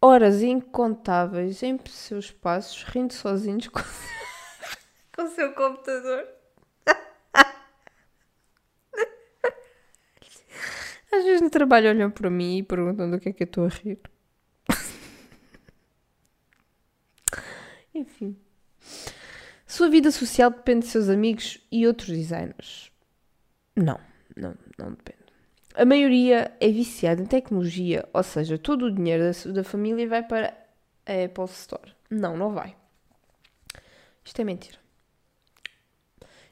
horas 0.00 0.42
incontáveis 0.42 1.62
em 1.62 1.78
seus 1.86 2.32
passos, 2.32 2.82
rindo 2.82 3.14
sozinhos 3.14 3.68
com, 3.68 3.78
com 5.14 5.22
o 5.22 5.28
seu 5.28 5.54
computador. 5.54 6.26
Às 11.12 11.24
vezes 11.24 11.40
no 11.42 11.50
trabalho 11.50 11.90
olham 11.90 12.10
para 12.10 12.28
mim 12.28 12.58
e 12.58 12.62
perguntam 12.64 13.08
do 13.08 13.20
que 13.20 13.28
é 13.28 13.32
que 13.32 13.44
eu 13.44 13.46
estou 13.46 13.66
a 13.66 13.68
rir. 13.68 14.00
Enfim. 17.94 18.36
Sua 19.64 19.88
vida 19.88 20.10
social 20.10 20.50
depende 20.50 20.86
de 20.86 20.92
seus 20.92 21.08
amigos 21.08 21.64
e 21.70 21.86
outros 21.86 22.08
designers. 22.08 22.90
Não, 23.76 24.00
não, 24.36 24.56
não 24.76 24.90
depende. 24.90 25.21
A 25.74 25.84
maioria 25.84 26.52
é 26.60 26.68
viciada 26.68 27.22
em 27.22 27.26
tecnologia, 27.26 28.08
ou 28.12 28.22
seja, 28.22 28.58
todo 28.58 28.86
o 28.86 28.94
dinheiro 28.94 29.24
da, 29.24 29.52
da 29.52 29.64
família 29.64 30.08
vai 30.08 30.22
para 30.22 30.54
a 31.06 31.24
Apple 31.24 31.44
Store. 31.44 31.92
Não, 32.10 32.36
não 32.36 32.52
vai. 32.52 32.76
Isto 34.24 34.40
é 34.40 34.44
mentira. 34.44 34.78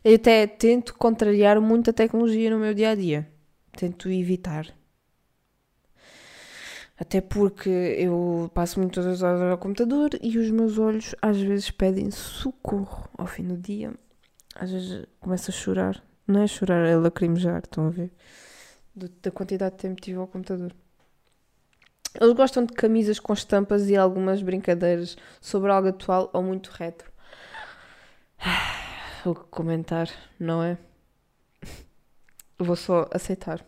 Eu 0.02 0.14
até 0.14 0.46
tento 0.46 0.94
contrariar 0.94 1.60
muito 1.60 1.90
a 1.90 1.92
tecnologia 1.92 2.50
no 2.50 2.58
meu 2.58 2.72
dia 2.72 2.90
a 2.90 2.94
dia 2.94 3.28
tento 3.76 4.10
evitar. 4.10 4.66
Até 6.98 7.20
porque 7.20 7.70
eu 7.70 8.50
passo 8.52 8.78
muitas 8.78 9.22
horas 9.22 9.40
ao 9.40 9.56
computador 9.56 10.10
e 10.20 10.36
os 10.36 10.50
meus 10.50 10.78
olhos 10.78 11.14
às 11.22 11.40
vezes 11.40 11.70
pedem 11.70 12.10
socorro 12.10 13.08
ao 13.16 13.26
fim 13.26 13.44
do 13.44 13.56
dia. 13.56 13.94
Às 14.54 14.70
vezes 14.70 15.06
começo 15.18 15.50
a 15.50 15.54
chorar. 15.54 16.02
Não 16.26 16.42
é 16.42 16.46
chorar, 16.46 16.86
é 16.86 16.96
lacrimejar, 16.96 17.62
estão 17.64 17.86
a 17.86 17.90
ver? 17.90 18.12
Da 19.22 19.30
quantidade 19.30 19.76
de 19.76 19.80
tempo 19.82 19.96
que 19.96 20.02
tive 20.02 20.18
ao 20.18 20.26
computador. 20.26 20.74
Eles 22.14 22.34
gostam 22.34 22.64
de 22.64 22.72
camisas 22.72 23.20
com 23.20 23.32
estampas 23.32 23.88
e 23.88 23.96
algumas 23.96 24.42
brincadeiras 24.42 25.16
sobre 25.40 25.70
algo 25.70 25.88
atual 25.88 26.30
ou 26.32 26.42
muito 26.42 26.70
retro. 26.70 27.10
O 29.22 29.34
que 29.34 29.44
comentar, 29.50 30.08
não 30.38 30.62
é? 30.62 30.78
Vou 32.58 32.74
só 32.74 33.06
aceitar. 33.12 33.62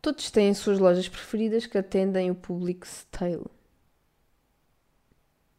Todos 0.00 0.30
têm 0.30 0.54
suas 0.54 0.78
lojas 0.78 1.10
preferidas 1.10 1.66
que 1.66 1.76
atendem 1.76 2.30
o 2.30 2.34
público 2.34 2.86
style. 2.86 3.44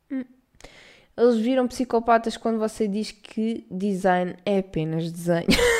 Hum. 0.09 0.25
Eles 1.15 1.37
viram 1.37 1.67
psicopatas 1.67 2.37
quando 2.37 2.57
você 2.57 2.87
diz 2.87 3.11
que 3.11 3.67
design 3.69 4.35
é 4.43 4.57
apenas 4.57 5.11
desenho. 5.11 5.45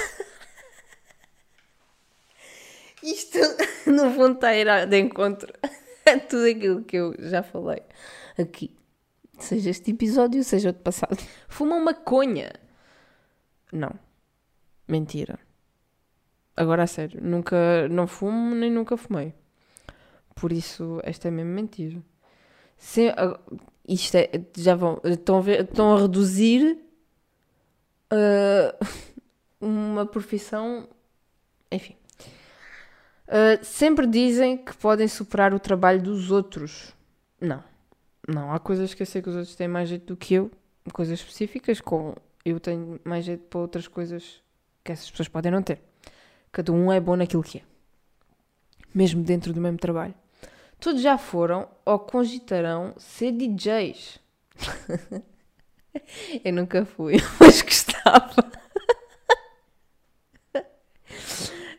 Isto, 3.04 3.40
no 3.90 4.12
fundo, 4.12 4.34
está 4.34 4.50
a 4.50 4.58
ir 4.58 4.88
de 4.88 5.00
encontro 5.00 5.54
a 6.06 6.20
tudo 6.20 6.46
aquilo 6.46 6.84
que 6.84 6.98
eu 6.98 7.16
já 7.20 7.44
falei 7.44 7.82
aqui. 8.38 8.76
Seja 9.38 9.70
este 9.70 9.92
episódio, 9.92 10.44
seja 10.44 10.70
outro 10.70 10.84
passado. 10.84 11.18
Fumam 11.48 11.84
maconha. 11.84 12.52
Não. 13.72 13.92
Mentira. 14.88 15.40
Agora 16.58 16.84
a 16.84 16.88
sério, 16.88 17.22
nunca 17.24 17.88
não 17.88 18.06
fumo 18.06 18.54
nem 18.54 18.70
nunca 18.70 18.98
fumei. 18.98 19.34
Por 20.36 20.52
isso, 20.52 21.00
esta 21.04 21.30
é 21.30 21.32
mesmo 21.32 21.52
mentira. 21.52 22.02
Se, 22.78 23.10
ah, 23.10 23.40
isto 23.88 24.16
é, 24.16 24.30
já 24.58 24.76
vão, 24.76 25.00
estão 25.04 25.38
a, 25.38 25.42
ver, 25.42 25.62
estão 25.62 25.96
a 25.96 26.02
reduzir 26.02 26.78
uh, 28.12 28.86
uma 29.62 30.06
profissão, 30.06 30.88
enfim. 31.72 31.96
Uh, 33.30 33.64
sempre 33.64 34.08
dizem 34.08 34.58
que 34.58 34.76
podem 34.76 35.08
superar 35.08 35.54
o 35.54 35.60
trabalho 35.60 36.02
dos 36.02 36.32
outros. 36.32 36.96
Não. 37.40 37.64
Não, 38.28 38.52
há 38.52 38.60
coisas 38.60 38.94
que 38.94 39.04
eu 39.04 39.06
sei 39.06 39.22
que 39.22 39.30
os 39.30 39.36
outros 39.36 39.56
têm 39.56 39.68
mais 39.68 39.88
jeito 39.88 40.08
do 40.08 40.18
que 40.18 40.34
eu, 40.34 40.52
coisas 40.92 41.20
específicas, 41.20 41.80
com 41.80 42.16
eu 42.44 42.60
tenho 42.60 43.00
mais 43.04 43.26
jeito 43.26 43.44
para 43.44 43.60
outras 43.60 43.88
coisas 43.88 44.42
que 44.84 44.92
essas 44.92 45.10
pessoas 45.10 45.28
podem 45.28 45.52
não 45.52 45.62
ter. 45.62 45.80
Cada 46.52 46.72
um 46.72 46.92
é 46.92 47.00
bom 47.00 47.16
naquilo 47.16 47.44
que 47.44 47.60
é. 47.60 47.62
Mesmo 48.94 49.24
dentro 49.24 49.54
do 49.54 49.62
mesmo 49.62 49.78
trabalho. 49.78 50.16
Todos 50.80 51.02
já 51.02 51.18
foram 51.18 51.68
ou 51.86 52.00
cogitarão 52.00 52.96
ser 52.98 53.32
DJs. 53.32 54.20
eu 56.44 56.54
nunca 56.54 56.86
fui, 56.86 57.18
mas 57.40 57.62
gostava. 57.62 58.52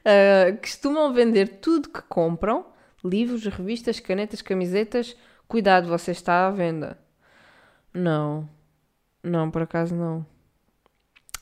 Uh, 0.00 0.58
costumam 0.58 1.12
vender 1.12 1.60
tudo 1.60 1.88
que 1.88 2.02
compram: 2.02 2.66
livros, 3.04 3.44
revistas, 3.46 4.00
canetas, 4.00 4.42
camisetas. 4.42 5.16
Cuidado, 5.46 5.88
você 5.88 6.12
está 6.12 6.46
à 6.46 6.50
venda. 6.50 6.98
Não, 7.92 8.48
não, 9.22 9.50
por 9.50 9.62
acaso 9.62 9.94
não. 9.94 10.24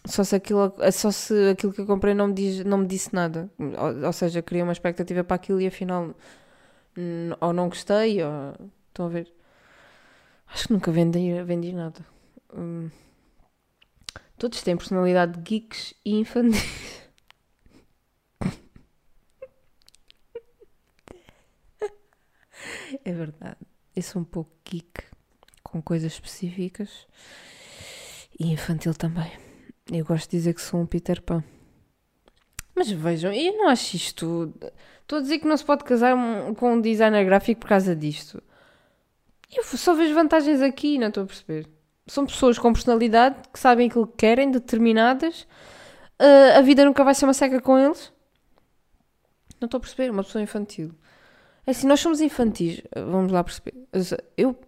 Só 0.07 0.25
se 0.25 0.35
aquilo, 0.35 0.73
só 0.91 1.11
se 1.11 1.51
aquilo 1.51 1.73
que 1.73 1.81
eu 1.83 1.87
comprei 1.87 2.15
não 2.15 2.29
me, 2.29 2.35
diz, 2.35 2.65
não 2.65 2.79
me 2.79 2.87
disse 2.87 3.15
nada. 3.15 3.51
Ou, 3.59 4.07
ou 4.07 4.13
seja, 4.13 4.41
criei 4.41 4.63
uma 4.63 4.73
expectativa 4.73 5.23
para 5.23 5.37
aquilo 5.37 5.61
e 5.61 5.67
afinal 5.67 6.15
ou 7.41 7.53
não 7.53 7.69
gostei, 7.69 8.23
ou. 8.23 8.55
Estão 8.89 9.07
a 9.07 9.09
ver? 9.09 9.33
Acho 10.49 10.67
que 10.67 10.73
nunca 10.73 10.91
vendi, 10.91 11.43
vendi 11.45 11.73
nada. 11.73 12.01
Hum. 12.53 12.91
Todos 14.39 14.63
têm 14.63 14.77
personalidade 14.77 15.33
de 15.33 15.41
geeks 15.41 15.95
e 16.05 16.19
infantis. 16.19 16.98
É 23.05 23.13
verdade. 23.13 23.57
Eu 23.95 24.03
sou 24.03 24.23
um 24.23 24.25
pouco 24.25 24.51
geek 24.65 25.03
com 25.63 25.83
coisas 25.83 26.13
específicas 26.13 27.07
e 28.39 28.53
infantil 28.53 28.95
também. 28.95 29.31
Eu 29.91 30.05
gosto 30.05 30.31
de 30.31 30.37
dizer 30.37 30.55
que 30.55 30.63
sou 30.63 30.81
um 30.81 30.87
Peter 30.87 31.23
Pan. 31.23 31.43
Mas 32.75 32.91
vejam, 32.91 33.33
eu 33.33 33.57
não 33.57 33.69
acho 33.69 33.97
isto. 33.97 34.55
Estou 35.03 35.19
a 35.19 35.23
dizer 35.23 35.39
que 35.39 35.47
não 35.49 35.57
se 35.57 35.65
pode 35.65 35.85
casar 35.85 36.15
com 36.57 36.75
um 36.75 36.81
designer 36.81 37.25
gráfico 37.25 37.63
por 37.63 37.69
causa 37.69 37.97
disto. 37.97 38.43
Eu 39.51 39.65
só 39.65 39.95
vejo 39.95 40.15
vantagens 40.15 40.61
aqui, 40.61 40.99
não 40.99 41.09
estou 41.09 41.25
a 41.25 41.27
perceber. 41.27 41.67
São 42.07 42.27
pessoas 42.27 42.59
com 42.59 42.73
personalidade 42.73 43.37
que 43.53 43.59
sabem 43.59 43.89
aquilo 43.89 44.07
que 44.07 44.17
querem, 44.17 44.51
determinadas. 44.51 45.43
Uh, 46.21 46.59
a 46.59 46.61
vida 46.61 46.85
nunca 46.85 47.03
vai 47.03 47.15
ser 47.15 47.25
uma 47.25 47.35
seca 47.35 47.61
com 47.61 47.79
eles. 47.79 48.13
Não 49.61 49.67
estou 49.67 49.79
a 49.79 49.81
perceber, 49.81 50.11
uma 50.11 50.23
pessoa 50.23 50.43
infantil. 50.43 50.95
É 51.69 51.73
assim, 51.73 51.87
nós 51.87 52.01
somos 52.01 52.23
infantis, 52.23 52.81
vamos 52.97 53.31
lá 53.31 53.45
perceber. 53.45 53.75
Eu 54.39 54.59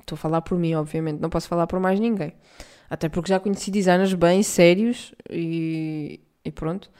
estou 0.00 0.16
a 0.16 0.18
falar 0.18 0.40
por 0.40 0.58
mim, 0.58 0.74
obviamente, 0.74 1.20
não 1.20 1.30
posso 1.30 1.46
falar 1.46 1.68
por 1.68 1.78
mais 1.78 2.00
ninguém. 2.00 2.32
Até 2.90 3.08
porque 3.08 3.28
já 3.28 3.38
conheci 3.38 3.70
designers 3.70 4.12
bem 4.12 4.42
sérios 4.42 5.14
e, 5.30 6.18
e 6.44 6.50
pronto. 6.50 6.90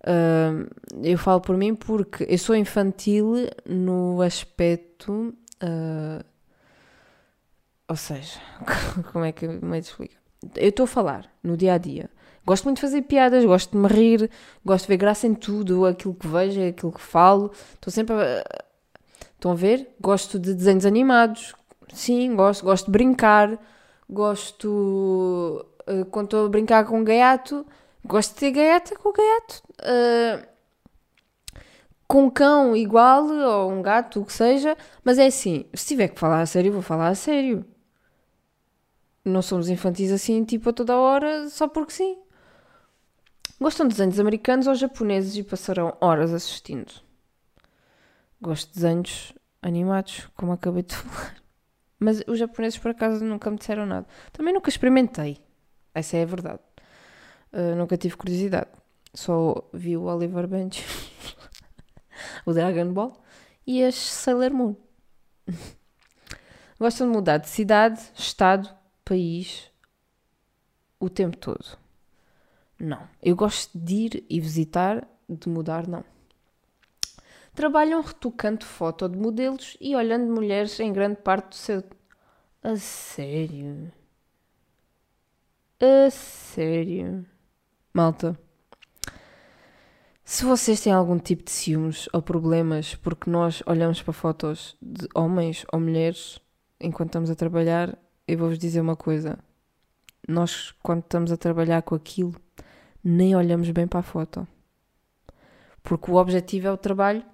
Uh, 0.00 0.68
eu 1.00 1.16
falo 1.16 1.40
por 1.40 1.56
mim 1.56 1.76
porque 1.76 2.26
eu 2.28 2.38
sou 2.38 2.56
infantil 2.56 3.34
no 3.64 4.20
aspecto. 4.20 5.32
Uh, 5.62 6.24
ou 7.86 7.94
seja, 7.94 8.40
como 9.12 9.24
é 9.24 9.30
que 9.30 9.46
me 9.46 9.78
explica? 9.78 10.16
Eu 10.56 10.70
estou 10.70 10.84
a 10.84 10.88
falar 10.88 11.32
no 11.40 11.56
dia 11.56 11.74
a 11.74 11.78
dia. 11.78 12.10
Gosto 12.44 12.64
muito 12.64 12.76
de 12.76 12.82
fazer 12.82 13.02
piadas, 13.02 13.44
gosto 13.44 13.70
de 13.70 13.76
me 13.78 13.88
rir, 13.88 14.30
gosto 14.64 14.84
de 14.84 14.88
ver 14.88 14.96
graça 14.96 15.26
em 15.26 15.34
tudo, 15.34 15.86
aquilo 15.86 16.14
que 16.14 16.26
vejo, 16.26 16.60
aquilo 16.66 16.92
que 16.92 17.00
falo. 17.00 17.52
Estou 17.74 17.92
sempre 17.92 18.14
a. 18.16 18.44
Estão 19.34 19.52
a 19.52 19.54
ver? 19.54 19.94
Gosto 20.00 20.38
de 20.38 20.54
desenhos 20.54 20.86
animados. 20.86 21.54
Sim, 21.92 22.34
gosto. 22.36 22.64
Gosto 22.64 22.86
de 22.86 22.92
brincar. 22.92 23.58
Gosto. 24.08 25.66
Uh, 25.88 26.04
quando 26.06 26.26
estou 26.26 26.46
a 26.46 26.48
brincar 26.48 26.84
com 26.86 27.00
um 27.00 27.04
gaiato, 27.04 27.66
gosto 28.04 28.34
de 28.34 28.40
ter 28.40 28.50
gaiata 28.52 28.96
com 28.96 29.08
o 29.08 29.12
gaiato. 29.12 29.62
Uh, 29.80 30.46
com 32.06 32.24
um 32.26 32.30
cão 32.30 32.76
igual, 32.76 33.26
ou 33.26 33.72
um 33.72 33.82
gato, 33.82 34.20
o 34.20 34.24
que 34.24 34.32
seja. 34.32 34.76
Mas 35.02 35.18
é 35.18 35.26
assim, 35.26 35.64
se 35.74 35.86
tiver 35.86 36.08
que 36.08 36.20
falar 36.20 36.42
a 36.42 36.46
sério, 36.46 36.72
vou 36.72 36.82
falar 36.82 37.08
a 37.08 37.14
sério. 37.14 37.64
Não 39.24 39.42
somos 39.42 39.68
infantis 39.68 40.12
assim, 40.12 40.44
tipo, 40.44 40.70
a 40.70 40.72
toda 40.72 40.96
hora, 40.96 41.48
só 41.48 41.66
porque 41.68 41.92
sim. 41.92 42.21
Gostam 43.62 43.86
de 43.86 43.94
desenhos 43.94 44.18
americanos 44.18 44.66
ou 44.66 44.74
japoneses 44.74 45.36
e 45.36 45.44
passarão 45.44 45.96
horas 46.00 46.34
assistindo. 46.34 46.92
Gosto 48.40 48.66
de 48.68 48.74
desenhos 48.74 49.32
animados, 49.62 50.28
como 50.34 50.50
acabei 50.50 50.82
de 50.82 50.96
falar. 50.96 51.36
Mas 51.96 52.24
os 52.26 52.40
japoneses, 52.40 52.76
por 52.76 52.90
acaso, 52.90 53.24
nunca 53.24 53.48
me 53.48 53.56
disseram 53.56 53.86
nada. 53.86 54.04
Também 54.32 54.52
nunca 54.52 54.68
experimentei. 54.68 55.38
Essa 55.94 56.16
é 56.16 56.24
a 56.24 56.26
verdade. 56.26 56.58
Uh, 57.52 57.76
nunca 57.76 57.96
tive 57.96 58.16
curiosidade. 58.16 58.68
Só 59.14 59.70
vi 59.72 59.96
o 59.96 60.06
Oliver 60.06 60.48
Bench, 60.48 60.84
o 62.44 62.52
Dragon 62.52 62.92
Ball 62.92 63.22
e 63.64 63.84
as 63.84 63.94
Sailor 63.94 64.52
Moon. 64.52 64.74
Gostam 66.80 67.06
de 67.06 67.12
mudar 67.12 67.38
de 67.38 67.48
cidade, 67.48 68.00
estado, 68.16 68.68
país 69.04 69.70
o 70.98 71.08
tempo 71.08 71.36
todo. 71.36 71.81
Não. 72.82 73.08
Eu 73.22 73.36
gosto 73.36 73.78
de 73.78 73.94
ir 73.94 74.26
e 74.28 74.40
visitar, 74.40 75.06
de 75.28 75.48
mudar, 75.48 75.86
não. 75.86 76.04
Trabalham 77.54 78.00
retocando 78.00 78.64
foto 78.64 79.08
de 79.08 79.16
modelos 79.16 79.76
e 79.80 79.94
olhando 79.94 80.32
mulheres 80.32 80.80
em 80.80 80.92
grande 80.92 81.20
parte 81.22 81.50
do 81.50 81.54
seu. 81.54 81.84
A 82.60 82.74
sério? 82.74 83.92
A 85.78 86.10
sério? 86.10 87.24
Malta. 87.94 88.36
Se 90.24 90.44
vocês 90.44 90.80
têm 90.80 90.92
algum 90.92 91.20
tipo 91.20 91.44
de 91.44 91.52
ciúmes 91.52 92.08
ou 92.12 92.20
problemas 92.20 92.96
porque 92.96 93.30
nós 93.30 93.62
olhamos 93.64 94.02
para 94.02 94.12
fotos 94.12 94.76
de 94.82 95.06
homens 95.14 95.64
ou 95.72 95.78
mulheres 95.78 96.40
enquanto 96.80 97.10
estamos 97.10 97.30
a 97.30 97.36
trabalhar, 97.36 97.96
eu 98.26 98.38
vou-vos 98.38 98.58
dizer 98.58 98.80
uma 98.80 98.96
coisa. 98.96 99.38
Nós, 100.26 100.72
quando 100.82 101.02
estamos 101.02 101.30
a 101.30 101.36
trabalhar 101.36 101.82
com 101.82 101.94
aquilo, 101.94 102.34
nem 103.02 103.34
olhamos 103.34 103.70
bem 103.70 103.86
para 103.86 104.00
a 104.00 104.02
foto. 104.02 104.46
Porque 105.82 106.10
o 106.10 106.14
objetivo 106.14 106.68
é 106.68 106.72
o 106.72 106.76
trabalho 106.76 107.24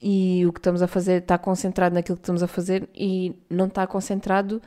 e 0.00 0.44
o 0.46 0.52
que 0.52 0.58
estamos 0.58 0.82
a 0.82 0.88
fazer 0.88 1.22
está 1.22 1.38
concentrado 1.38 1.94
naquilo 1.94 2.16
que 2.16 2.22
estamos 2.22 2.42
a 2.42 2.48
fazer 2.48 2.88
e 2.94 3.40
não 3.48 3.66
está 3.66 3.86
concentrado 3.86 4.60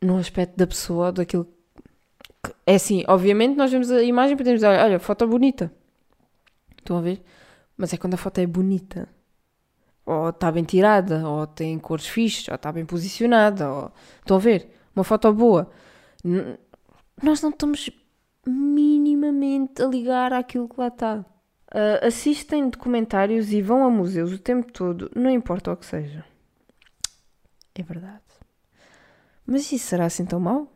no 0.00 0.18
aspecto 0.18 0.56
da 0.56 0.66
pessoa, 0.66 1.12
daquilo 1.12 1.44
que... 1.44 2.52
É 2.66 2.74
assim, 2.74 3.04
obviamente 3.06 3.56
nós 3.56 3.70
vemos 3.70 3.90
a 3.90 4.02
imagem 4.02 4.34
e 4.34 4.36
podemos 4.36 4.60
dizer, 4.60 4.68
olha, 4.68 4.98
foto 4.98 5.26
bonita. 5.26 5.72
Estão 6.76 6.98
a 6.98 7.00
ver? 7.00 7.22
Mas 7.76 7.92
é 7.92 7.96
quando 7.96 8.14
a 8.14 8.18
foto 8.18 8.38
é 8.38 8.46
bonita. 8.46 9.08
Ou 10.04 10.28
está 10.30 10.52
bem 10.52 10.64
tirada, 10.64 11.26
ou 11.26 11.46
tem 11.46 11.78
cores 11.78 12.06
fixas, 12.06 12.48
ou 12.48 12.54
está 12.56 12.70
bem 12.72 12.84
posicionada, 12.84 13.70
ou... 13.70 13.92
Estão 14.18 14.36
a 14.36 14.40
ver? 14.40 14.68
Uma 14.94 15.04
foto 15.04 15.32
boa. 15.32 15.70
Nós 17.22 17.40
não 17.40 17.50
estamos 17.50 17.90
minimamente 18.46 19.82
a 19.82 19.86
ligar 19.86 20.32
àquilo 20.32 20.68
que 20.68 20.78
lá 20.78 20.88
está. 20.88 21.24
Uh, 21.74 22.06
assistem 22.06 22.68
documentários 22.68 23.52
e 23.52 23.60
vão 23.60 23.84
a 23.84 23.90
museus 23.90 24.32
o 24.32 24.38
tempo 24.38 24.70
todo, 24.72 25.10
não 25.14 25.30
importa 25.30 25.72
o 25.72 25.76
que 25.76 25.84
seja. 25.84 26.24
É 27.74 27.82
verdade. 27.82 28.22
Mas 29.44 29.70
isso 29.72 29.86
será 29.86 30.06
assim 30.06 30.24
tão 30.24 30.38
mau? 30.38 30.72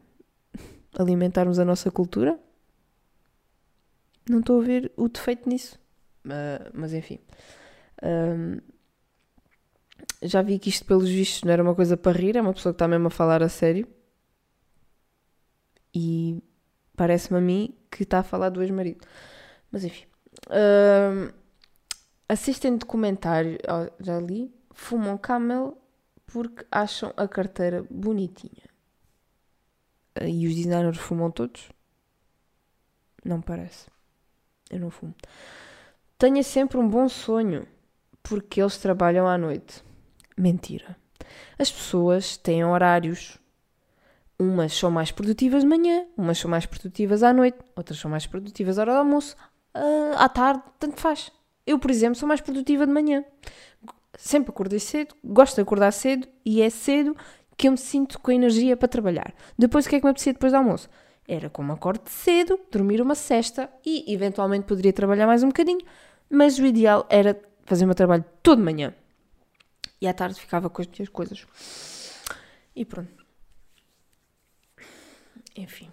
Alimentarmos 0.99 1.59
a 1.59 1.65
nossa 1.65 1.91
cultura? 1.91 2.39
Não 4.29 4.41
estou 4.41 4.61
a 4.61 4.65
ver 4.65 4.93
o 4.97 5.09
defeito 5.09 5.49
nisso. 5.49 5.79
Uh, 6.25 6.71
mas 6.75 6.93
enfim. 6.93 7.21
Já 10.23 10.43
vi 10.43 10.59
que 10.59 10.69
isto, 10.69 10.85
pelos 10.85 11.09
vistos, 11.09 11.45
não 11.45 11.53
era 11.53 11.63
uma 11.63 11.75
coisa 11.75 11.97
para 11.97 12.19
rir, 12.19 12.37
é 12.37 12.41
uma 12.41 12.53
pessoa 12.53 12.73
que 12.73 12.77
está 12.77 12.89
mesmo 12.89 13.07
a 13.07 13.11
falar 13.11 13.43
a 13.43 13.49
sério. 13.49 13.87
E 15.95 16.43
Parece-me 16.99 17.39
a 17.39 17.41
mim 17.41 17.75
que 17.91 18.03
está 18.03 18.19
a 18.19 18.23
falar 18.25 18.49
do 18.51 18.61
ex-marido. 18.61 19.07
Mas 19.71 19.85
enfim. 19.85 20.05
Uh, 20.49 21.33
assistem 22.29 22.77
documentário, 22.77 23.57
já 24.01 24.19
li, 24.19 24.53
fumam 24.73 25.17
camel 25.17 25.81
porque 26.27 26.67
acham 26.73 27.13
a 27.17 27.29
carteira 27.29 27.87
bonitinha. 27.89 28.69
E 30.21 30.49
os 30.49 30.55
designers 30.57 30.99
fumam 30.99 31.31
todos? 31.31 31.71
Não 33.25 33.41
parece. 33.41 33.87
Eu 34.69 34.81
não 34.81 34.91
fumo. 34.91 35.15
Tenha 36.19 36.43
sempre 36.43 36.79
um 36.79 36.89
bom 36.89 37.09
sonho. 37.09 37.65
porque 38.25 38.61
eles 38.61 38.77
trabalham 38.77 39.27
à 39.27 39.39
noite. 39.39 39.83
Mentira. 40.37 40.97
As 41.57 41.71
pessoas 41.71 42.37
têm 42.37 42.65
horários. 42.65 43.39
Umas 44.41 44.73
são 44.73 44.91
mais 44.91 45.11
produtivas 45.11 45.63
de 45.63 45.69
manhã, 45.69 46.07
umas 46.17 46.39
são 46.39 46.49
mais 46.49 46.65
produtivas 46.65 47.25
à 47.25 47.33
noite, 47.33 47.59
outras 47.75 47.99
são 47.99 48.09
mais 48.09 48.25
produtivas 48.25 48.79
à 48.79 48.83
hora 48.83 48.93
do 48.93 48.99
almoço, 48.99 49.35
uh, 49.75 50.15
à 50.17 50.29
tarde, 50.29 50.63
tanto 50.79 51.01
faz. 51.01 51.33
Eu, 51.67 51.79
por 51.79 51.91
exemplo, 51.91 52.15
sou 52.15 52.29
mais 52.29 52.41
produtiva 52.41 52.87
de 52.87 52.93
manhã. 52.93 53.25
Sempre 54.17 54.51
acordei 54.51 54.79
cedo, 54.79 55.15
gosto 55.25 55.57
de 55.57 55.63
acordar 55.63 55.93
cedo 55.93 56.27
e 56.45 56.63
é 56.63 56.71
cedo 56.71 57.17
que 57.57 57.67
eu 57.67 57.73
me 57.73 57.79
sinto 57.79 58.21
com 58.21 58.31
energia 58.31 58.77
para 58.77 58.87
trabalhar. 58.87 59.35
Depois, 59.59 59.85
o 59.85 59.89
que 59.89 59.97
é 59.97 59.99
que 59.99 60.05
me 60.07 60.11
apetecia 60.11 60.33
depois 60.33 60.53
do 60.53 60.59
almoço? 60.59 60.89
Era 61.27 61.51
como 61.51 61.73
acordo 61.73 62.09
cedo, 62.09 62.59
dormir 62.71 63.03
uma 63.03 63.17
cesta 63.17 63.69
e 63.85 64.13
eventualmente 64.13 64.65
poderia 64.67 64.93
trabalhar 64.93 65.27
mais 65.27 65.43
um 65.43 65.49
bocadinho, 65.49 65.85
mas 66.31 66.59
o 66.59 66.65
ideal 66.65 67.07
era 67.11 67.39
fazer 67.67 67.85
o 67.85 67.89
meu 67.89 67.95
trabalho 67.95 68.25
todo 68.43 68.59
de 68.59 68.65
manhã. 68.65 68.95
E 70.01 70.07
à 70.07 70.15
tarde 70.15 70.41
ficava 70.41 70.71
com 70.71 70.81
as 70.81 70.87
minhas 70.87 71.09
coisas. 71.09 71.45
E 72.75 72.85
pronto. 72.85 73.18
Enfim. 75.59 75.91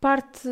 Parte. 0.00 0.48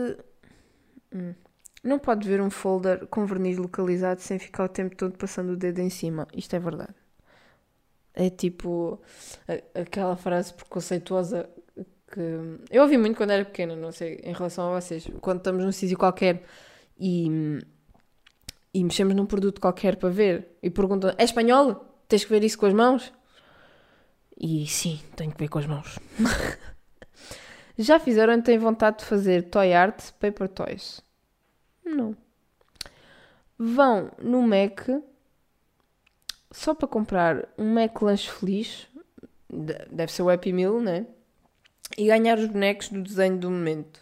Hum. 1.13 1.35
Não 1.83 1.99
pode 1.99 2.29
ver 2.29 2.43
um 2.43 2.51
folder 2.51 3.07
com 3.07 3.25
verniz 3.25 3.57
localizado 3.57 4.21
sem 4.21 4.39
ficar 4.39 4.65
o 4.65 4.69
tempo 4.69 4.95
todo 4.95 5.17
passando 5.17 5.53
o 5.53 5.57
dedo 5.57 5.79
em 5.79 5.89
cima. 5.89 6.29
Isto 6.35 6.57
é 6.57 6.59
verdade. 6.59 6.95
É 8.13 8.29
tipo 8.29 9.01
aquela 9.75 10.15
frase 10.15 10.53
preconceituosa 10.53 11.49
que 12.13 12.21
eu 12.71 12.83
ouvi 12.83 12.99
muito 12.99 13.17
quando 13.17 13.31
era 13.31 13.45
pequena, 13.45 13.75
não 13.75 13.93
sei, 13.93 14.21
em 14.23 14.35
relação 14.35 14.69
a 14.75 14.81
vocês. 14.81 15.09
Quando 15.23 15.39
estamos 15.39 15.65
num 15.65 15.73
sítio 15.73 15.97
qualquer 15.97 16.45
e 16.99 17.59
e 18.73 18.85
mexemos 18.85 19.15
num 19.15 19.27
produto 19.27 19.61
qualquer 19.61 19.97
para 19.97 20.11
ver 20.11 20.59
e 20.63 20.69
perguntam: 20.69 21.15
é 21.17 21.25
espanhol? 21.25 21.87
Tens 22.07 22.25
que 22.25 22.31
ver 22.31 22.45
isso 22.45 22.59
com 22.59 22.67
as 22.67 22.75
mãos? 22.75 23.13
E 24.39 24.67
sim, 24.67 25.01
tenho 25.17 25.33
que 25.33 25.39
ver 25.39 25.49
com 25.49 25.59
as 25.59 25.67
mãos. 25.67 25.99
Já 27.81 27.99
fizeram 27.99 28.35
e 28.35 28.43
têm 28.43 28.59
vontade 28.59 28.99
de 28.99 29.07
fazer 29.07 29.45
toy 29.45 29.73
art, 29.73 30.13
paper 30.21 30.51
toys? 30.51 31.01
Não. 31.83 32.15
Vão 33.59 34.11
no 34.23 34.43
Mac 34.43 34.87
só 36.51 36.75
para 36.75 36.87
comprar 36.87 37.49
um 37.57 37.73
Mac 37.73 38.03
lanche 38.03 38.31
feliz, 38.31 38.87
deve 39.91 40.13
ser 40.13 40.21
o 40.21 40.29
Happy 40.29 40.53
Meal, 40.53 40.79
né? 40.79 41.07
E 41.97 42.09
ganhar 42.09 42.39
os 42.39 42.49
bonecos 42.49 42.91
do 42.91 43.01
desenho 43.01 43.39
do 43.39 43.51
momento. 43.51 43.99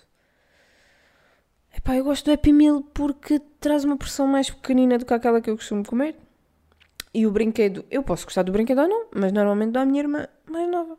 Epá, 1.72 1.94
eu 1.94 2.02
gosto 2.02 2.24
do 2.24 2.32
Happy 2.32 2.52
Meal 2.52 2.82
porque 2.82 3.38
traz 3.60 3.84
uma 3.84 3.96
porção 3.96 4.26
mais 4.26 4.50
pequenina 4.50 4.98
do 4.98 5.06
que 5.06 5.14
aquela 5.14 5.40
que 5.40 5.50
eu 5.50 5.56
costumo 5.56 5.86
comer. 5.86 6.16
E 7.14 7.28
o 7.28 7.30
brinquedo, 7.30 7.84
eu 7.92 8.02
posso 8.02 8.24
gostar 8.24 8.42
do 8.42 8.50
brinquedo 8.50 8.80
ou 8.80 8.88
não, 8.88 9.06
mas 9.14 9.32
normalmente 9.32 9.70
dá 9.70 9.82
a 9.82 9.86
minha 9.86 10.02
irmã 10.02 10.26
mais 10.50 10.68
nova. 10.68 10.98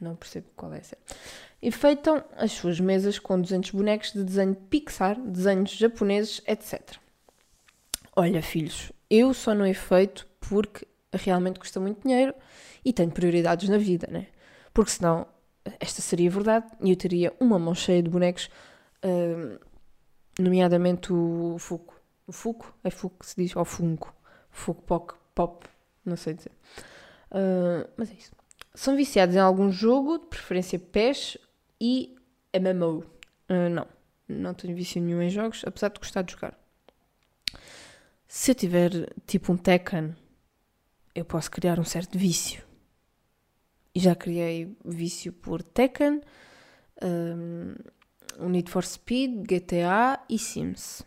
Não 0.00 0.14
percebo 0.14 0.46
qual 0.54 0.72
é 0.72 0.78
essa. 0.78 0.96
E 0.96 1.47
feitam 1.70 2.22
as 2.36 2.52
suas 2.52 2.78
mesas 2.78 3.18
com 3.18 3.40
200 3.40 3.70
bonecos 3.72 4.12
de 4.12 4.22
desenho 4.22 4.54
Pixar, 4.54 5.20
desenhos 5.20 5.70
japoneses, 5.72 6.40
etc. 6.46 6.96
Olha, 8.14 8.42
filhos, 8.42 8.92
eu 9.10 9.34
só 9.34 9.54
não 9.54 9.64
é 9.64 9.74
feito 9.74 10.26
porque 10.40 10.86
realmente 11.12 11.58
custa 11.58 11.80
muito 11.80 12.02
dinheiro 12.02 12.34
e 12.84 12.92
tenho 12.92 13.10
prioridades 13.10 13.68
na 13.68 13.78
vida, 13.78 14.08
né? 14.10 14.26
Porque 14.72 14.90
senão 14.90 15.26
esta 15.80 16.00
seria 16.00 16.30
verdade 16.30 16.66
e 16.80 16.90
eu 16.90 16.96
teria 16.96 17.32
uma 17.40 17.58
mão 17.58 17.74
cheia 17.74 18.02
de 18.02 18.08
bonecos 18.08 18.48
uh, 19.04 19.58
nomeadamente 20.38 21.12
o 21.12 21.56
Fuco. 21.58 21.94
O 22.26 22.32
Fuco? 22.32 22.74
É 22.84 22.90
Fuco 22.90 23.18
que 23.20 23.26
se 23.26 23.36
diz? 23.36 23.56
Ou 23.56 23.64
Funko? 23.64 24.14
Fuco 24.50 24.82
Pop, 24.82 25.14
Pop, 25.34 25.66
não 26.04 26.16
sei 26.16 26.34
dizer. 26.34 26.52
Uh, 27.30 27.88
mas 27.96 28.10
é 28.10 28.14
isso. 28.14 28.32
São 28.74 28.96
viciados 28.96 29.34
em 29.34 29.40
algum 29.40 29.72
jogo, 29.72 30.18
de 30.18 30.26
preferência 30.26 30.78
PES 30.78 31.36
e 31.80 32.16
MMO. 32.54 32.98
Uh, 32.98 33.04
ah, 33.48 33.68
não, 33.68 33.86
não 34.28 34.54
tenho 34.54 34.76
vício 34.76 35.00
nenhum 35.00 35.22
em 35.22 35.30
jogos, 35.30 35.62
apesar 35.66 35.88
de 35.88 35.98
gostar 35.98 36.22
de 36.22 36.32
jogar. 36.32 36.58
Se 38.26 38.50
eu 38.50 38.54
tiver 38.54 38.90
tipo 39.26 39.52
um 39.52 39.56
Tekken, 39.56 40.14
eu 41.14 41.24
posso 41.24 41.50
criar 41.50 41.80
um 41.80 41.84
certo 41.84 42.18
vício. 42.18 42.62
E 43.94 44.00
já 44.00 44.14
criei 44.14 44.76
vício 44.84 45.32
por 45.32 45.62
Tekken. 45.62 46.20
Um, 47.02 47.74
o 48.38 48.48
Need 48.48 48.70
for 48.70 48.84
Speed, 48.84 49.46
GTA 49.46 50.20
e 50.28 50.38
Sims. 50.38 51.02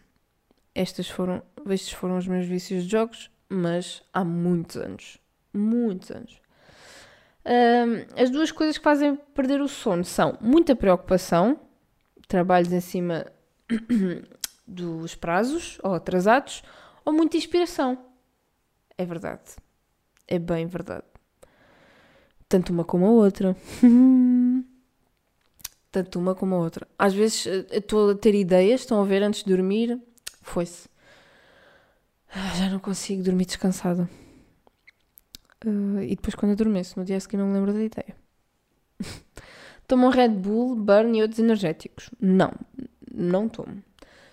Estas 0.74 1.08
foram, 1.08 1.44
estes 1.70 1.94
foram 1.94 2.18
os 2.18 2.28
meus 2.28 2.48
vícios 2.48 2.86
de 2.86 2.90
jogos, 2.90 3.30
mas 3.48 4.02
há 4.12 4.24
muitos 4.26 4.78
anos. 4.78 5.18
Muitos 5.54 6.12
anos. 6.12 6.41
As 8.16 8.30
duas 8.30 8.52
coisas 8.52 8.78
que 8.78 8.84
fazem 8.84 9.16
perder 9.34 9.62
o 9.62 9.68
sono 9.68 10.04
são 10.04 10.38
muita 10.40 10.76
preocupação, 10.76 11.60
trabalhos 12.28 12.72
em 12.72 12.82
cima 12.82 13.26
dos 14.68 15.16
prazos 15.16 15.80
ou 15.84 15.94
atrasados, 15.94 16.64
ou 17.04 17.12
muita 17.12 17.38
inspiração. 17.38 17.98
É 18.98 19.06
verdade. 19.06 19.56
É 20.28 20.38
bem 20.38 20.68
verdade. 20.68 21.04
Tanto 22.48 22.72
uma 22.72 22.84
como 22.84 23.06
a 23.06 23.10
outra. 23.10 23.56
tanto 25.92 26.20
uma 26.20 26.36
como 26.36 26.56
a 26.56 26.60
outra. 26.60 26.88
Às 26.98 27.14
vezes 27.14 27.48
eh, 27.48 27.66
estou 27.72 28.12
a 28.12 28.16
ter 28.16 28.36
ideias, 28.36 28.82
estão 28.82 29.02
a 29.02 29.06
ver 29.06 29.24
antes 29.24 29.44
de 29.44 29.54
dormir, 29.54 30.00
foi-se. 30.42 30.88
Ah, 32.34 32.54
já 32.56 32.70
não 32.70 32.80
consigo 32.80 33.24
dormir 33.24 33.46
descansada. 33.46 34.10
Uh, 35.66 36.02
e 36.02 36.16
depois 36.16 36.36
quando 36.36 36.54
adormeço, 36.54 37.00
no 37.00 37.06
dia 37.06 37.20
seguinte 37.20 37.40
não 37.40 37.48
me 37.48 37.54
lembro 37.54 37.74
da 37.74 37.84
ideia. 37.84 38.16
tomo 39.88 40.10
Red 40.10 40.30
Bull, 40.30 40.76
Burn 40.76 41.18
e 41.18 41.22
outros 41.22 41.40
energéticos? 41.40 42.10
Não, 42.20 42.54
não 43.14 43.48
tomo. 43.48 43.84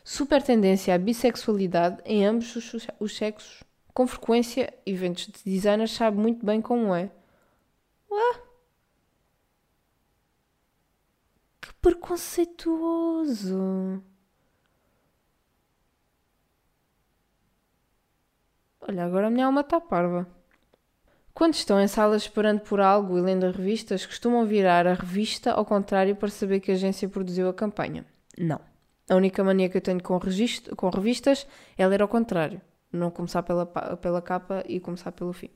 Super 0.04 0.42
tendência 0.42 0.94
à 0.94 0.98
bissexualidade 0.98 2.00
em 2.04 2.24
ambos 2.24 2.54
os, 2.56 2.86
os 2.98 3.16
sexos. 3.16 3.62
Com 3.92 4.06
frequência, 4.06 4.72
eventos 4.86 5.26
de 5.26 5.44
designers 5.44 5.92
sabe 5.92 6.16
muito 6.16 6.46
bem 6.46 6.62
como 6.62 6.94
é. 6.94 7.10
Ué? 8.10 8.48
preconceituoso. 11.80 14.02
Olha, 18.80 19.04
agora 19.04 19.28
a 19.28 19.30
minha 19.30 19.46
alma 19.46 19.60
está 19.60 19.80
parva. 19.80 20.26
Quando 21.38 21.54
estão 21.54 21.80
em 21.80 21.86
salas 21.86 22.22
esperando 22.22 22.62
por 22.62 22.80
algo 22.80 23.16
e 23.16 23.20
lendo 23.20 23.48
revistas, 23.52 24.04
costumam 24.04 24.44
virar 24.44 24.88
a 24.88 24.94
revista 24.94 25.52
ao 25.52 25.64
contrário 25.64 26.16
para 26.16 26.28
saber 26.28 26.58
que 26.58 26.72
a 26.72 26.74
agência 26.74 27.08
produziu 27.08 27.48
a 27.48 27.54
campanha? 27.54 28.04
Não. 28.36 28.60
A 29.08 29.14
única 29.14 29.44
mania 29.44 29.68
que 29.68 29.76
eu 29.76 29.80
tenho 29.80 30.02
com, 30.02 30.18
registro, 30.18 30.74
com 30.74 30.90
revistas 30.90 31.46
é 31.76 31.86
ler 31.86 32.02
ao 32.02 32.08
contrário. 32.08 32.60
Não 32.92 33.08
começar 33.08 33.44
pela, 33.44 33.64
pela 33.64 34.20
capa 34.20 34.64
e 34.66 34.80
começar 34.80 35.12
pelo 35.12 35.32
fim. 35.32 35.48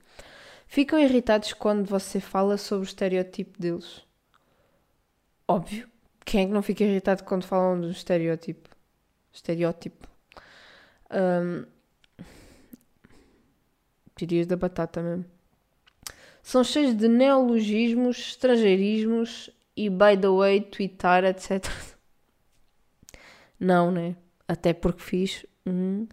Ficam 0.68 1.00
irritados 1.00 1.52
quando 1.52 1.84
você 1.84 2.20
fala 2.20 2.56
sobre 2.56 2.86
o 2.86 2.88
estereotipo 2.88 3.60
deles? 3.60 4.04
Óbvio. 5.48 5.88
Quem 6.24 6.44
é 6.44 6.46
que 6.46 6.52
não 6.52 6.62
fica 6.62 6.84
irritado 6.84 7.24
quando 7.24 7.42
falam 7.42 7.80
do 7.80 7.90
estereótipo? 7.90 8.70
Estereótipo. 9.32 10.06
Um, 11.10 11.66
Tirias 14.14 14.46
da 14.46 14.54
batata 14.54 15.02
mesmo. 15.02 15.41
São 16.52 16.62
cheios 16.62 16.94
de 16.94 17.08
neologismos, 17.08 18.18
estrangeirismos 18.18 19.48
e, 19.74 19.88
by 19.88 20.18
the 20.20 20.28
way, 20.28 20.60
twittar, 20.60 21.24
etc. 21.24 21.66
Não, 23.58 23.90
né? 23.90 24.16
Até 24.46 24.74
porque 24.74 25.02
fiz 25.02 25.46
um 25.64 26.06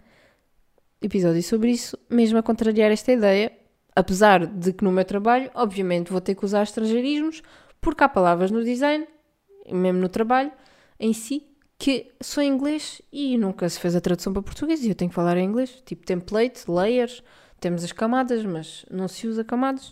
episódio 1.01 1.43
sobre 1.43 1.71
isso, 1.71 1.99
mesmo 2.09 2.37
a 2.37 2.41
contrariar 2.41 2.89
esta 2.89 3.11
ideia. 3.11 3.51
Apesar 3.93 4.47
de 4.47 4.71
que 4.71 4.81
no 4.81 4.93
meu 4.93 5.03
trabalho, 5.03 5.51
obviamente, 5.53 6.09
vou 6.09 6.21
ter 6.21 6.35
que 6.35 6.45
usar 6.45 6.63
estrangeirismos, 6.63 7.43
porque 7.81 8.01
há 8.05 8.07
palavras 8.07 8.49
no 8.49 8.63
design 8.63 9.05
mesmo 9.69 9.99
no 9.99 10.07
trabalho 10.07 10.53
em 10.97 11.11
si, 11.11 11.47
que 11.77 12.13
sou 12.21 12.41
em 12.41 12.47
inglês 12.47 13.01
e 13.11 13.37
nunca 13.37 13.67
se 13.67 13.77
fez 13.77 13.93
a 13.93 13.99
tradução 13.99 14.31
para 14.31 14.41
português 14.41 14.85
e 14.85 14.87
eu 14.87 14.95
tenho 14.95 15.09
que 15.09 15.15
falar 15.15 15.35
em 15.35 15.43
inglês. 15.43 15.83
Tipo 15.85 16.05
template, 16.05 16.63
layers, 16.71 17.21
temos 17.59 17.83
as 17.83 17.91
camadas, 17.91 18.43
mas 18.43 18.85
não 18.89 19.07
se 19.07 19.27
usa 19.27 19.43
camadas. 19.43 19.89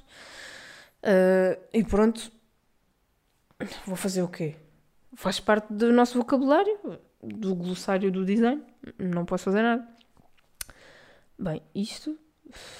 Uh, 1.04 1.60
e 1.74 1.84
pronto, 1.84 2.32
vou 3.86 3.96
fazer 3.96 4.22
o 4.22 4.28
quê? 4.28 4.56
Faz 5.16 5.40
parte 5.40 5.72
do 5.72 5.92
nosso 5.92 6.18
vocabulário, 6.18 7.00
do 7.22 7.56
glossário 7.56 8.12
do 8.12 8.26
design. 8.26 8.64
Não 8.98 9.26
posso 9.26 9.46
fazer 9.46 9.62
nada. 9.62 9.88
Bem, 11.38 11.62
isto 11.74 12.18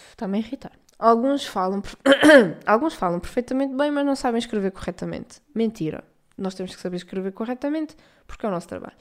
está-me 0.10 0.38
a 0.38 0.42
irritar. 0.42 0.72
Alguns 1.00 1.46
falam, 1.46 1.82
alguns 2.66 2.96
falam 2.96 3.20
perfeitamente 3.20 3.76
bem, 3.76 3.92
mas 3.92 4.06
não 4.06 4.16
sabem 4.16 4.40
escrever 4.40 4.72
corretamente. 4.72 5.42
Mentira. 5.54 6.04
Nós 6.38 6.56
temos 6.56 6.76
que 6.76 6.82
saber 6.82 6.98
escrever 6.98 7.32
corretamente 7.32 7.96
porque 8.26 8.46
é 8.46 8.50
o 8.50 8.52
nosso 8.52 8.68
trabalho. 8.68 8.96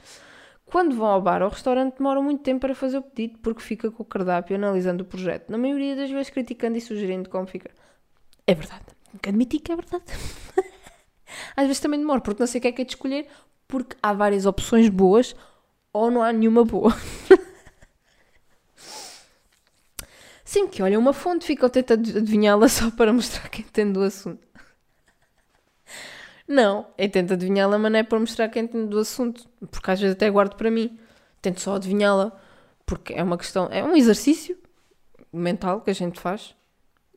Quando 0.69 0.95
vão 0.95 1.07
ao 1.07 1.21
bar 1.21 1.41
ou 1.41 1.49
restaurante, 1.49 1.97
demoram 1.97 2.21
muito 2.21 2.43
tempo 2.43 2.59
para 2.61 2.75
fazer 2.75 2.97
o 2.97 3.01
pedido 3.01 3.39
porque 3.39 3.61
fica 3.61 3.89
com 3.89 4.03
o 4.03 4.05
cardápio 4.05 4.55
analisando 4.57 5.03
o 5.03 5.05
projeto. 5.05 5.49
Na 5.49 5.57
maioria 5.57 5.95
das 5.95 6.11
vezes, 6.11 6.29
criticando 6.29 6.77
e 6.77 6.81
sugerindo 6.81 7.29
como 7.29 7.47
fica. 7.47 7.71
É 8.45 8.53
verdade. 8.53 8.83
Tenho 9.21 9.45
que 9.45 9.71
é 9.71 9.75
verdade. 9.75 10.03
Às 11.55 11.67
vezes 11.67 11.79
também 11.79 11.99
demora, 11.99 12.19
porque 12.19 12.41
não 12.41 12.47
sei 12.47 12.59
o 12.59 12.61
que 12.61 12.67
é 12.67 12.71
que 12.73 12.81
é 12.81 12.85
de 12.85 12.91
escolher, 12.91 13.27
porque 13.67 13.95
há 14.01 14.13
várias 14.13 14.45
opções 14.45 14.89
boas 14.89 15.35
ou 15.93 16.11
não 16.11 16.21
há 16.21 16.31
nenhuma 16.33 16.63
boa. 16.65 16.93
Sempre 20.43 20.77
que 20.77 20.83
olham 20.83 21.01
uma 21.01 21.13
fonte, 21.13 21.45
ficam 21.45 21.67
a 21.67 21.69
tentar 21.69 21.95
adivinhá-la 21.95 22.69
só 22.69 22.89
para 22.91 23.11
mostrar 23.11 23.49
quem 23.49 23.65
entende 23.65 23.93
do 23.93 24.03
assunto. 24.03 24.46
Não, 26.47 26.87
eu 26.97 27.11
tento 27.11 27.33
adivinhá-la, 27.33 27.77
mas 27.77 27.91
não 27.91 27.99
é 27.99 28.03
para 28.03 28.19
mostrar 28.19 28.47
quem 28.47 28.63
entende 28.63 28.87
do 28.87 28.99
assunto, 28.99 29.47
porque 29.69 29.91
às 29.91 29.99
vezes 29.99 30.15
até 30.15 30.29
guardo 30.29 30.55
para 30.55 30.71
mim. 30.71 30.97
Tento 31.41 31.59
só 31.59 31.75
adivinhá-la, 31.75 32.31
porque 32.85 33.13
é 33.13 33.21
uma 33.21 33.37
questão, 33.37 33.67
é 33.69 33.83
um 33.83 33.95
exercício 33.95 34.57
mental 35.31 35.81
que 35.81 35.89
a 35.89 35.93
gente 35.93 36.19
faz. 36.19 36.55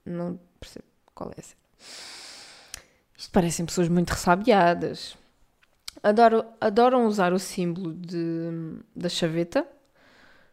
Não 0.05 0.39
percebo 0.59 0.85
qual 1.15 1.31
é 1.31 1.35
essa. 1.39 1.55
Isto 3.17 3.31
parecem 3.31 3.67
pessoas 3.67 3.89
muito 3.89 4.11
ressabiadas. 4.11 5.17
Adoro, 6.03 6.45
adoram 6.61 7.07
usar 7.07 7.33
o 7.33 7.39
símbolo 7.39 7.93
de, 7.95 8.79
da 8.97 9.09
chaveta 9.09 9.67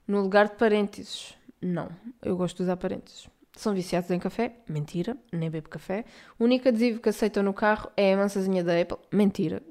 no 0.08 0.22
lugar 0.22 0.50
de 0.50 0.56
parênteses. 0.56 1.34
Não, 1.62 1.90
eu 2.22 2.38
gosto 2.38 2.58
de 2.58 2.64
usar 2.64 2.78
parênteses. 2.78 3.28
São 3.58 3.74
viciados 3.74 4.12
em 4.12 4.20
café? 4.20 4.54
Mentira, 4.70 5.18
nem 5.32 5.50
bebo 5.50 5.68
café. 5.68 6.06
O 6.38 6.44
único 6.44 6.68
adesivo 6.68 7.00
que 7.00 7.10
aceitam 7.10 7.42
no 7.42 7.54
carro 7.54 7.90
é 7.98 8.14
a 8.14 8.18
mansazinha 8.18 8.64
da 8.64 8.80
Apple? 8.80 9.00
Mentira, 9.12 9.64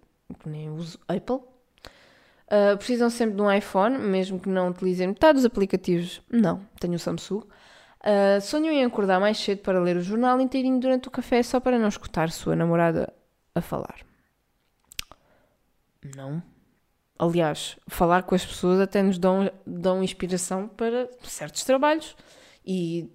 nem 0.45 0.69
uso 0.69 0.99
Apple. 1.07 1.37
Uh, 1.37 2.77
precisam 2.77 3.09
sempre 3.09 3.37
de 3.37 3.43
um 3.43 3.51
iPhone, 3.51 3.97
mesmo 3.99 4.41
que 4.41 4.49
não 4.49 4.71
utilizem 4.71 5.07
metade 5.07 5.35
dos 5.35 5.45
aplicativos? 5.45 6.21
Não, 6.29 6.67
tenho 6.81 6.95
o 6.95 6.99
Samsung. 6.99 7.43
Uh, 7.43 8.41
sonham 8.43 8.75
em 8.75 8.85
acordar 8.85 9.21
mais 9.21 9.39
cedo 9.39 9.61
para 9.61 9.79
ler 9.79 9.97
o 9.97 10.01
jornal 10.01 10.41
inteirinho 10.41 10.81
durante 10.81 11.07
o 11.07 11.11
café 11.11 11.41
só 11.45 11.61
para 11.61 11.79
não 11.79 11.87
escutar 11.87 12.29
sua 12.33 12.57
namorada 12.57 13.13
a 13.55 13.61
falar? 13.61 14.01
Não. 16.17 16.43
Aliás, 17.17 17.79
falar 17.87 18.25
com 18.25 18.35
as 18.35 18.45
pessoas 18.45 18.81
até 18.81 19.01
nos 19.01 19.17
dão, 19.17 19.49
dão 19.65 20.03
inspiração 20.03 20.67
para 20.67 21.09
certos 21.23 21.63
trabalhos 21.63 22.17
e 22.67 23.09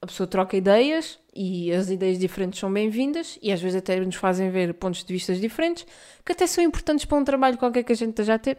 a 0.00 0.06
pessoa 0.06 0.26
troca 0.26 0.56
ideias 0.56 1.18
e 1.34 1.72
as 1.72 1.90
ideias 1.90 2.18
diferentes 2.18 2.60
são 2.60 2.72
bem-vindas 2.72 3.38
e 3.42 3.52
às 3.52 3.60
vezes 3.60 3.78
até 3.78 3.98
nos 4.00 4.14
fazem 4.14 4.50
ver 4.50 4.74
pontos 4.74 5.02
de 5.02 5.12
vista 5.12 5.34
diferentes 5.34 5.86
que 6.24 6.32
até 6.32 6.46
são 6.46 6.62
importantes 6.62 7.04
para 7.04 7.18
um 7.18 7.24
trabalho 7.24 7.58
qualquer 7.58 7.82
que 7.82 7.92
a 7.92 7.96
gente 7.96 8.10
esteja 8.10 8.34
a 8.34 8.38
ter. 8.38 8.58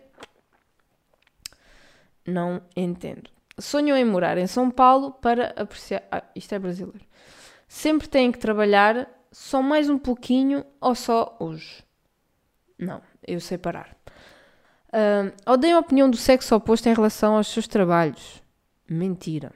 Não 2.26 2.62
entendo. 2.76 3.30
Sonham 3.58 3.98
em 3.98 4.06
morar 4.06 4.38
em 4.38 4.48
São 4.48 4.70
Paulo 4.70 5.12
para 5.12 5.54
apreciar. 5.56 6.04
Ah, 6.12 6.24
isto 6.36 6.54
é 6.54 6.60
brasileiro. 6.60 7.06
Sempre 7.68 8.08
têm 8.08 8.32
que 8.32 8.40
trabalhar 8.40 9.10
só 9.32 9.62
mais 9.62 9.90
um 9.90 9.98
pouquinho 9.98 10.66
ou 10.80 10.96
só 10.96 11.36
hoje. 11.40 11.84
Não, 12.78 13.02
eu 13.26 13.40
sei 13.40 13.58
parar. 13.58 13.96
Uh, 14.88 15.32
odeio 15.52 15.78
a 15.78 15.80
opinião 15.80 16.10
do 16.10 16.18
sexo 16.18 16.56
oposto 16.56 16.88
em 16.88 16.94
relação 16.94 17.36
aos 17.36 17.48
seus 17.48 17.68
trabalhos. 17.68 18.42
Mentira. 18.90 19.54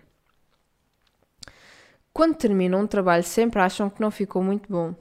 Quando 2.13 2.35
terminam 2.35 2.81
um 2.81 2.87
trabalho, 2.87 3.23
sempre 3.23 3.59
acham 3.59 3.89
que 3.89 3.99
não 3.99 4.11
ficou 4.11 4.43
muito 4.43 4.71
bom. 4.71 4.93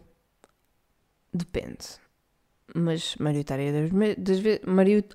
Depende. 1.33 2.01
Mas 2.75 3.17
maioritariamente 3.17 4.19
das, 4.19 4.39
vezes. 4.39 4.61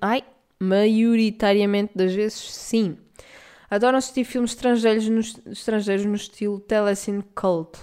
ai, 0.00 0.22
maioritariamente 0.60 1.92
das 1.96 2.14
vezes, 2.14 2.38
sim. 2.38 2.96
Adoram 3.68 3.98
assistir 3.98 4.24
filmes 4.24 4.52
estrangeiros 4.52 5.08
no, 5.08 5.20
estrangeiros 5.50 6.04
no 6.04 6.14
estilo 6.14 6.60
Telecine 6.60 7.22
Cult. 7.34 7.76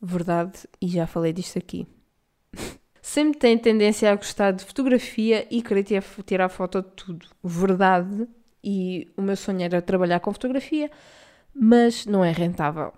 Verdade, 0.00 0.66
e 0.80 0.88
já 0.88 1.06
falei 1.06 1.32
disto 1.32 1.58
aqui. 1.58 1.86
Sempre 3.02 3.38
têm 3.38 3.58
tendência 3.58 4.10
a 4.10 4.16
gostar 4.16 4.52
de 4.52 4.64
fotografia 4.64 5.46
e 5.50 5.62
querer 5.62 5.84
tirar 6.24 6.48
foto 6.48 6.80
de 6.80 6.88
tudo. 6.92 7.26
Verdade, 7.44 8.26
e 8.64 9.06
o 9.18 9.22
meu 9.22 9.36
sonho 9.36 9.62
era 9.62 9.82
trabalhar 9.82 10.20
com 10.20 10.32
fotografia, 10.32 10.90
mas 11.54 12.06
não 12.06 12.24
é 12.24 12.32
rentável 12.32 12.92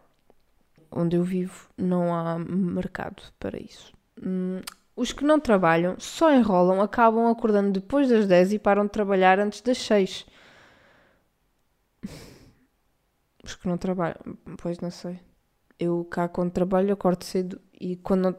onde 0.90 1.16
eu 1.16 1.22
vivo 1.22 1.68
não 1.76 2.14
há 2.14 2.38
mercado 2.38 3.22
para 3.38 3.58
isso. 3.58 3.92
Hum, 4.22 4.60
os 4.96 5.12
que 5.12 5.24
não 5.24 5.40
trabalham 5.40 5.98
só 5.98 6.32
enrolam, 6.34 6.80
acabam 6.80 7.26
acordando 7.28 7.72
depois 7.72 8.08
das 8.08 8.26
10 8.26 8.54
e 8.54 8.58
param 8.58 8.84
de 8.84 8.90
trabalhar 8.90 9.38
antes 9.38 9.60
das 9.60 9.78
6. 9.78 10.26
Os 13.42 13.54
que 13.54 13.66
não 13.66 13.78
trabalham, 13.78 14.16
pois 14.58 14.78
não 14.80 14.90
sei. 14.90 15.20
Eu 15.78 16.04
cá 16.04 16.28
quando 16.28 16.50
trabalho 16.52 16.92
acordo 16.92 17.24
cedo 17.24 17.60
e 17.80 17.96
quando 17.96 18.22
não, 18.22 18.36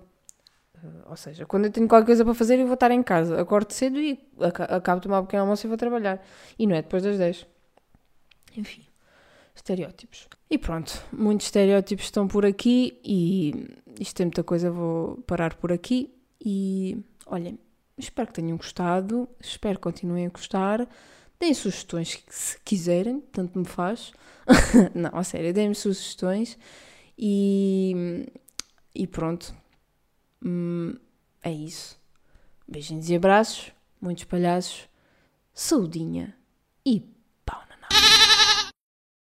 ou 1.08 1.16
seja, 1.16 1.46
quando 1.46 1.66
eu 1.66 1.72
tenho 1.72 1.88
qualquer 1.88 2.06
coisa 2.06 2.24
para 2.24 2.34
fazer 2.34 2.60
eu 2.60 2.66
vou 2.66 2.76
estar 2.76 2.92
em 2.92 3.02
casa. 3.02 3.40
Acordo 3.42 3.72
cedo 3.72 4.00
e 4.00 4.20
acabo 4.70 5.00
de 5.00 5.08
tomar 5.08 5.22
um 5.22 5.26
pequeno 5.26 5.44
almoço 5.44 5.66
e 5.66 5.70
vou 5.70 5.78
trabalhar. 5.78 6.24
E 6.60 6.68
não 6.68 6.76
é 6.76 6.82
depois 6.82 7.04
das 7.04 7.18
10. 7.18 7.48
Enfim 8.58 8.91
estereótipos. 9.56 10.28
E 10.50 10.58
pronto, 10.58 11.04
muitos 11.12 11.48
estereótipos 11.48 12.06
estão 12.06 12.28
por 12.28 12.46
aqui 12.46 13.00
e 13.04 13.68
isto 14.00 14.16
tem 14.16 14.26
muita 14.26 14.44
coisa, 14.44 14.72
vou 14.72 15.18
parar 15.28 15.56
por 15.56 15.72
aqui 15.72 16.14
e 16.44 16.98
olhem, 17.26 17.58
espero 17.98 18.28
que 18.28 18.34
tenham 18.34 18.58
gostado, 18.58 19.30
espero 19.40 19.78
que 19.78 19.84
continuem 19.84 20.26
a 20.26 20.30
gostar. 20.30 20.88
Deem 21.40 21.54
sugestões 21.54 22.24
se 22.28 22.60
quiserem, 22.62 23.20
tanto 23.32 23.58
me 23.58 23.66
faz. 23.66 24.12
Não, 24.94 25.10
a 25.14 25.24
sério, 25.24 25.54
deem-me 25.54 25.76
sugestões 25.76 26.58
e, 27.18 28.28
e 28.94 29.08
pronto. 29.08 29.56
Hum, 30.44 30.96
é 31.44 31.52
isso. 31.52 32.00
Beijinhos 32.68 33.10
e 33.10 33.16
abraços, 33.16 33.72
muitos 34.00 34.24
palhaços, 34.24 34.88
saudinha 35.54 36.36
e 36.86 37.06